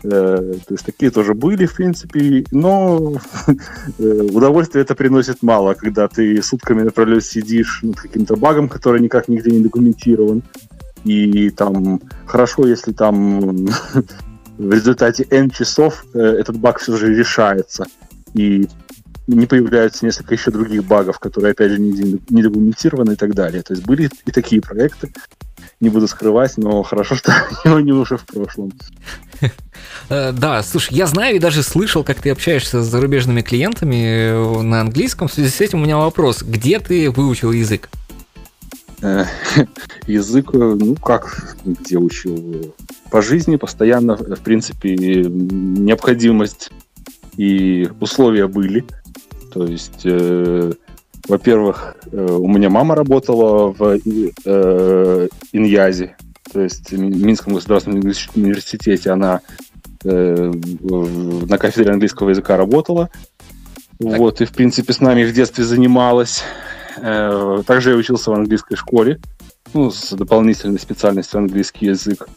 Э, 0.04 0.54
То 0.66 0.74
есть 0.74 0.84
такие 0.84 1.10
тоже 1.10 1.34
были, 1.34 1.64
в 1.66 1.74
принципе, 1.76 2.44
но 2.50 3.12
э, 3.98 4.28
удовольствие 4.32 4.82
это 4.82 4.94
приносит 4.94 5.42
мало, 5.42 5.74
когда 5.74 6.08
ты 6.08 6.42
сутками 6.42 6.82
напролет 6.82 7.24
сидишь 7.24 7.80
над 7.82 7.96
каким-то 7.96 8.36
багом, 8.36 8.68
который 8.68 9.00
никак 9.00 9.28
нигде 9.28 9.50
не 9.52 9.62
документирован, 9.62 10.42
и 11.04 11.50
там 11.50 12.00
хорошо, 12.26 12.66
если 12.66 12.92
там 12.92 13.66
в 14.58 14.72
результате 14.72 15.26
N 15.30 15.50
часов 15.50 16.04
э, 16.14 16.18
этот 16.18 16.56
баг 16.56 16.78
все 16.78 16.96
же 16.96 17.14
решается, 17.14 17.86
и 18.34 18.68
не 19.26 19.46
появляются 19.46 20.04
несколько 20.04 20.34
еще 20.34 20.50
других 20.50 20.84
багов, 20.84 21.18
которые, 21.18 21.52
опять 21.52 21.72
же, 21.72 21.80
не, 21.80 22.42
документированы 22.42 23.12
и 23.12 23.16
так 23.16 23.34
далее. 23.34 23.62
То 23.62 23.74
есть 23.74 23.86
были 23.86 24.10
и 24.26 24.30
такие 24.32 24.60
проекты, 24.60 25.12
не 25.80 25.88
буду 25.88 26.08
скрывать, 26.08 26.56
но 26.56 26.82
хорошо, 26.82 27.14
что 27.16 27.32
они 27.64 27.92
уже 27.92 28.16
в 28.16 28.24
прошлом. 28.24 28.72
Э, 30.08 30.32
Да, 30.32 30.62
слушай, 30.62 30.94
я 30.94 31.06
знаю 31.06 31.36
и 31.36 31.38
даже 31.38 31.62
слышал, 31.62 32.04
как 32.04 32.20
ты 32.20 32.30
общаешься 32.30 32.82
с 32.82 32.86
зарубежными 32.86 33.42
клиентами 33.42 34.30
э, 34.30 34.62
на 34.62 34.80
английском. 34.80 35.28
В 35.28 35.32
связи 35.32 35.50
с 35.50 35.60
этим 35.60 35.80
у 35.80 35.84
меня 35.84 35.96
вопрос. 35.96 36.42
Где 36.42 36.78
ты 36.78 37.10
выучил 37.10 37.52
язык? 37.52 37.88
Э, 39.02 39.24
Язык, 40.06 40.54
э, 40.54 40.58
ну 40.58 40.94
как, 40.94 41.56
где 41.64 41.98
учил? 41.98 42.74
По 43.10 43.20
жизни 43.20 43.56
постоянно, 43.56 44.16
в 44.16 44.40
принципе, 44.40 44.94
необходимость 44.94 46.70
и 47.36 47.88
условия 48.00 48.46
были. 48.46 48.84
То 49.52 49.66
есть, 49.66 50.02
э, 50.04 50.72
во-первых, 51.28 51.96
э, 52.10 52.16
у 52.16 52.46
меня 52.48 52.70
мама 52.70 52.94
работала 52.94 53.72
в 53.72 53.98
э, 54.44 55.28
Иньязе, 55.52 56.16
то 56.52 56.60
есть 56.60 56.90
в 56.90 56.98
Минском 56.98 57.54
государственном 57.54 58.00
университете 58.00 59.10
она 59.10 59.40
э, 60.04 60.52
на 60.52 61.58
кафедре 61.58 61.92
английского 61.92 62.30
языка 62.30 62.56
работала. 62.56 63.10
Вот, 63.98 64.40
и, 64.40 64.44
в 64.44 64.52
принципе, 64.52 64.92
с 64.92 65.00
нами 65.00 65.24
в 65.24 65.32
детстве 65.32 65.64
занималась. 65.64 66.42
Э, 66.98 67.62
Также 67.66 67.90
я 67.90 67.96
учился 67.96 68.30
в 68.30 68.34
английской 68.34 68.76
школе, 68.76 69.20
ну, 69.74 69.90
с 69.90 70.12
дополнительной 70.12 70.78
специальностью 70.78 71.38
английский 71.38 71.86
язык. 71.86 72.28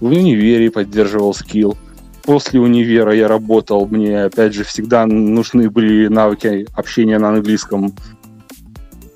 В 0.00 0.06
универе 0.06 0.70
поддерживал 0.70 1.34
скилл. 1.34 1.76
После 2.24 2.60
универа 2.60 3.12
я 3.14 3.26
работал, 3.28 3.86
мне, 3.86 4.24
опять 4.24 4.54
же, 4.54 4.62
всегда 4.64 5.06
нужны 5.06 5.68
были 5.68 6.06
навыки 6.08 6.66
общения 6.74 7.18
на 7.18 7.30
английском. 7.30 7.92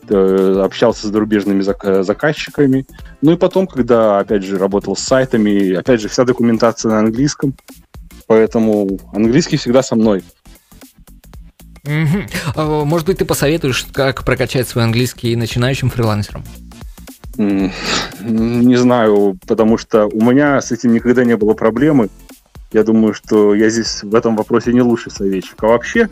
Э, 0.09 0.62
Общался 0.64 1.07
с 1.07 1.11
зарубежными 1.11 1.62
зак- 1.62 2.03
заказчиками. 2.03 2.87
Ну 3.22 3.33
и 3.33 3.37
потом, 3.37 3.66
когда, 3.66 4.18
опять 4.20 4.45
же, 4.45 4.59
работал 4.59 4.97
с 4.97 5.01
сайтами, 5.01 5.72
опять 5.74 6.01
же, 6.01 6.09
вся 6.09 6.24
документация 6.24 6.91
на 6.91 6.99
английском. 7.01 7.55
Поэтому 8.27 8.99
английский 9.12 9.57
всегда 9.57 9.83
со 9.83 9.95
мной. 9.97 10.22
А, 12.55 12.84
Может 12.84 13.07
быть, 13.07 13.18
ты 13.18 13.24
посоветуешь, 13.24 13.87
как 13.93 14.24
прокачать 14.24 14.68
свой 14.68 14.84
английский 14.84 15.37
начинающим 15.37 15.91
фрилансерам? 15.91 16.45
Не 17.39 18.76
знаю, 18.76 19.39
потому 19.47 19.76
что 19.78 20.07
у 20.07 20.22
меня 20.22 20.61
с 20.61 20.72
этим 20.72 20.93
никогда 20.93 21.24
не 21.24 21.37
было 21.37 21.55
проблемы. 21.55 22.09
Я 22.72 22.82
думаю, 22.82 23.14
что 23.14 23.55
я 23.55 23.68
здесь 23.68 24.03
в 24.03 24.14
этом 24.14 24.37
вопросе 24.37 24.72
не 24.72 24.82
лучший 24.82 25.12
советчик. 25.12 25.62
А 25.62 25.66
вообще, 25.66 26.09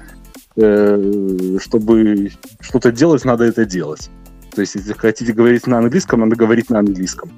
э, 0.56 1.58
чтобы 1.60 2.30
что-то 2.60 2.92
делать, 2.92 3.24
надо 3.24 3.44
это 3.44 3.64
делать. 3.64 4.10
То 4.54 4.60
есть, 4.60 4.76
если 4.76 4.92
хотите 4.92 5.32
говорить 5.32 5.66
на 5.66 5.78
английском, 5.78 6.20
надо 6.20 6.36
говорить 6.36 6.70
на 6.70 6.78
английском. 6.78 7.32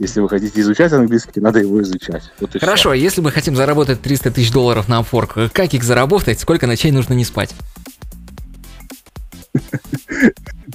Если 0.00 0.20
вы 0.20 0.30
хотите 0.30 0.62
изучать 0.62 0.92
английский, 0.94 1.40
надо 1.40 1.58
его 1.58 1.82
изучать. 1.82 2.32
Вот. 2.40 2.58
Хорошо, 2.58 2.92
а 2.92 2.96
если 2.96 3.20
мы 3.20 3.30
хотим 3.30 3.54
заработать 3.54 4.00
300 4.00 4.30
тысяч 4.30 4.50
долларов 4.50 4.88
на 4.88 5.00
Upwork, 5.00 5.50
как 5.52 5.74
их 5.74 5.84
заработать? 5.84 6.40
Сколько 6.40 6.66
ночей 6.66 6.90
нужно 6.90 7.12
не 7.12 7.24
спать? 7.26 7.54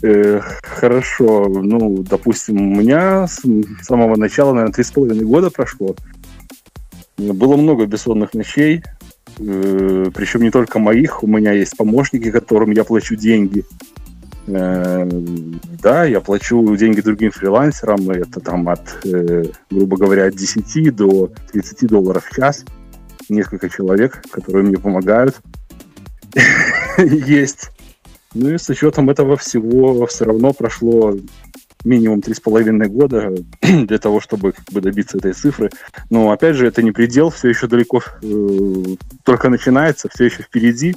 Э, 0.03 0.41
Хорошо, 0.61 1.45
ну, 1.47 2.03
допустим, 2.03 2.73
у 2.73 2.75
меня 2.75 3.25
с 3.25 3.41
самого 3.81 4.15
начала, 4.15 4.51
наверное, 4.51 4.73
три 4.73 4.83
с 4.83 4.91
половиной 4.91 5.25
года 5.25 5.49
прошло. 5.49 5.95
Было 7.17 7.55
много 7.55 7.87
бессонных 7.87 8.35
ночей, 8.35 8.83
э, 9.39 10.05
причем 10.13 10.43
не 10.43 10.51
только 10.51 10.77
моих, 10.77 11.23
у 11.23 11.27
меня 11.27 11.53
есть 11.53 11.75
помощники, 11.77 12.29
которым 12.29 12.71
я 12.71 12.83
плачу 12.83 13.15
деньги. 13.15 13.63
Э, 14.47 15.07
Да, 15.81 16.05
я 16.05 16.21
плачу 16.21 16.75
деньги 16.75 17.01
другим 17.01 17.31
фрилансерам, 17.31 18.09
это 18.09 18.39
там 18.39 18.67
от, 18.69 18.81
э, 19.05 19.45
грубо 19.69 19.97
говоря, 19.97 20.27
от 20.27 20.35
10 20.35 20.91
до 20.91 21.31
30 21.51 21.87
долларов 21.87 22.25
в 22.25 22.35
час. 22.35 22.65
Несколько 23.29 23.69
человек, 23.69 24.23
которые 24.31 24.65
мне 24.65 24.77
помогают. 24.77 25.35
Есть. 26.97 27.71
Ну 28.33 28.49
и 28.49 28.57
с 28.57 28.69
учетом 28.69 29.09
этого 29.09 29.37
всего 29.37 30.05
все 30.07 30.25
равно 30.25 30.53
прошло 30.53 31.15
минимум 31.85 32.21
три 32.21 32.33
с 32.33 32.39
половиной 32.39 32.87
года 32.87 33.33
для 33.61 33.97
того, 33.97 34.19
чтобы 34.19 34.51
как 34.51 34.65
бы 34.71 34.81
добиться 34.81 35.17
этой 35.17 35.33
цифры. 35.33 35.69
Но 36.09 36.31
опять 36.31 36.55
же, 36.55 36.67
это 36.67 36.83
не 36.83 36.91
предел, 36.91 37.29
все 37.29 37.49
еще 37.49 37.67
далеко 37.67 38.01
э, 38.21 38.83
только 39.23 39.49
начинается, 39.49 40.09
все 40.09 40.25
еще 40.25 40.43
впереди. 40.43 40.95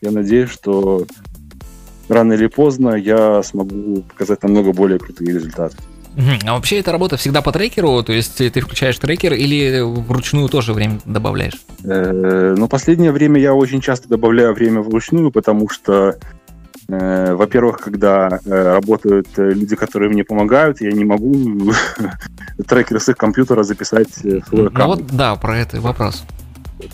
Я 0.00 0.10
надеюсь, 0.10 0.50
что 0.50 1.06
рано 2.12 2.34
или 2.34 2.46
поздно 2.46 2.94
я 2.94 3.42
смогу 3.42 4.02
показать 4.02 4.42
намного 4.42 4.72
более 4.72 4.98
крутые 4.98 5.34
результаты. 5.34 5.76
А 6.44 6.54
вообще 6.54 6.78
эта 6.78 6.92
работа 6.92 7.16
всегда 7.16 7.40
по 7.40 7.52
трекеру? 7.52 8.02
То 8.02 8.12
есть 8.12 8.36
ты 8.36 8.60
включаешь 8.60 8.98
трекер 8.98 9.32
или 9.32 9.80
вручную 9.80 10.48
тоже 10.48 10.72
время 10.74 11.00
добавляешь? 11.06 11.54
Э, 11.84 12.54
Но 12.56 12.68
последнее 12.68 13.12
время 13.12 13.40
я 13.40 13.54
очень 13.54 13.80
часто 13.80 14.08
добавляю 14.08 14.52
время 14.52 14.82
вручную, 14.82 15.30
потому 15.30 15.70
что, 15.70 16.16
э, 16.88 17.34
во-первых, 17.34 17.78
когда 17.78 18.40
э, 18.44 18.62
работают 18.74 19.28
люди, 19.36 19.74
которые 19.74 20.10
мне 20.10 20.22
помогают, 20.22 20.82
я 20.82 20.92
не 20.92 21.04
могу 21.04 21.72
трекер 22.68 23.00
с 23.00 23.08
их 23.08 23.16
компьютера 23.16 23.62
записать 23.62 24.14
в 24.22 24.46
свой 24.48 24.70
Ну 24.70 24.86
вот 24.86 25.06
да, 25.06 25.34
про 25.36 25.58
это 25.58 25.80
вопрос. 25.80 26.24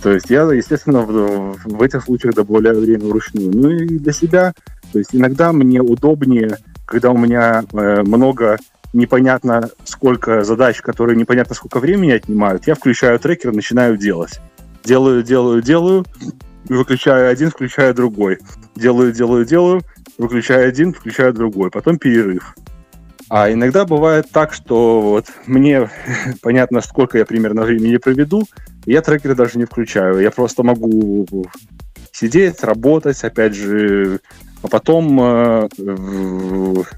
То 0.02 0.12
есть 0.12 0.30
я, 0.30 0.42
естественно, 0.52 1.00
в, 1.00 1.56
в 1.64 1.82
этих 1.82 2.04
случаях 2.04 2.34
добавляю 2.34 2.80
время 2.80 3.06
вручную. 3.06 3.50
Ну 3.52 3.70
и 3.70 3.98
для 3.98 4.12
себя, 4.12 4.54
то 4.92 4.98
есть 4.98 5.14
иногда 5.14 5.52
мне 5.52 5.80
удобнее, 5.80 6.58
когда 6.86 7.10
у 7.10 7.18
меня 7.18 7.64
э, 7.72 8.02
много 8.02 8.58
непонятно 8.92 9.70
сколько 9.84 10.44
задач, 10.44 10.80
которые 10.80 11.16
непонятно 11.16 11.54
сколько 11.54 11.78
времени 11.78 12.12
отнимают, 12.12 12.66
я 12.66 12.74
включаю 12.74 13.18
трекер, 13.18 13.52
начинаю 13.52 13.96
делать. 13.96 14.40
Делаю, 14.84 15.22
делаю, 15.22 15.62
делаю, 15.62 16.04
выключаю 16.68 17.30
один, 17.30 17.50
включаю 17.50 17.94
другой. 17.94 18.38
Делаю, 18.74 19.12
делаю, 19.12 19.44
делаю, 19.44 19.82
выключаю 20.16 20.68
один, 20.68 20.94
включаю 20.94 21.32
другой. 21.32 21.70
Потом 21.70 21.98
перерыв. 21.98 22.54
А 23.30 23.52
иногда 23.52 23.84
бывает 23.84 24.30
так, 24.32 24.54
что 24.54 25.02
вот 25.02 25.26
мне 25.46 25.90
понятно, 26.42 26.80
сколько 26.80 27.18
я 27.18 27.26
примерно 27.26 27.62
времени 27.62 27.98
проведу, 27.98 28.44
я 28.92 29.02
трекеры 29.02 29.34
даже 29.34 29.58
не 29.58 29.64
включаю. 29.64 30.20
Я 30.20 30.30
просто 30.30 30.62
могу 30.62 31.26
сидеть, 32.12 32.62
работать, 32.62 33.22
опять 33.22 33.54
же, 33.54 34.20
а 34.62 34.68
потом 34.68 35.20
э, 35.20 35.68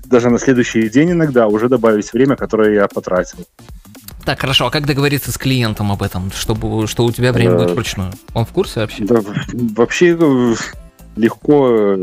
даже 0.07 0.31
на 0.31 0.39
следующий 0.39 0.89
день 0.89 1.13
иногда 1.13 1.47
уже 1.47 1.69
добавить 1.69 2.13
время, 2.13 2.37
которое 2.37 2.75
я 2.75 2.89
потратил. 2.89 3.39
Так, 4.25 4.41
хорошо, 4.41 4.67
а 4.67 4.71
как 4.71 4.87
договориться 4.87 5.33
с 5.33 5.39
клиентом 5.39 5.93
об 5.93 6.03
этом, 6.03 6.31
чтобы, 6.33 6.87
что 6.87 7.05
у 7.05 7.13
тебя 7.13 7.33
время 7.33 7.57
будет 7.57 7.71
вручную? 7.73 8.13
Он 8.35 8.45
в 8.45 8.51
курсе 8.51 8.81
вообще? 8.81 9.05
Да, 9.05 9.21
вообще 9.77 10.17
легко. 11.17 11.97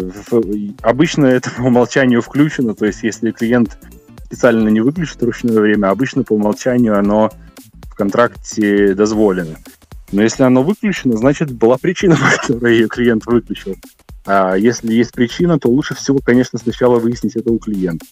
Обычно 0.82 1.26
это 1.28 1.50
по 1.52 1.62
умолчанию 1.62 2.22
включено, 2.22 2.76
то 2.76 2.86
есть 2.86 3.04
если 3.04 3.32
клиент 3.32 3.78
специально 4.26 4.70
не 4.70 4.82
выключит 4.82 5.22
ручное 5.24 5.60
время, 5.60 5.90
обычно 5.90 6.24
по 6.24 6.34
умолчанию 6.34 6.98
оно 6.98 7.32
в 7.90 7.96
контракте 7.96 8.94
дозволено. 8.94 9.58
Но 10.12 10.22
если 10.22 10.44
оно 10.44 10.64
выключено, 10.64 11.18
значит 11.18 11.52
была 11.52 11.78
причина, 11.78 12.16
по 12.18 12.48
которой 12.48 12.76
ее 12.76 12.88
клиент 12.88 13.26
выключил. 13.26 13.76
А 14.26 14.56
если 14.56 14.94
есть 14.94 15.14
причина, 15.14 15.60
то 15.60 15.70
лучше 15.70 15.96
всего, 15.96 16.20
конечно, 16.20 16.60
сначала 16.60 17.00
выяснить 17.00 17.36
это 17.36 17.52
у 17.52 17.60
клиента. 17.60 18.06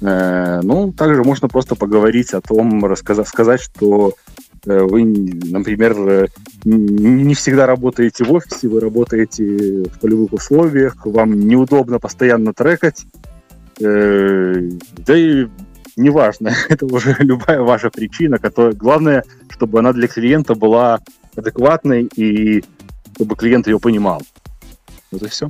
Э, 0.00 0.60
ну, 0.62 0.92
также 0.92 1.22
можно 1.22 1.48
просто 1.48 1.74
поговорить 1.74 2.32
о 2.32 2.40
том, 2.40 2.84
рассказать, 2.84 3.28
сказать, 3.28 3.60
что 3.60 4.14
э, 4.66 4.78
вы, 4.80 5.04
например, 5.04 5.94
э, 5.96 6.26
не 6.64 7.34
всегда 7.34 7.66
работаете 7.66 8.24
в 8.24 8.32
офисе, 8.32 8.68
вы 8.68 8.80
работаете 8.80 9.84
в 9.84 10.00
полевых 10.00 10.32
условиях, 10.32 11.06
вам 11.06 11.38
неудобно 11.46 11.98
постоянно 11.98 12.52
трекать, 12.52 13.04
да 13.78 15.16
и 15.16 15.48
неважно, 15.96 16.54
это 16.68 16.86
уже 16.86 17.16
любая 17.18 17.60
ваша 17.60 17.90
причина, 17.90 18.38
которая, 18.38 18.72
главное, 18.72 19.24
чтобы 19.48 19.78
она 19.78 19.92
для 19.92 20.08
клиента 20.08 20.54
была 20.54 21.00
адекватной 21.36 22.08
и 22.16 22.64
чтобы 23.14 23.36
клиент 23.36 23.66
ее 23.66 23.78
понимал. 23.78 24.22
Вот 25.10 25.22
и 25.22 25.28
все. 25.28 25.48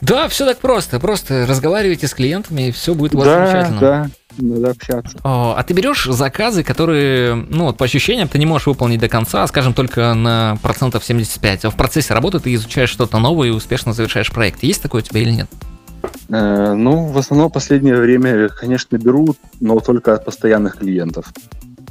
Да, 0.00 0.28
все 0.28 0.46
так 0.46 0.58
просто. 0.58 1.00
Просто 1.00 1.46
разговаривайте 1.46 2.06
с 2.06 2.14
клиентами, 2.14 2.68
и 2.68 2.70
все 2.70 2.94
будет 2.94 3.14
у 3.14 3.18
вас 3.18 3.26
да, 3.26 3.46
замечательно. 3.46 3.80
Да, 3.80 4.10
надо 4.38 4.70
общаться. 4.70 5.18
О, 5.24 5.54
а 5.56 5.62
ты 5.64 5.74
берешь 5.74 6.04
заказы, 6.04 6.62
которые, 6.62 7.34
ну, 7.34 7.64
вот 7.64 7.76
по 7.76 7.84
ощущениям, 7.84 8.28
ты 8.28 8.38
не 8.38 8.46
можешь 8.46 8.68
выполнить 8.68 9.00
до 9.00 9.08
конца, 9.08 9.46
скажем, 9.48 9.74
только 9.74 10.14
на 10.14 10.56
процентов 10.62 11.04
75. 11.04 11.64
А 11.64 11.70
в 11.70 11.76
процессе 11.76 12.14
работы 12.14 12.38
ты 12.38 12.54
изучаешь 12.54 12.90
что-то 12.90 13.18
новое 13.18 13.48
и 13.48 13.50
успешно 13.50 13.92
завершаешь 13.92 14.30
проект. 14.30 14.62
Есть 14.62 14.82
такое 14.82 15.02
у 15.02 15.04
тебя 15.04 15.20
или 15.20 15.30
нет? 15.30 15.50
Э, 16.28 16.74
ну, 16.74 17.06
в 17.06 17.18
основном 17.18 17.50
последнее 17.50 17.96
время, 17.96 18.48
конечно, 18.48 18.96
беру, 18.96 19.34
но 19.60 19.80
только 19.80 20.14
от 20.14 20.24
постоянных 20.24 20.78
клиентов. 20.78 21.32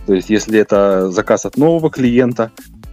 То 0.05 0.14
есть, 0.14 0.30
если 0.30 0.60
это 0.60 1.12
заказ 1.12 1.45
от 1.45 1.58
нового 1.58 1.89
клиента, 1.89 2.51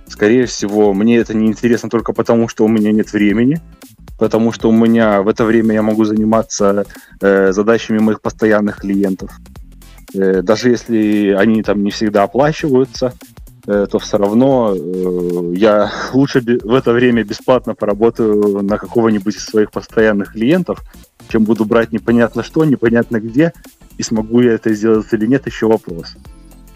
скорее 0.08 0.46
всего, 0.46 0.94
мне 0.94 1.18
это 1.18 1.34
не 1.34 1.46
интересно 1.46 1.90
только 1.90 2.12
потому, 2.12 2.48
что 2.48 2.64
у 2.64 2.68
меня 2.68 2.92
нет 2.92 3.12
времени, 3.12 3.60
потому 4.18 4.52
что 4.52 4.68
у 4.68 4.72
меня 4.72 5.22
в 5.22 5.28
это 5.28 5.44
время 5.44 5.74
я 5.74 5.82
могу 5.82 6.04
заниматься 6.04 6.86
э, 7.20 7.52
задачами 7.52 7.98
моих 7.98 8.20
постоянных 8.20 8.78
клиентов. 8.80 9.30
Э, 10.14 10.42
даже 10.42 10.70
если 10.70 11.36
они 11.38 11.62
там 11.62 11.82
не 11.82 11.90
всегда 11.90 12.22
оплачиваются, 12.22 13.12
то 13.66 13.98
все 13.98 14.18
равно 14.18 14.74
э, 14.74 15.54
я 15.56 15.90
лучше 16.12 16.40
в 16.40 16.74
это 16.74 16.92
время 16.92 17.24
бесплатно 17.24 17.74
поработаю 17.74 18.62
на 18.62 18.76
какого-нибудь 18.78 19.36
из 19.36 19.44
своих 19.44 19.70
постоянных 19.70 20.32
клиентов, 20.32 20.82
чем 21.28 21.44
буду 21.44 21.64
брать 21.64 21.92
непонятно 21.92 22.42
что, 22.42 22.64
непонятно 22.64 23.20
где, 23.20 23.52
и 23.96 24.02
смогу 24.02 24.40
я 24.40 24.52
это 24.52 24.74
сделать 24.74 25.06
или 25.12 25.26
нет, 25.26 25.46
еще 25.46 25.66
вопрос. 25.66 26.16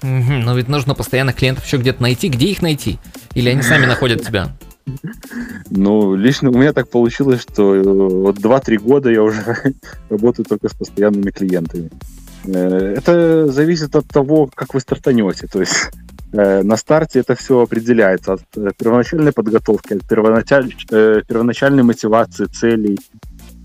Угу, 0.03 0.33
но 0.45 0.57
ведь 0.57 0.69
нужно 0.69 0.95
постоянно 0.95 1.33
клиентов 1.33 1.67
еще 1.67 1.77
где-то 1.77 2.01
найти. 2.01 2.29
Где 2.29 2.47
их 2.47 2.63
найти? 2.63 2.99
Или 3.35 3.51
они 3.51 3.63
сами 3.63 3.85
находят 3.85 4.25
тебя? 4.25 4.49
Ну, 5.71 6.15
лично 6.15 6.51
у 6.51 6.55
меня 6.55 6.73
так 6.73 6.89
получилось, 6.89 7.43
что 7.43 7.75
э, 7.75 7.83
вот 7.83 8.39
2-3 8.39 8.79
года 8.79 9.11
я 9.11 9.23
уже 9.23 9.75
работаю 10.09 10.47
только 10.47 10.69
с 10.69 10.73
постоянными 10.73 11.31
клиентами. 11.31 11.91
Э, 12.45 12.95
это 12.97 13.47
зависит 13.49 13.95
от 13.97 14.07
того, 14.09 14.49
как 14.55 14.75
вы 14.75 14.81
стартанете. 14.81 15.47
То 15.47 15.61
есть 15.61 15.91
э, 16.33 16.63
на 16.63 16.77
старте 16.77 17.21
это 17.21 17.35
все 17.35 17.61
определяется 17.61 18.35
от 18.35 18.77
первоначальной 18.77 19.33
подготовки, 19.33 19.95
от 19.95 20.07
первоначаль... 20.09 20.75
первоначальной 20.89 21.83
мотивации, 21.83 22.47
целей. 22.47 22.99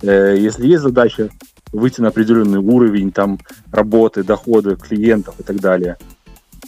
Если 0.02 0.68
есть 0.68 0.84
задача 0.84 1.30
выйти 1.72 2.02
на 2.02 2.10
определенный 2.10 2.60
уровень 2.60 3.12
там, 3.12 3.40
работы, 3.72 4.24
дохода 4.24 4.76
клиентов 4.76 5.36
и 5.40 5.44
так 5.44 5.62
далее, 5.62 5.96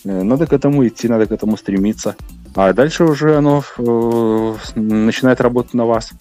надо 0.05 0.47
к 0.47 0.53
этому 0.53 0.87
идти, 0.87 1.09
надо 1.09 1.25
к 1.25 1.33
этому 1.33 1.57
стремиться. 1.57 2.15
А 2.55 2.71
дальше 2.71 3.03
уже 3.03 3.37
оно 3.37 3.63
э, 3.77 4.55
начинает 4.75 5.41
работать 5.41 5.73
на 5.73 5.85
вас. 5.85 6.11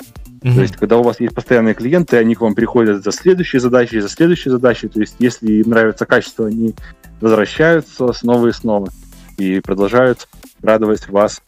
Mm-hmm. 0.45 0.55
То 0.55 0.61
есть, 0.61 0.77
когда 0.77 0.99
у 0.99 1.03
вас 1.03 1.21
есть 1.21 1.35
постоянные 1.35 1.73
клиенты, 1.73 2.19
они 2.19 2.35
к 2.35 2.43
вам 2.43 2.55
приходят 2.55 3.03
за 3.03 3.13
следующей 3.13 3.59
задачей, 3.59 4.01
за 4.01 4.11
следующей 4.11 4.51
задачей. 4.51 4.89
То 4.89 5.01
есть, 5.01 5.17
если 5.19 5.51
им 5.51 5.71
нравится 5.71 6.05
качество, 6.05 6.47
они 6.47 6.75
возвращаются 7.21 8.13
снова 8.13 8.49
и 8.49 8.53
снова 8.53 8.91
и 9.39 9.61
продолжают 9.61 10.29
радовать 10.63 11.09
вас 11.09 11.41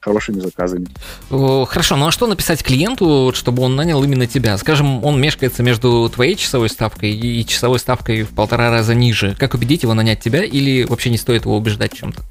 хорошими 0.00 0.38
заказами. 0.38 0.86
Хорошо, 1.30 1.96
ну 1.96 2.06
а 2.06 2.10
что 2.12 2.26
написать 2.26 2.62
клиенту, 2.62 3.32
чтобы 3.34 3.62
он 3.62 3.74
нанял 3.74 4.04
именно 4.04 4.26
тебя? 4.26 4.56
Скажем, 4.58 5.02
он 5.02 5.20
мешкается 5.20 5.62
между 5.62 6.08
твоей 6.14 6.36
часовой 6.36 6.68
ставкой 6.68 7.10
и 7.10 7.44
часовой 7.44 7.78
ставкой 7.80 8.22
в 8.22 8.28
полтора 8.28 8.70
раза 8.70 8.94
ниже. 8.94 9.34
Как 9.38 9.54
убедить 9.54 9.82
его 9.82 9.94
нанять 9.94 10.20
тебя 10.20 10.44
или 10.44 10.84
вообще 10.84 11.10
не 11.10 11.18
стоит 11.18 11.46
его 11.46 11.56
убеждать 11.56 11.94
чем-то? 11.94 12.22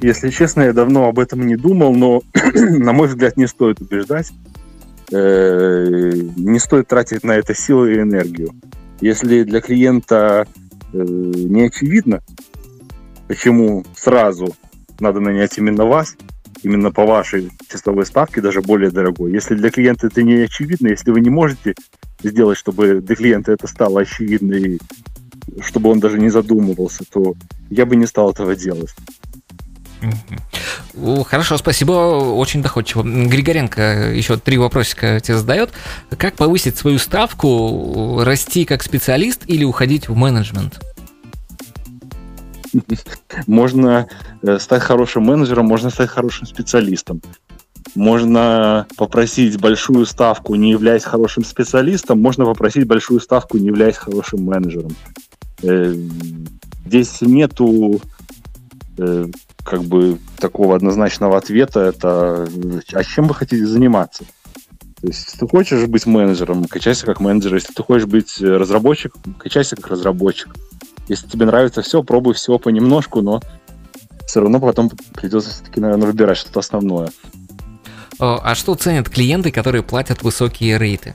Если 0.00 0.30
честно, 0.30 0.62
я 0.62 0.72
давно 0.72 1.08
об 1.08 1.18
этом 1.18 1.46
не 1.46 1.56
думал, 1.56 1.94
но, 1.94 2.22
на 2.54 2.92
мой 2.92 3.08
взгляд, 3.08 3.36
не 3.36 3.46
стоит 3.46 3.80
убеждать. 3.80 4.30
Э, 5.12 6.12
не 6.36 6.58
стоит 6.58 6.88
тратить 6.88 7.22
на 7.22 7.32
это 7.32 7.54
силы 7.54 7.94
и 7.94 8.00
энергию. 8.00 8.50
Если 9.00 9.44
для 9.44 9.60
клиента 9.60 10.48
э, 10.92 10.98
не 10.98 11.66
очевидно, 11.66 12.22
почему 13.28 13.84
сразу 13.96 14.54
надо 14.98 15.20
нанять 15.20 15.58
именно 15.58 15.84
вас, 15.84 16.16
именно 16.62 16.90
по 16.90 17.06
вашей 17.06 17.50
часовой 17.70 18.06
ставке, 18.06 18.40
даже 18.40 18.62
более 18.62 18.90
дорогой. 18.90 19.32
Если 19.32 19.54
для 19.54 19.70
клиента 19.70 20.08
это 20.08 20.22
не 20.22 20.34
очевидно, 20.34 20.88
если 20.88 21.12
вы 21.12 21.20
не 21.20 21.30
можете 21.30 21.74
сделать, 22.22 22.58
чтобы 22.58 23.00
для 23.00 23.14
клиента 23.14 23.52
это 23.52 23.68
стало 23.68 24.00
очевидно, 24.00 24.54
и 24.54 24.78
чтобы 25.60 25.90
он 25.90 26.00
даже 26.00 26.18
не 26.18 26.30
задумывался, 26.30 27.04
то 27.08 27.34
я 27.70 27.86
бы 27.86 27.94
не 27.94 28.06
стал 28.06 28.32
этого 28.32 28.56
делать. 28.56 28.94
Хорошо, 31.26 31.58
спасибо, 31.58 31.92
очень 31.92 32.62
доходчиво. 32.62 33.02
Григоренко 33.02 34.12
еще 34.12 34.36
три 34.36 34.58
вопросика 34.58 35.20
тебе 35.20 35.36
задает. 35.38 35.70
Как 36.16 36.34
повысить 36.34 36.76
свою 36.76 36.98
ставку, 36.98 38.22
расти 38.24 38.64
как 38.64 38.82
специалист 38.82 39.42
или 39.46 39.64
уходить 39.64 40.08
в 40.08 40.16
менеджмент? 40.16 40.80
Можно 43.46 44.08
э, 44.42 44.58
стать 44.58 44.82
хорошим 44.82 45.24
менеджером, 45.24 45.66
можно 45.66 45.90
стать 45.90 46.10
хорошим 46.10 46.46
специалистом. 46.46 47.22
Можно 47.94 48.86
попросить 48.96 49.58
большую 49.60 50.04
ставку, 50.06 50.54
не 50.54 50.70
являясь 50.70 51.04
хорошим 51.04 51.44
специалистом, 51.44 52.20
можно 52.20 52.44
попросить 52.44 52.86
большую 52.86 53.20
ставку, 53.20 53.58
не 53.58 53.68
являясь 53.68 53.96
хорошим 53.96 54.44
менеджером. 54.44 54.94
Э, 55.62 55.94
здесь 56.84 57.20
нету 57.20 58.00
э, 58.98 59.26
как 59.66 59.82
бы 59.82 60.18
такого 60.38 60.76
однозначного 60.76 61.36
ответа, 61.36 61.80
это 61.80 62.48
а 62.92 63.04
чем 63.04 63.26
вы 63.26 63.34
хотите 63.34 63.66
заниматься? 63.66 64.24
То 65.00 65.08
есть, 65.08 65.26
если 65.26 65.38
ты 65.40 65.48
хочешь 65.48 65.86
быть 65.86 66.06
менеджером, 66.06 66.64
качайся 66.64 67.04
как 67.04 67.20
менеджер. 67.20 67.54
Если 67.54 67.72
ты 67.72 67.82
хочешь 67.82 68.06
быть 68.06 68.40
разработчиком, 68.40 69.34
качайся 69.34 69.76
как 69.76 69.88
разработчик. 69.88 70.54
Если 71.08 71.28
тебе 71.28 71.46
нравится 71.46 71.82
все, 71.82 72.02
пробуй 72.02 72.34
все 72.34 72.58
понемножку, 72.58 73.20
но 73.20 73.42
все 74.26 74.40
равно 74.40 74.58
потом 74.58 74.90
придется 75.14 75.50
все-таки, 75.50 75.80
наверное, 75.80 76.06
выбирать 76.06 76.38
что-то 76.38 76.60
основное. 76.60 77.10
А 78.18 78.54
что 78.54 78.74
ценят 78.74 79.10
клиенты, 79.10 79.50
которые 79.50 79.82
платят 79.82 80.22
высокие 80.22 80.78
рейты? 80.78 81.14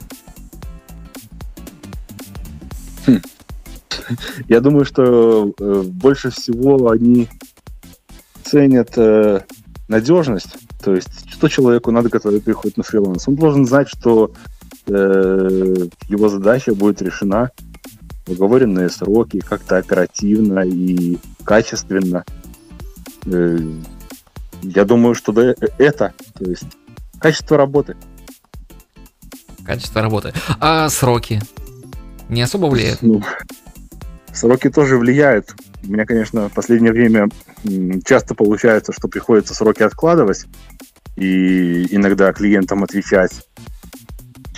Хм. 3.06 3.20
Я 4.48 4.60
думаю, 4.60 4.84
что 4.84 5.52
э, 5.58 5.82
больше 5.84 6.30
всего 6.30 6.90
они 6.90 7.28
ценят 8.44 8.96
э, 8.96 9.40
надежность, 9.88 10.56
то 10.82 10.94
есть 10.94 11.30
что 11.30 11.48
человеку 11.48 11.90
надо, 11.90 12.08
который 12.08 12.40
приходит 12.40 12.76
на 12.76 12.82
фриланс. 12.82 13.28
Он 13.28 13.34
должен 13.36 13.66
знать, 13.66 13.88
что 13.88 14.32
э, 14.86 15.86
его 16.08 16.28
задача 16.28 16.74
будет 16.74 17.02
решена 17.02 17.50
в 18.26 18.32
оговоренные 18.32 18.88
сроки, 18.90 19.40
как-то 19.40 19.78
оперативно 19.78 20.60
и 20.60 21.18
качественно. 21.44 22.24
Э, 23.26 23.58
я 24.62 24.84
думаю, 24.84 25.14
что 25.14 25.32
да, 25.32 25.54
это, 25.78 26.12
то 26.38 26.44
есть 26.44 26.66
качество 27.18 27.56
работы. 27.56 27.96
Качество 29.64 30.02
работы. 30.02 30.32
А 30.60 30.88
сроки 30.88 31.40
не 32.28 32.42
особо 32.42 32.66
влияют? 32.66 33.02
Ну, 33.02 33.22
сроки 34.32 34.70
тоже 34.70 34.96
влияют. 34.96 35.54
У 35.84 35.92
меня, 35.92 36.06
конечно, 36.06 36.48
в 36.48 36.52
последнее 36.52 36.92
время 36.92 37.28
часто 38.04 38.34
получается, 38.34 38.92
что 38.92 39.08
приходится 39.08 39.54
сроки 39.54 39.82
откладывать 39.82 40.46
и 41.16 41.94
иногда 41.94 42.32
клиентам 42.32 42.84
отвечать 42.84 43.46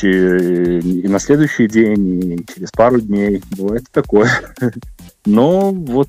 и 0.04 1.08
на 1.08 1.18
следующий 1.18 1.66
день, 1.66 2.32
и 2.32 2.46
через 2.52 2.70
пару 2.70 3.00
дней. 3.00 3.42
Бывает 3.56 3.84
такое. 3.90 4.30
Но 5.26 5.72
вот 5.72 6.08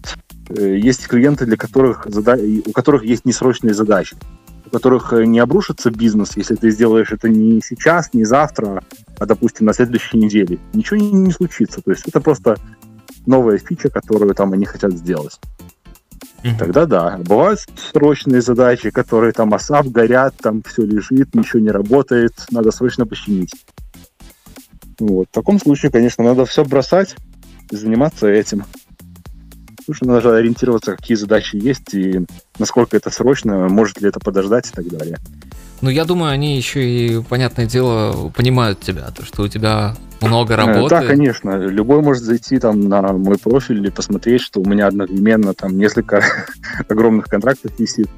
э, 0.50 0.78
есть 0.78 1.08
клиенты, 1.08 1.46
для 1.46 1.56
которых 1.56 2.06
зада... 2.10 2.38
у 2.66 2.72
которых 2.72 3.06
есть 3.06 3.26
несрочные 3.26 3.74
задачи, 3.74 4.18
у 4.66 4.70
которых 4.70 5.14
э, 5.14 5.26
не 5.26 5.40
обрушится 5.40 5.92
бизнес, 5.92 6.36
если 6.36 6.56
ты 6.56 6.72
сделаешь 6.72 7.12
это 7.12 7.30
не 7.30 7.62
сейчас, 7.62 8.14
не 8.14 8.26
завтра, 8.26 8.84
а, 9.18 9.26
допустим, 9.26 9.66
на 9.66 9.74
следующей 9.74 10.18
неделе. 10.18 10.60
Ничего 10.74 10.98
не, 10.98 11.12
не 11.12 11.32
случится. 11.32 11.82
То 11.82 11.92
есть 11.92 12.08
это 12.08 12.20
просто 12.20 12.58
новая 13.28 13.58
фича, 13.58 13.90
которую 13.90 14.34
там 14.36 14.54
они 14.54 14.66
хотят 14.66 14.94
сделать. 14.94 15.40
Тогда 16.60 16.86
да. 16.86 17.18
Бывают 17.18 17.60
срочные 17.92 18.42
задачи, 18.42 18.92
которые 18.92 19.34
там 19.34 19.54
осав 19.54 19.92
горят, 19.92 20.36
там 20.38 20.62
все 20.62 20.84
лежит, 20.84 21.34
ничего 21.34 21.60
не 21.60 21.72
работает, 21.72 22.34
надо 22.52 22.72
срочно 22.72 23.06
починить. 23.08 23.52
Вот. 25.00 25.28
В 25.30 25.34
таком 25.34 25.60
случае, 25.60 25.92
конечно, 25.92 26.24
надо 26.24 26.46
все 26.46 26.64
бросать 26.64 27.16
и 27.72 27.76
заниматься 27.76 28.28
этим. 28.28 28.64
Потому 29.78 29.96
что 29.96 30.06
надо 30.08 30.36
ориентироваться, 30.36 30.96
какие 30.96 31.16
задачи 31.16 31.58
есть 31.58 31.94
и 31.94 32.26
насколько 32.58 32.96
это 32.98 33.10
срочно, 33.10 33.68
может 33.68 34.02
ли 34.02 34.10
это 34.10 34.20
подождать 34.20 34.68
и 34.68 34.72
так 34.72 34.88
далее. 34.88 35.18
Ну, 35.82 35.90
я 35.90 36.06
думаю, 36.06 36.32
они 36.32 36.58
еще 36.58 36.84
и, 36.84 37.22
понятное 37.22 37.66
дело, 37.66 38.30
понимают 38.30 38.80
тебя, 38.80 39.12
то, 39.12 39.26
что 39.26 39.44
у 39.44 39.48
тебя 39.48 39.96
много 40.28 40.54
Э, 40.54 40.58
работы. 40.58 40.90
Да, 40.90 41.06
конечно. 41.06 41.58
Любой 41.58 42.02
может 42.02 42.24
зайти 42.24 42.60
там 42.60 42.82
на 42.82 43.02
мой 43.14 43.38
профиль 43.38 43.86
и 43.86 43.92
посмотреть, 43.92 44.42
что 44.42 44.62
у 44.62 44.66
меня 44.66 44.88
одновременно 44.88 45.54
там 45.54 45.78
несколько 45.78 46.24
огромных 46.90 47.26
контрактов 47.26 47.72
висит, 47.78 48.10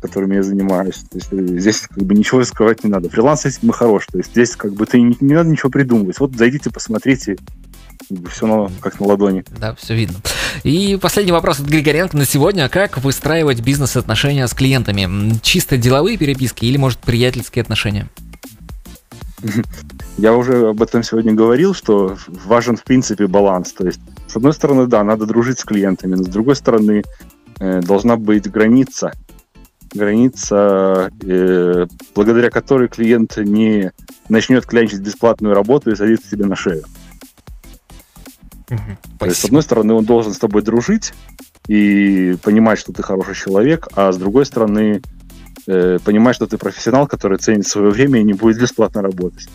которыми 0.00 0.36
я 0.36 0.42
занимаюсь. 0.42 1.04
То 1.10 1.18
есть 1.18 1.32
э, 1.32 1.58
здесь 1.58 1.80
как 1.80 2.04
бы 2.04 2.14
ничего 2.14 2.44
скрывать 2.44 2.84
не 2.84 2.90
надо. 2.90 3.08
Фриланс 3.08 3.46
этим 3.46 3.70
и 3.70 3.72
хорош. 3.72 4.06
То 4.06 4.18
есть 4.18 4.30
здесь 4.30 4.56
как 4.56 4.72
бы 4.72 4.86
ты 4.86 5.00
не, 5.00 5.16
не 5.20 5.34
надо 5.34 5.50
ничего 5.50 5.70
придумывать. 5.70 6.18
Вот 6.20 6.34
зайдите, 6.36 6.70
посмотрите, 6.70 7.36
все 8.30 8.46
на, 8.46 8.70
как 8.80 9.00
на 9.00 9.06
ладони. 9.06 9.44
Да, 9.58 9.74
все 9.74 9.94
видно. 9.94 10.16
И 10.62 10.98
последний 11.00 11.32
вопрос 11.32 11.60
от 11.60 11.66
Григоренко 11.66 12.16
на 12.16 12.24
сегодня. 12.24 12.68
Как 12.68 12.98
выстраивать 12.98 13.60
бизнес-отношения 13.60 14.46
с 14.46 14.54
клиентами? 14.54 15.38
Чисто 15.42 15.76
деловые 15.76 16.16
переписки 16.16 16.64
или, 16.64 16.76
может, 16.76 16.98
приятельские 17.00 17.62
отношения? 17.62 18.08
Я 20.16 20.34
уже 20.34 20.68
об 20.68 20.80
этом 20.80 21.02
сегодня 21.02 21.32
говорил, 21.32 21.74
что 21.74 22.16
важен 22.28 22.76
в 22.76 22.84
принципе 22.84 23.26
баланс. 23.26 23.72
То 23.72 23.86
есть, 23.86 24.00
с 24.28 24.36
одной 24.36 24.52
стороны, 24.52 24.86
да, 24.86 25.02
надо 25.02 25.26
дружить 25.26 25.58
с 25.58 25.64
клиентами, 25.64 26.14
но 26.14 26.22
с 26.22 26.28
другой 26.28 26.54
стороны, 26.54 27.02
э, 27.58 27.80
должна 27.80 28.16
быть 28.16 28.48
граница. 28.50 29.12
Граница, 29.92 31.10
э, 31.20 31.86
благодаря 32.14 32.50
которой 32.50 32.88
клиент 32.88 33.36
не 33.38 33.92
начнет 34.28 34.66
клянчить 34.66 35.00
бесплатную 35.00 35.54
работу 35.54 35.90
и 35.90 35.96
садиться 35.96 36.28
себе 36.28 36.46
на 36.46 36.54
шею. 36.54 36.84
То 39.18 39.26
есть, 39.26 39.40
с 39.40 39.44
одной 39.44 39.62
стороны, 39.62 39.94
он 39.94 40.04
должен 40.04 40.32
с 40.32 40.38
тобой 40.38 40.62
дружить 40.62 41.12
и 41.66 42.36
понимать, 42.42 42.78
что 42.78 42.92
ты 42.92 43.02
хороший 43.02 43.34
человек, 43.34 43.88
а 43.94 44.12
с 44.12 44.16
другой 44.16 44.46
стороны, 44.46 45.02
э, 45.66 45.98
понимать, 46.04 46.36
что 46.36 46.46
ты 46.46 46.56
профессионал, 46.56 47.06
который 47.06 47.38
ценит 47.38 47.66
свое 47.66 47.90
время 47.90 48.20
и 48.20 48.24
не 48.24 48.32
будет 48.32 48.60
бесплатно 48.60 49.02
работать. 49.02 49.48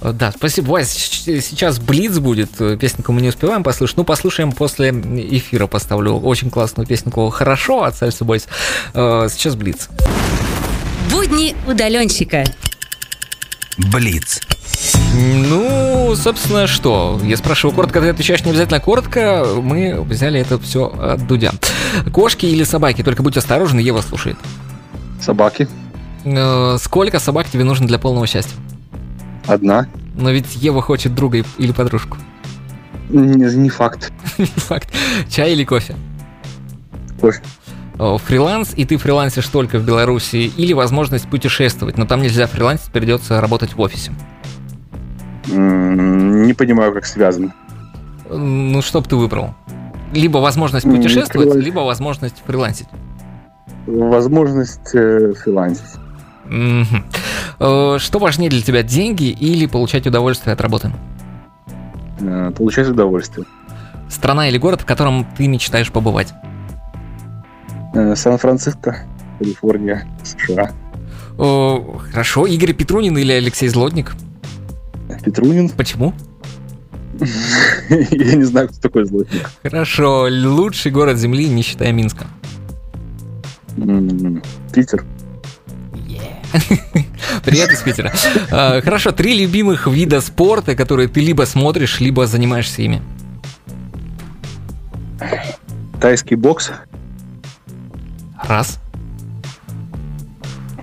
Э, 0.00 0.12
Да, 0.12 0.32
спасибо. 0.36 0.70
Вась, 0.70 0.90
сейчас 0.90 1.78
Блиц 1.78 2.18
будет. 2.18 2.60
э, 2.60 2.76
Песенку 2.76 3.12
мы 3.12 3.20
не 3.20 3.28
успеваем 3.28 3.62
послушать. 3.62 3.96
Ну, 3.96 4.04
послушаем 4.04 4.52
после 4.52 4.90
эфира. 4.90 5.66
Поставлю 5.66 6.14
очень 6.14 6.50
классную 6.50 6.86
песенку 6.86 7.28
«Хорошо» 7.30 7.84
от 7.84 7.94
Salsa 7.94 8.24
Boys. 8.24 8.46
Э, 8.94 9.28
Сейчас 9.30 9.54
Блиц. 9.56 9.88
Будни 11.10 11.54
удаленщика. 11.66 12.44
Блиц. 13.78 14.40
Ну, 15.14 16.14
собственно, 16.14 16.66
что? 16.66 17.20
Я 17.24 17.36
спрашиваю 17.36 17.74
коротко, 17.74 18.00
ты 18.00 18.08
отвечаешь 18.10 18.44
не 18.44 18.50
обязательно 18.50 18.80
коротко. 18.80 19.44
Мы 19.60 20.00
взяли 20.02 20.40
это 20.40 20.58
все 20.58 20.86
от 20.86 21.26
Дудя. 21.26 21.52
Кошки 22.12 22.46
или 22.46 22.62
собаки? 22.64 23.02
Только 23.02 23.22
будь 23.22 23.36
осторожен, 23.36 23.78
Ева 23.78 24.00
слушает. 24.02 24.36
Собаки. 25.20 25.68
Сколько 26.78 27.18
собак 27.18 27.48
тебе 27.50 27.64
нужно 27.64 27.86
для 27.86 27.98
полного 27.98 28.26
счастья? 28.26 28.54
Одна. 29.50 29.88
Но 30.14 30.30
ведь 30.30 30.54
Ева 30.54 30.80
хочет 30.80 31.12
друга 31.12 31.42
или 31.58 31.72
подружку. 31.72 32.16
Не, 33.08 33.52
не 33.56 33.68
факт. 33.68 34.12
Не 34.38 34.46
факт. 34.46 34.88
Чай 35.28 35.52
или 35.52 35.64
кофе? 35.64 35.96
Кофе. 37.20 37.42
О, 37.98 38.16
Фриланс, 38.16 38.72
и 38.76 38.84
ты 38.84 38.96
фрилансишь 38.96 39.48
только 39.48 39.78
в 39.80 39.84
Беларуси, 39.84 40.52
или 40.56 40.72
возможность 40.72 41.28
путешествовать, 41.28 41.98
но 41.98 42.06
там 42.06 42.22
нельзя 42.22 42.46
фрилансить, 42.46 42.92
придется 42.92 43.40
работать 43.40 43.74
в 43.74 43.80
офисе. 43.80 44.12
Не 45.48 46.54
понимаю, 46.54 46.94
как 46.94 47.04
связано. 47.04 47.52
Ну, 48.30 48.80
что 48.82 49.00
бы 49.00 49.08
ты 49.08 49.16
выбрал? 49.16 49.54
Либо 50.14 50.38
возможность 50.38 50.86
путешествовать, 50.86 51.48
фриланс. 51.48 51.64
либо 51.64 51.80
возможность 51.80 52.42
фрилансить. 52.46 52.86
Возможность 53.86 54.94
э, 54.94 55.32
фрилансить. 55.34 55.98
Э, 57.60 57.96
Что 57.98 58.18
важнее 58.18 58.50
для 58.50 58.62
тебя, 58.62 58.82
деньги 58.82 59.24
или 59.24 59.66
получать 59.66 60.06
удовольствие 60.06 60.54
от 60.54 60.60
работы? 60.60 60.90
Э, 62.20 62.50
Получать 62.56 62.88
удовольствие. 62.88 63.46
Страна 64.08 64.48
или 64.48 64.58
город, 64.58 64.80
в 64.80 64.86
котором 64.86 65.26
ты 65.36 65.46
мечтаешь 65.46 65.92
побывать? 65.92 66.32
Э, 67.94 68.16
Сан-Франциско, 68.16 69.04
Калифорния, 69.38 70.06
США. 70.24 70.72
О, 71.38 71.98
Хорошо, 72.10 72.46
Игорь 72.46 72.72
Петрунин 72.72 73.16
или 73.18 73.32
Алексей 73.32 73.68
Злотник? 73.68 74.12
Петрунин. 75.24 75.68
Почему? 75.68 76.12
Я 77.90 78.36
не 78.36 78.44
знаю, 78.44 78.68
кто 78.68 78.80
такой 78.80 79.04
злотник. 79.04 79.50
Хорошо, 79.62 80.28
лучший 80.30 80.90
город 80.92 81.18
Земли, 81.18 81.48
не 81.48 81.62
считая 81.62 81.92
Минска. 81.92 82.26
Питер. 84.72 85.04
Привет 87.44 87.70
из 87.70 87.80
Питера. 87.82 88.12
А, 88.50 88.80
Хорошо, 88.82 89.12
три 89.12 89.38
любимых 89.38 89.86
вида 89.86 90.20
спорта, 90.20 90.74
которые 90.74 91.08
ты 91.08 91.20
либо 91.20 91.44
смотришь, 91.44 92.00
либо 92.00 92.26
занимаешься 92.26 92.82
ими. 92.82 93.02
Тайский 96.00 96.36
бокс, 96.36 96.70
Раз, 98.42 98.80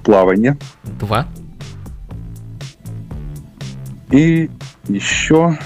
плавание. 0.04 0.58
два, 1.00 1.28
И 4.12 4.50
еще 4.88 5.58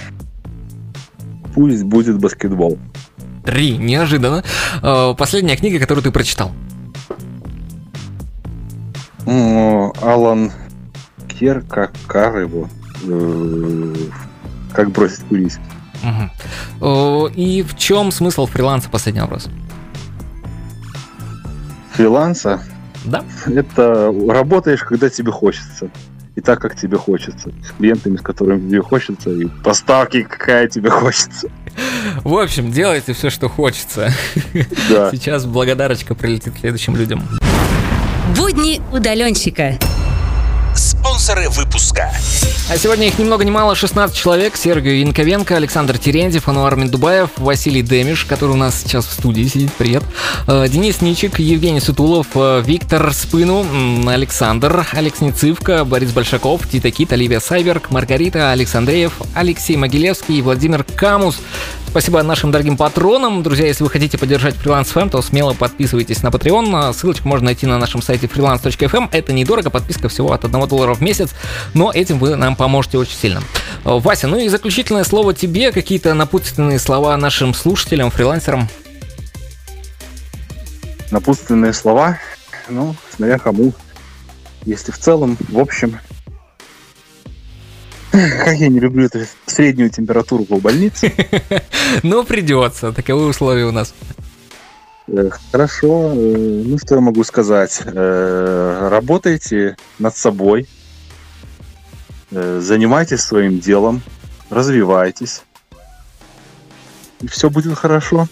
пусть 1.54 1.84
будет 1.84 2.18
баскетбол. 2.20 2.80
три. 3.46 3.78
Неожиданно. 3.78 4.44
А, 4.82 5.14
Последняя 5.14 5.58
книга, 5.58 5.80
которую 5.80 6.04
ты 6.04 6.12
прочитал. 6.12 6.54
М, 9.26 9.92
Алан 10.02 10.52
Кер, 11.28 11.64
как 11.70 11.94
его? 12.42 12.68
Э, 13.08 13.96
Как 14.74 14.92
бросить 14.92 15.24
курить. 15.26 15.58
И 17.36 17.64
в 17.68 17.78
чем 17.78 18.12
смысл 18.12 18.46
фриланса? 18.48 18.90
Последний 18.90 19.22
вопрос. 19.22 19.50
Фриланса 21.94 22.62
Да? 23.06 23.24
это 23.46 24.14
работаешь, 24.30 24.82
когда 24.84 25.10
тебе 25.10 25.32
хочется. 25.32 25.90
И 26.36 26.42
так, 26.42 26.62
как 26.62 26.76
тебе 26.80 26.98
хочется. 26.98 27.52
С 27.64 27.72
клиентами, 27.78 28.16
с 28.16 28.22
которыми 28.22 28.70
тебе 28.70 28.82
хочется. 28.82 29.30
И 29.32 29.48
поставки, 29.64 30.24
какая 30.24 30.68
тебе 30.68 30.90
хочется. 30.90 31.50
В 32.24 32.34
общем, 32.36 32.72
делайте 32.72 33.14
все, 33.14 33.30
что 33.30 33.50
хочется. 33.50 34.12
Да. 34.90 35.12
Сейчас 35.12 35.46
благодарочка 35.46 36.16
прилетит 36.16 36.54
следующим 36.60 36.96
людям. 36.96 37.22
Будни 38.36 38.82
удаленщика. 38.94 39.78
Спонсоры 40.74 41.50
выпуска. 41.50 42.12
А 42.70 42.78
сегодня 42.78 43.08
их 43.08 43.20
ни 43.20 43.26
много 43.26 43.44
ни 43.44 43.50
мало 43.50 43.76
16 43.76 44.16
человек. 44.16 44.56
Сергей 44.56 45.02
Янковенко, 45.02 45.58
Александр 45.58 45.98
Терентьев, 45.98 46.48
Ануар 46.48 46.78
Миндубаев, 46.78 47.32
Василий 47.36 47.82
Демиш, 47.82 48.24
который 48.24 48.52
у 48.52 48.56
нас 48.56 48.82
сейчас 48.82 49.06
в 49.06 49.12
студии 49.12 49.44
сидит. 49.44 49.74
Привет. 49.74 50.04
Э, 50.48 50.66
Денис 50.70 51.02
Ничик, 51.02 51.40
Евгений 51.40 51.82
Сутулов, 51.82 52.28
э, 52.36 52.62
Виктор 52.66 53.14
Спыну, 53.14 53.66
Александр, 54.08 54.88
Алекс 54.94 55.20
Нецивко, 55.20 55.84
Борис 55.84 56.12
Большаков, 56.12 56.62
Тита 56.70 56.90
Кит, 56.90 57.12
Оливия 57.12 57.42
Сайберг, 57.42 57.92
Маргарита, 57.92 58.52
Александреев, 58.52 59.14
Алексей 59.34 59.76
Могилевский 59.76 60.38
и 60.38 60.42
Владимир 60.42 60.86
Камус. 60.86 61.40
Спасибо 61.92 62.24
нашим 62.24 62.52
дорогим 62.52 62.78
патронам. 62.78 63.44
Друзья, 63.44 63.68
если 63.68 63.84
вы 63.84 63.90
хотите 63.90 64.18
поддержать 64.18 64.56
Freelance 64.56 64.94
FM, 64.94 65.10
то 65.10 65.22
смело 65.22 65.54
подписывайтесь 65.54 66.24
на 66.24 66.30
Patreon. 66.30 66.94
Ссылочку 66.94 67.28
можно 67.28 67.48
найти 67.48 67.66
на 67.66 67.78
нашем 67.78 68.02
сайте 68.02 68.28
freelance.fm. 68.28 69.10
Это 69.12 69.34
недорого, 69.34 69.70
подписка 69.70 70.08
всего 70.08 70.32
от 70.32 70.46
1 70.46 70.68
доллара 70.70 70.94
в 70.94 71.02
месяц, 71.02 71.32
но 71.74 71.92
этим 71.94 72.18
вы 72.18 72.38
нам 72.38 72.56
поможете 72.56 72.98
очень 72.98 73.18
сильно. 73.18 73.42
Э, 73.84 74.00
Вася, 74.00 74.30
ну 74.30 74.38
и 74.38 74.48
заключительное 74.48 75.04
слово 75.04 75.34
тебе, 75.34 75.74
какие-то 75.74 76.14
напутственные 76.14 76.80
слова 76.80 77.18
нашим 77.18 77.54
слушателям, 77.54 78.10
фрилансерам. 78.10 78.70
Напутственные 81.12 81.74
слова. 81.74 82.20
Ну, 82.70 82.96
смотря 83.14 83.38
кому. 83.38 83.74
Если 84.64 84.94
в 84.94 84.98
целом, 84.98 85.38
в 85.50 85.60
общем, 85.60 86.00
Как 88.46 88.58
я 88.58 88.68
не 88.68 88.80
люблю 88.80 89.06
эту 89.06 89.20
среднюю 89.46 89.90
температуру 89.90 90.46
в 90.50 90.62
больнице. 90.62 91.14
Ну, 92.04 92.24
придется. 92.24 92.94
Таковы 92.94 93.28
условия 93.28 93.66
у 93.66 93.72
нас. 93.72 93.94
Э, 95.08 95.30
Хорошо, 95.52 96.12
э, 96.14 96.64
ну 96.66 96.78
что 96.78 96.96
я 96.96 97.02
могу 97.02 97.24
сказать? 97.24 97.82
Э, 97.86 98.88
Работайте 98.90 99.76
над 100.00 100.16
собой, 100.16 100.68
занимайтесь 102.32 103.20
своим 103.20 103.60
делом, 103.60 104.02
развивайтесь, 104.50 105.42
и 107.20 107.28
все 107.28 107.50
будет 107.50 107.78
хорошо. 107.78 108.28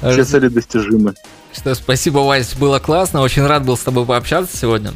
Все 0.00 0.24
цели 0.24 0.48
достижимы. 0.48 1.14
Что, 1.52 1.74
спасибо, 1.74 2.18
Вась, 2.20 2.54
было 2.54 2.78
классно. 2.78 3.20
Очень 3.20 3.46
рад 3.46 3.64
был 3.64 3.76
с 3.76 3.80
тобой 3.80 4.06
пообщаться 4.06 4.56
сегодня. 4.56 4.94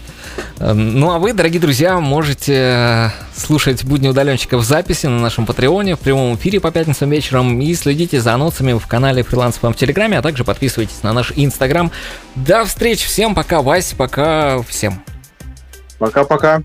Эм, 0.59 0.99
Ну 0.99 1.11
а 1.11 1.19
вы, 1.19 1.35
дорогие 1.35 1.61
друзья, 1.61 2.01
можете 2.01 2.55
э, 2.55 3.09
слушать 3.35 3.85
будни 3.85 4.09
удаленщика 4.09 4.57
в 4.57 4.65
записи 4.65 5.07
на 5.07 5.21
нашем 5.21 5.45
Патреоне 5.45 5.97
в 5.97 6.01
прямом 6.01 6.35
эфире 6.37 6.61
по 6.61 6.71
пятницам 6.71 7.11
вечером 7.11 7.61
и 7.61 7.75
следите 7.75 8.21
за 8.21 8.33
анонсами 8.35 8.73
в 8.73 8.87
канале 8.87 9.23
Фриланс 9.23 9.59
в 9.61 9.75
Телеграме, 9.75 10.19
а 10.19 10.23
также 10.23 10.45
подписывайтесь 10.45 11.03
на 11.03 11.13
наш 11.13 11.33
Инстаграм. 11.37 11.93
До 12.35 12.65
встречи 12.65 13.07
всем, 13.07 13.35
пока, 13.35 13.61
Вась, 13.61 13.93
пока 13.97 14.63
всем. 14.63 15.03
Пока-пока. 15.99 16.63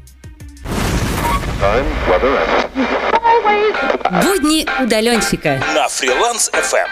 Будни 4.23 4.65
удаленщика. 4.83 5.61
На 5.75 5.87
Фриланс 5.89 6.49
FM. 6.49 6.87